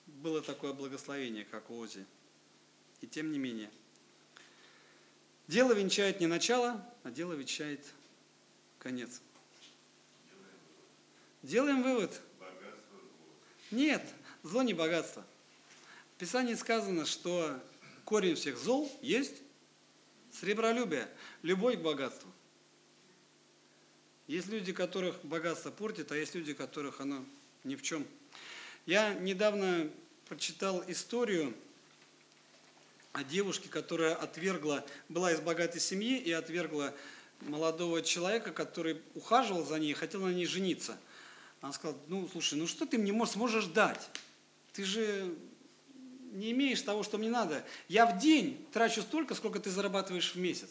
было 0.05 0.41
такое 0.41 0.73
благословение, 0.73 1.45
как 1.45 1.69
у 1.69 1.77
Ози. 1.77 2.05
И 3.01 3.07
тем 3.07 3.31
не 3.31 3.39
менее– 3.39 3.71
Дело 5.47 5.71
венчает 5.71 6.19
не 6.19 6.27
начало, 6.27 6.85
а 7.03 7.09
дело 7.09 7.31
венчает 7.31 7.79
конец. 8.79 9.21
Делаем 11.41 11.83
вывод. 11.83 12.21
Нет, 13.71 14.05
зло 14.43 14.61
не 14.61 14.73
богатство. 14.73 15.25
В 16.15 16.19
Писании 16.19 16.55
сказано, 16.55 17.05
что 17.05 17.57
корень 18.07 18.35
всех 18.35 18.57
зол 18.57 18.89
есть 19.01 19.33
сребролюбие, 20.31 21.09
любовь 21.41 21.75
к 21.75 21.81
богатству. 21.81 22.31
Есть 24.27 24.47
люди, 24.47 24.71
которых 24.71 25.25
богатство 25.25 25.71
портит, 25.71 26.09
а 26.13 26.15
есть 26.15 26.33
люди, 26.33 26.53
которых 26.53 27.01
оно 27.01 27.25
ни 27.65 27.75
в 27.75 27.81
чем. 27.81 28.07
Я 28.85 29.13
недавно 29.13 29.91
прочитал 30.29 30.85
историю 30.87 31.53
о 33.11 33.25
девушке, 33.25 33.67
которая 33.67 34.15
отвергла, 34.15 34.85
была 35.09 35.33
из 35.33 35.41
богатой 35.41 35.81
семьи 35.81 36.17
и 36.17 36.31
отвергла 36.31 36.93
молодого 37.41 38.01
человека, 38.01 38.53
который 38.53 39.01
ухаживал 39.15 39.65
за 39.65 39.79
ней, 39.79 39.93
хотел 39.93 40.21
на 40.21 40.31
ней 40.31 40.45
жениться. 40.45 40.97
Она 41.59 41.73
сказала, 41.73 41.99
ну, 42.07 42.25
слушай, 42.31 42.57
ну 42.57 42.67
что 42.67 42.85
ты 42.85 42.97
мне 42.97 43.25
сможешь 43.25 43.65
дать? 43.65 44.09
Ты 44.71 44.85
же 44.85 45.35
не 46.37 46.51
имеешь 46.51 46.81
того, 46.81 47.03
что 47.03 47.17
мне 47.17 47.29
надо. 47.29 47.65
Я 47.87 48.05
в 48.05 48.19
день 48.19 48.65
трачу 48.71 49.01
столько, 49.01 49.33
сколько 49.33 49.59
ты 49.59 49.71
зарабатываешь 49.71 50.35
в 50.35 50.37
месяц. 50.37 50.69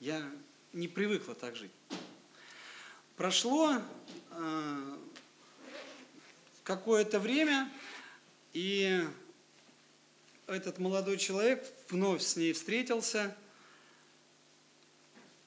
Я 0.00 0.30
не 0.74 0.86
привыкла 0.86 1.34
так 1.34 1.56
жить. 1.56 1.70
Прошло 3.16 3.80
э, 4.30 4.96
какое-то 6.62 7.20
время, 7.20 7.72
и 8.52 9.02
этот 10.46 10.78
молодой 10.78 11.16
человек 11.16 11.66
вновь 11.88 12.20
с 12.20 12.36
ней 12.36 12.52
встретился. 12.52 13.34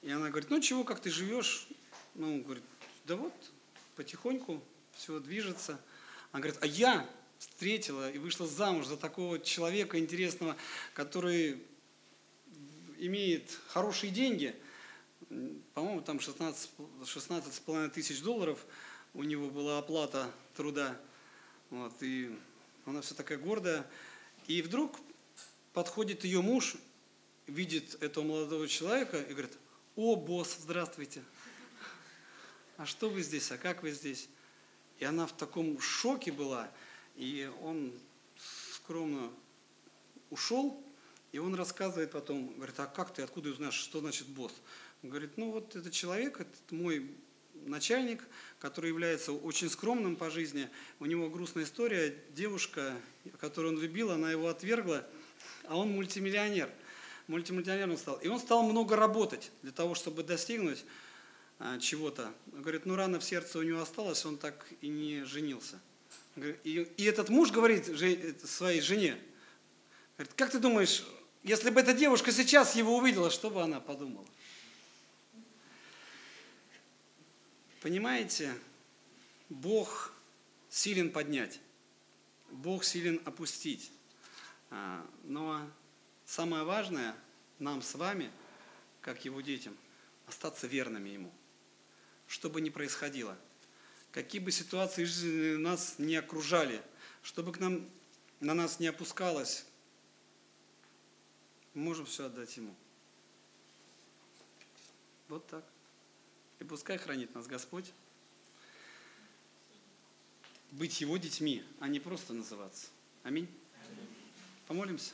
И 0.01 0.09
она 0.09 0.29
говорит, 0.29 0.49
ну 0.49 0.59
чего, 0.59 0.83
как 0.83 1.01
ты 1.01 1.11
живешь? 1.11 1.67
Ну, 2.15 2.35
он 2.35 2.41
говорит, 2.41 2.63
да 3.05 3.15
вот, 3.15 3.33
потихоньку 3.95 4.59
все 4.95 5.19
движется. 5.19 5.79
Она 6.31 6.41
говорит, 6.41 6.63
а 6.63 6.65
я 6.65 7.07
встретила 7.39 8.09
и 8.11 8.17
вышла 8.17 8.47
замуж 8.47 8.87
за 8.87 8.97
такого 8.97 9.39
человека 9.39 9.99
интересного, 9.99 10.55
который 10.93 11.61
имеет 12.99 13.57
хорошие 13.67 14.11
деньги, 14.11 14.55
по-моему, 15.73 16.01
там 16.01 16.19
16, 16.19 16.69
16,5 17.01 17.89
тысяч 17.89 18.21
долларов 18.21 18.65
у 19.13 19.23
него 19.23 19.49
была 19.49 19.79
оплата 19.79 20.31
труда. 20.55 20.97
Вот, 21.69 21.93
и 22.01 22.37
она 22.85 23.01
вся 23.01 23.15
такая 23.15 23.37
гордая. 23.37 23.85
И 24.47 24.61
вдруг 24.61 24.97
подходит 25.73 26.23
ее 26.23 26.41
муж, 26.41 26.77
видит 27.47 28.01
этого 28.01 28.23
молодого 28.23 28.67
человека 28.67 29.21
и 29.21 29.33
говорит, 29.33 29.57
о, 29.95 30.15
босс, 30.15 30.57
здравствуйте. 30.61 31.23
А 32.77 32.85
что 32.85 33.09
вы 33.09 33.21
здесь, 33.23 33.51
а 33.51 33.57
как 33.57 33.83
вы 33.83 33.91
здесь? 33.91 34.29
И 34.99 35.05
она 35.05 35.27
в 35.27 35.33
таком 35.33 35.79
шоке 35.79 36.31
была, 36.31 36.69
и 37.17 37.51
он 37.61 37.91
скромно 38.37 39.31
ушел, 40.29 40.81
и 41.31 41.39
он 41.39 41.55
рассказывает 41.55 42.11
потом, 42.11 42.53
говорит, 42.55 42.79
а 42.79 42.85
как 42.85 43.13
ты, 43.13 43.21
откуда 43.21 43.49
узнаешь, 43.49 43.73
что 43.73 43.99
значит 43.99 44.27
босс? 44.27 44.53
Он 45.03 45.09
говорит, 45.09 45.37
ну 45.37 45.51
вот 45.51 45.75
этот 45.75 45.91
человек, 45.91 46.39
это 46.39 46.51
мой 46.73 47.11
начальник, 47.65 48.23
который 48.59 48.89
является 48.89 49.33
очень 49.33 49.69
скромным 49.69 50.15
по 50.15 50.29
жизни. 50.29 50.69
У 50.99 51.05
него 51.05 51.29
грустная 51.29 51.65
история. 51.65 52.15
Девушка, 52.31 52.93
которую 53.39 53.75
он 53.75 53.81
любил, 53.81 54.11
она 54.11 54.31
его 54.31 54.47
отвергла, 54.47 55.05
а 55.65 55.77
он 55.77 55.89
мультимиллионер. 55.89 56.69
Мультимиллионером 57.27 57.97
стал. 57.97 58.15
И 58.17 58.27
он 58.27 58.39
стал 58.39 58.63
много 58.63 58.95
работать 58.95 59.51
для 59.61 59.71
того, 59.71 59.95
чтобы 59.95 60.23
достигнуть 60.23 60.85
а, 61.59 61.77
чего-то. 61.79 62.31
Говорит, 62.47 62.85
ну 62.85 62.95
рано 62.95 63.19
в 63.19 63.23
сердце 63.23 63.59
у 63.59 63.63
него 63.63 63.81
осталось, 63.81 64.25
он 64.25 64.37
так 64.37 64.65
и 64.81 64.87
не 64.87 65.23
женился. 65.25 65.79
И, 66.63 66.87
и 66.97 67.03
этот 67.05 67.29
муж 67.29 67.51
говорит 67.51 67.85
своей 68.45 68.81
жене, 68.81 69.17
говорит, 70.17 70.33
как 70.35 70.51
ты 70.51 70.59
думаешь, 70.59 71.03
если 71.43 71.69
бы 71.69 71.79
эта 71.79 71.93
девушка 71.93 72.31
сейчас 72.31 72.75
его 72.75 72.97
увидела, 72.97 73.31
что 73.31 73.49
бы 73.49 73.63
она 73.63 73.79
подумала? 73.79 74.27
Понимаете, 77.81 78.53
Бог 79.49 80.13
силен 80.69 81.11
поднять, 81.11 81.59
Бог 82.51 82.83
силен 82.83 83.21
опустить. 83.25 83.91
А, 84.69 85.05
но 85.23 85.67
самое 86.25 86.63
важное 86.63 87.15
нам 87.57 87.81
с 87.81 87.95
вами, 87.95 88.29
как 89.01 89.25
Его 89.25 89.41
детям, 89.41 89.75
остаться 90.27 90.67
верными 90.67 91.09
Ему. 91.09 91.33
Что 92.27 92.49
бы 92.49 92.59
ни 92.61 92.69
происходило, 92.69 93.37
какие 94.17 94.41
бы 94.41 94.51
ситуации 94.51 95.03
жизни 95.03 95.57
нас 95.57 95.99
не 95.99 96.15
окружали, 96.15 96.81
чтобы 97.21 97.51
к 97.51 97.59
нам, 97.59 97.87
на 98.39 98.55
нас 98.55 98.79
не 98.79 98.87
опускалось, 98.87 99.63
мы 101.75 101.83
можем 101.83 102.07
все 102.07 102.25
отдать 102.25 102.57
Ему. 102.57 102.73
Вот 105.27 105.45
так. 105.45 105.63
И 106.57 106.63
пускай 106.63 106.97
хранит 106.97 107.35
нас 107.35 107.45
Господь. 107.45 107.93
Быть 110.71 110.99
Его 110.99 111.17
детьми, 111.17 111.63
а 111.79 111.87
не 111.87 111.99
просто 111.99 112.33
называться. 112.33 112.87
Аминь. 113.21 113.47
Помолимся. 114.65 115.13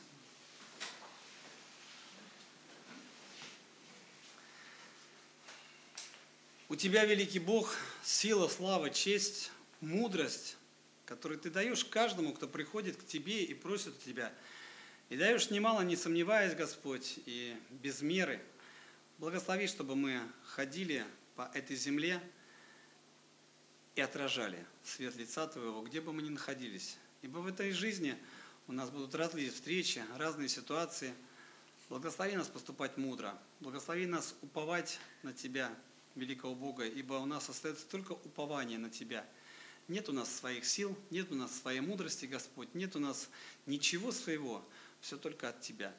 У 6.70 6.74
Тебя, 6.74 7.04
великий 7.04 7.38
Бог, 7.38 7.76
сила, 8.04 8.48
слава, 8.48 8.90
честь, 8.90 9.50
мудрость, 9.80 10.56
которую 11.06 11.40
Ты 11.40 11.50
даешь 11.50 11.84
каждому, 11.84 12.32
кто 12.34 12.46
приходит 12.46 12.96
к 12.96 13.06
Тебе 13.06 13.44
и 13.44 13.54
просит 13.54 13.96
у 13.96 14.00
Тебя. 14.04 14.32
И 15.08 15.16
даешь 15.16 15.50
немало, 15.50 15.82
не 15.82 15.96
сомневаясь, 15.96 16.54
Господь, 16.54 17.18
и 17.26 17.56
без 17.70 18.02
меры. 18.02 18.42
Благослови, 19.18 19.66
чтобы 19.66 19.96
мы 19.96 20.20
ходили 20.44 21.04
по 21.34 21.50
этой 21.54 21.76
земле 21.76 22.20
и 23.94 24.00
отражали 24.00 24.64
свет 24.82 25.16
лица 25.16 25.46
Твоего, 25.46 25.82
где 25.82 26.00
бы 26.00 26.12
мы 26.12 26.22
ни 26.22 26.30
находились. 26.30 26.96
Ибо 27.22 27.38
в 27.38 27.46
этой 27.46 27.72
жизни 27.72 28.18
у 28.66 28.72
нас 28.72 28.90
будут 28.90 29.14
разные 29.14 29.50
встречи, 29.50 30.02
разные 30.16 30.48
ситуации. 30.48 31.14
Благослови 31.88 32.36
нас 32.36 32.48
поступать 32.48 32.96
мудро. 32.96 33.38
Благослови 33.60 34.06
нас 34.06 34.34
уповать 34.42 34.98
на 35.22 35.32
Тебя, 35.32 35.70
великого 36.14 36.54
Бога, 36.54 36.86
ибо 36.86 37.14
у 37.14 37.26
нас 37.26 37.48
остается 37.48 37.86
только 37.86 38.12
упование 38.12 38.78
на 38.78 38.90
Тебя. 38.90 39.26
Нет 39.88 40.08
у 40.08 40.12
нас 40.12 40.34
своих 40.34 40.64
сил, 40.64 40.96
нет 41.10 41.30
у 41.30 41.34
нас 41.34 41.54
своей 41.60 41.80
мудрости, 41.80 42.26
Господь, 42.26 42.74
нет 42.74 42.96
у 42.96 42.98
нас 42.98 43.28
ничего 43.66 44.12
своего, 44.12 44.64
все 45.00 45.16
только 45.16 45.48
от 45.48 45.60
Тебя. 45.60 45.94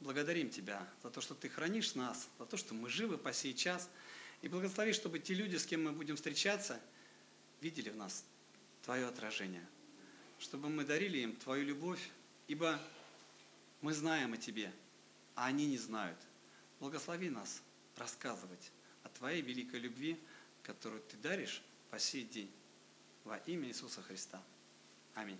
Благодарим 0.00 0.50
Тебя 0.50 0.88
за 1.02 1.10
то, 1.10 1.20
что 1.20 1.34
Ты 1.34 1.48
хранишь 1.48 1.94
нас, 1.94 2.28
за 2.38 2.46
то, 2.46 2.56
что 2.56 2.74
мы 2.74 2.88
живы 2.88 3.18
по 3.18 3.32
сей 3.32 3.54
час– 3.54 3.88
и 4.44 4.48
благослови, 4.48 4.92
чтобы 4.92 5.20
те 5.20 5.32
люди, 5.32 5.56
с 5.56 5.64
кем 5.64 5.84
мы 5.84 5.92
будем 5.92 6.16
встречаться, 6.16 6.78
видели 7.62 7.88
в 7.88 7.96
нас 7.96 8.26
Твое 8.82 9.06
отражение. 9.06 9.66
Чтобы 10.38 10.68
мы 10.68 10.84
дарили 10.84 11.16
им 11.16 11.34
Твою 11.34 11.64
любовь, 11.64 12.10
ибо 12.46 12.78
мы 13.80 13.94
знаем 13.94 14.34
о 14.34 14.36
Тебе, 14.36 14.70
а 15.34 15.46
они 15.46 15.64
не 15.64 15.78
знают. 15.78 16.18
Благослови 16.78 17.30
нас 17.30 17.62
рассказывать 17.96 18.70
Твоей 19.14 19.42
великой 19.42 19.80
любви, 19.80 20.18
которую 20.62 21.02
Ты 21.02 21.16
даришь 21.16 21.62
по 21.90 21.98
сей 21.98 22.24
день. 22.24 22.50
Во 23.24 23.36
имя 23.38 23.68
Иисуса 23.68 24.02
Христа. 24.02 24.42
Аминь. 25.14 25.38